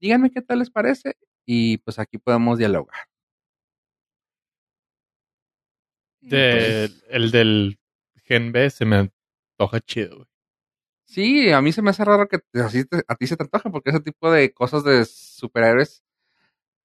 díganme 0.00 0.30
qué 0.30 0.42
tal 0.42 0.60
les 0.60 0.70
parece 0.70 1.16
y 1.46 1.78
pues 1.78 1.98
aquí 1.98 2.18
podemos 2.18 2.58
dialogar. 2.58 2.98
De- 6.20 6.88
Pues, 6.90 7.04
el 7.08 7.30
del 7.30 7.78
Gen 8.24 8.52
B 8.52 8.70
se 8.70 8.84
me 8.84 8.96
antoja 8.96 9.80
chido, 9.80 10.16
güey. 10.16 10.28
Sí, 11.06 11.50
a 11.52 11.62
mí 11.62 11.72
se 11.72 11.82
me 11.82 11.90
hace 11.90 12.04
raro 12.04 12.28
que 12.28 12.38
te- 12.38 12.60
así 12.62 12.84
te- 12.84 13.04
a 13.08 13.16
ti 13.16 13.26
se 13.26 13.36
te 13.36 13.44
antoja, 13.44 13.70
porque 13.70 13.90
ese 13.90 14.00
tipo 14.00 14.30
de 14.30 14.52
cosas 14.52 14.84
de 14.84 15.04
superhéroes, 15.06 16.04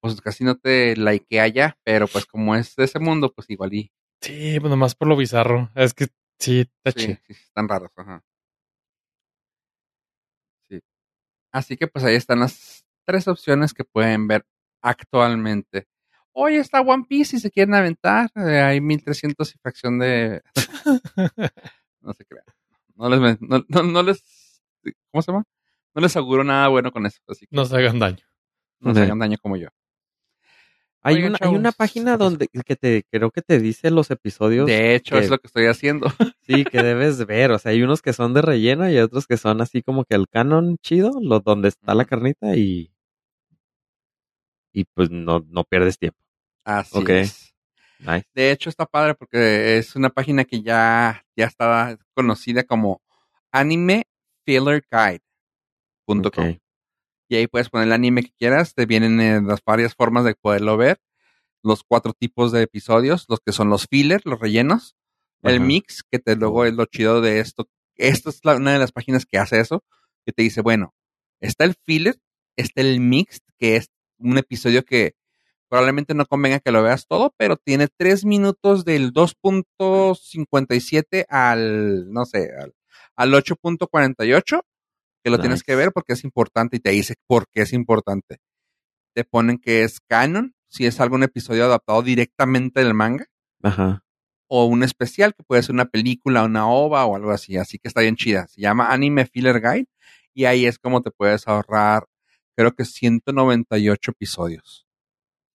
pues 0.04 0.20
casi 0.20 0.44
no 0.44 0.54
te 0.56 0.94
likea 0.96 1.48
ya, 1.48 1.78
pero 1.82 2.06
pues 2.06 2.26
como 2.26 2.54
es 2.54 2.76
de 2.76 2.84
ese 2.84 2.98
mundo, 2.98 3.32
pues 3.32 3.48
igual 3.48 3.72
y 3.72 3.90
Sí, 4.20 4.58
pues 4.60 4.68
nomás 4.70 4.94
por 4.94 5.08
lo 5.08 5.16
bizarro. 5.16 5.70
Es 5.74 5.94
que 5.94 6.08
sí, 6.38 6.60
está 6.84 6.98
sí, 6.98 7.06
chido. 7.06 7.18
sí, 7.26 7.32
están 7.32 7.68
raros, 7.68 7.90
ajá. 7.96 8.22
Sí. 10.68 10.80
Así 11.52 11.76
que 11.76 11.86
pues 11.86 12.04
ahí 12.04 12.14
están 12.16 12.40
las 12.40 12.84
tres 13.06 13.28
opciones 13.28 13.72
que 13.74 13.84
pueden 13.84 14.28
ver 14.28 14.44
actualmente. 14.82 15.86
Hoy 16.32 16.56
está 16.56 16.80
One 16.80 17.04
Piece 17.08 17.30
si 17.32 17.40
se 17.40 17.50
quieren 17.50 17.74
aventar, 17.74 18.30
eh, 18.34 18.60
hay 18.60 18.80
1300 18.80 19.54
y 19.54 19.58
fracción 19.58 19.98
de... 19.98 20.42
No 22.00 22.12
se 22.12 22.26
crean. 22.26 22.44
No 22.96 23.08
les, 23.08 23.40
no, 23.40 23.64
no- 23.68 23.82
no 23.82 24.02
les... 24.02 24.60
¿Cómo 25.10 25.22
se 25.22 25.32
llama? 25.32 25.44
No 25.94 26.02
les 26.02 26.14
auguro 26.16 26.44
nada 26.44 26.68
bueno 26.68 26.92
con 26.92 27.06
eso, 27.06 27.20
así 27.28 27.46
que 27.46 27.56
No 27.56 27.64
se 27.64 27.76
hagan 27.76 27.98
daño. 27.98 28.24
no 28.80 28.92
se 28.94 29.00
hagan 29.00 29.18
daño 29.18 29.38
como 29.40 29.56
yo. 29.56 29.68
Hay 31.06 31.22
una, 31.22 31.38
hay 31.40 31.54
una 31.54 31.70
página 31.72 32.16
donde 32.16 32.48
que 32.48 32.76
te 32.76 33.04
creo 33.10 33.30
que 33.30 33.42
te 33.42 33.58
dice 33.60 33.90
los 33.90 34.10
episodios 34.10 34.66
De 34.66 34.94
hecho, 34.94 35.16
que- 35.16 35.24
es 35.24 35.30
lo 35.30 35.38
que 35.38 35.46
estoy 35.46 35.66
haciendo. 35.66 36.06
sí 36.46 36.64
que 36.64 36.82
debes 36.82 37.24
ver. 37.26 37.50
O 37.52 37.58
sea, 37.58 37.72
hay 37.72 37.82
unos 37.82 38.00
que 38.02 38.12
son 38.12 38.32
de 38.34 38.42
relleno 38.42 38.90
y 38.90 38.96
otros 38.98 39.26
que 39.26 39.36
son 39.36 39.60
así 39.60 39.82
como 39.82 40.04
que 40.04 40.14
el 40.14 40.28
canon 40.28 40.78
chido, 40.82 41.12
los 41.20 41.44
donde 41.44 41.68
está 41.68 41.94
la 41.94 42.04
carnita 42.06 42.56
y 42.56 42.90
y 44.72 44.84
pues 44.86 45.10
no, 45.10 45.44
no 45.48 45.62
pierdes 45.64 45.98
tiempo. 45.98 46.18
Así 46.64 46.98
es. 47.08 47.54
Nice. 48.00 48.26
De 48.34 48.50
hecho, 48.50 48.68
está 48.70 48.86
padre 48.86 49.14
porque 49.14 49.78
es 49.78 49.94
una 49.94 50.10
página 50.10 50.44
que 50.44 50.62
ya, 50.62 51.24
ya 51.36 51.44
está 51.46 51.96
conocida 52.12 52.64
como 52.64 53.00
Anime 53.52 54.04
Filler 54.44 54.82
Guide.com. 54.90 56.26
Ok. 56.26 56.58
Y 57.28 57.36
ahí 57.36 57.46
puedes 57.46 57.68
poner 57.70 57.86
el 57.88 57.92
anime 57.92 58.22
que 58.22 58.32
quieras. 58.38 58.74
Te 58.74 58.86
vienen 58.86 59.20
eh, 59.20 59.40
las 59.42 59.60
varias 59.64 59.94
formas 59.94 60.24
de 60.24 60.34
poderlo 60.34 60.76
ver. 60.76 61.00
Los 61.62 61.82
cuatro 61.82 62.12
tipos 62.12 62.52
de 62.52 62.62
episodios, 62.62 63.24
los 63.28 63.40
que 63.40 63.52
son 63.52 63.70
los 63.70 63.86
filler, 63.88 64.20
los 64.24 64.38
rellenos. 64.40 64.96
El 65.42 65.56
mix, 65.66 66.02
que 66.10 66.18
te 66.18 66.36
luego 66.36 66.64
es 66.64 66.74
lo 66.74 66.84
chido 66.86 67.20
de 67.20 67.40
esto. 67.40 67.68
Esta 67.96 68.30
es 68.30 68.40
la- 68.44 68.56
una 68.56 68.72
de 68.72 68.78
las 68.78 68.92
páginas 68.92 69.24
que 69.26 69.38
hace 69.38 69.60
eso, 69.60 69.84
que 70.26 70.32
te 70.32 70.42
dice, 70.42 70.60
bueno, 70.62 70.94
está 71.40 71.64
el 71.64 71.74
filler, 71.84 72.18
está 72.56 72.80
el 72.82 73.00
mix, 73.00 73.40
que 73.58 73.76
es 73.76 73.90
un 74.18 74.38
episodio 74.38 74.84
que 74.84 75.14
probablemente 75.68 76.14
no 76.14 76.26
convenga 76.26 76.60
que 76.60 76.70
lo 76.70 76.82
veas 76.82 77.06
todo, 77.06 77.34
pero 77.36 77.56
tiene 77.56 77.88
tres 77.96 78.24
minutos 78.24 78.84
del 78.84 79.12
2.57 79.12 81.24
al, 81.28 82.10
no 82.12 82.24
sé, 82.26 82.50
al, 82.58 82.74
al 83.16 83.32
8.48, 83.34 84.62
que 85.24 85.30
lo 85.30 85.40
tienes 85.40 85.62
que 85.62 85.74
ver 85.74 85.90
porque 85.90 86.12
es 86.12 86.22
importante 86.22 86.76
y 86.76 86.80
te 86.80 86.90
dice 86.90 87.14
por 87.26 87.48
qué 87.48 87.62
es 87.62 87.72
importante. 87.72 88.40
Te 89.14 89.24
ponen 89.24 89.56
que 89.56 89.82
es 89.82 90.00
canon, 90.00 90.54
si 90.68 90.84
es 90.84 91.00
algún 91.00 91.22
episodio 91.22 91.64
adaptado 91.64 92.02
directamente 92.02 92.84
del 92.84 92.92
manga 92.92 93.24
Ajá. 93.62 94.04
o 94.48 94.66
un 94.66 94.82
especial 94.82 95.34
que 95.34 95.42
puede 95.42 95.62
ser 95.62 95.72
una 95.74 95.86
película, 95.86 96.44
una 96.44 96.68
ova 96.68 97.06
o 97.06 97.16
algo 97.16 97.30
así. 97.30 97.56
Así 97.56 97.78
que 97.78 97.88
está 97.88 98.02
bien 98.02 98.16
chida. 98.16 98.46
Se 98.48 98.60
llama 98.60 98.92
Anime 98.92 99.24
Filler 99.24 99.62
Guide 99.62 99.86
y 100.34 100.44
ahí 100.44 100.66
es 100.66 100.78
como 100.78 101.00
te 101.00 101.10
puedes 101.10 101.48
ahorrar, 101.48 102.04
creo 102.54 102.72
que 102.72 102.84
198 102.84 104.10
episodios. 104.10 104.86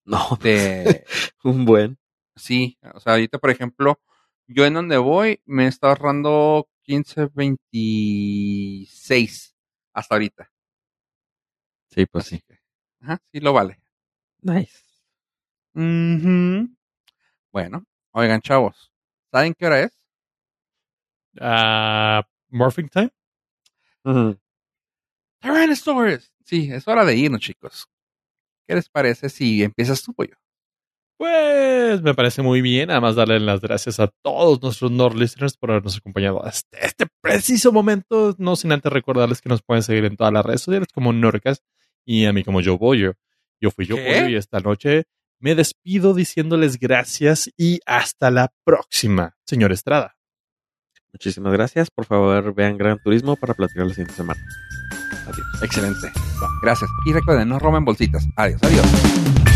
No, 0.03 0.35
De, 0.41 1.05
un 1.43 1.65
buen. 1.65 1.99
sí, 2.35 2.79
o 2.91 2.99
sea, 2.99 3.11
ahorita, 3.13 3.37
por 3.37 3.51
ejemplo, 3.51 4.01
yo 4.47 4.65
en 4.65 4.73
donde 4.73 4.97
voy 4.97 5.43
me 5.45 5.67
está 5.67 5.89
ahorrando 5.89 6.67
15, 6.85 7.29
26 7.35 9.55
hasta 9.99 10.15
ahorita. 10.15 10.49
Sí, 11.91 12.05
pues 12.05 12.25
Así 12.27 12.37
sí. 12.37 12.43
que, 12.47 12.59
ajá, 13.01 13.21
sí 13.31 13.39
lo 13.39 13.53
vale. 13.53 13.79
Nice. 14.41 14.79
Bueno, 17.51 17.85
oigan, 18.11 18.41
chavos, 18.41 18.91
¿saben 19.31 19.53
qué 19.57 19.65
hora 19.65 19.81
es? 19.81 19.91
Ah, 21.39 22.23
Morphing 22.49 22.89
Time. 22.89 23.09
Ujú. 24.05 24.37
Tyrannosaurus. 25.41 26.31
Sí, 26.45 26.69
es 26.71 26.87
hora 26.87 27.05
de 27.05 27.15
irnos, 27.15 27.41
chicos. 27.41 27.87
¿Qué 28.67 28.75
les 28.75 28.89
parece 28.89 29.29
si 29.29 29.63
empiezas 29.63 30.03
tú, 30.03 30.13
pollo? 30.13 30.37
Pues 31.19 32.01
me 32.01 32.13
parece 32.13 32.41
muy 32.41 32.61
bien. 32.61 32.89
Además, 32.89 33.17
darle 33.17 33.41
las 33.41 33.59
gracias 33.59 33.99
a 33.99 34.07
todos 34.23 34.61
nuestros 34.61 34.89
Nord 34.89 35.17
listeners 35.17 35.57
por 35.57 35.69
habernos 35.69 35.97
acompañado 35.97 36.41
hasta 36.45 36.79
este 36.79 37.07
preciso 37.19 37.73
momento. 37.73 38.33
No 38.37 38.55
sin 38.55 38.71
antes 38.71 38.89
recordarles 38.89 39.41
que 39.41 39.49
nos 39.49 39.61
pueden 39.61 39.83
seguir 39.83 40.05
en 40.05 40.15
todas 40.15 40.31
las 40.31 40.45
redes 40.45 40.61
sociales 40.61 40.87
como 40.93 41.11
Nordcast 41.11 41.61
y 42.05 42.23
a 42.23 42.31
mí 42.31 42.45
como 42.45 42.61
Yo 42.61 42.77
Boyo. 42.77 43.15
Yo 43.59 43.69
fui 43.69 43.85
Yo 43.85 43.97
¿Qué? 43.97 44.13
Boyo 44.13 44.29
y 44.29 44.35
esta 44.35 44.61
noche 44.61 45.03
me 45.41 45.55
despido 45.55 46.13
diciéndoles 46.13 46.79
gracias 46.79 47.51
y 47.57 47.81
hasta 47.85 48.31
la 48.31 48.53
próxima, 48.63 49.35
señor 49.45 49.73
Estrada. 49.73 50.15
Muchísimas 51.11 51.51
gracias. 51.51 51.91
Por 51.91 52.05
favor, 52.05 52.55
vean 52.55 52.77
Gran 52.77 52.97
Turismo 53.03 53.35
para 53.35 53.53
platicar 53.55 53.87
la 53.87 53.93
siguiente 53.93 54.13
semana. 54.13 54.39
Excelente. 55.61 56.07
Va, 56.41 56.47
gracias. 56.61 56.89
Y 57.05 57.11
recuerden, 57.11 57.49
no 57.49 57.59
roben 57.59 57.83
bolsitas. 57.83 58.25
Adiós, 58.37 58.63
adiós. 58.63 59.48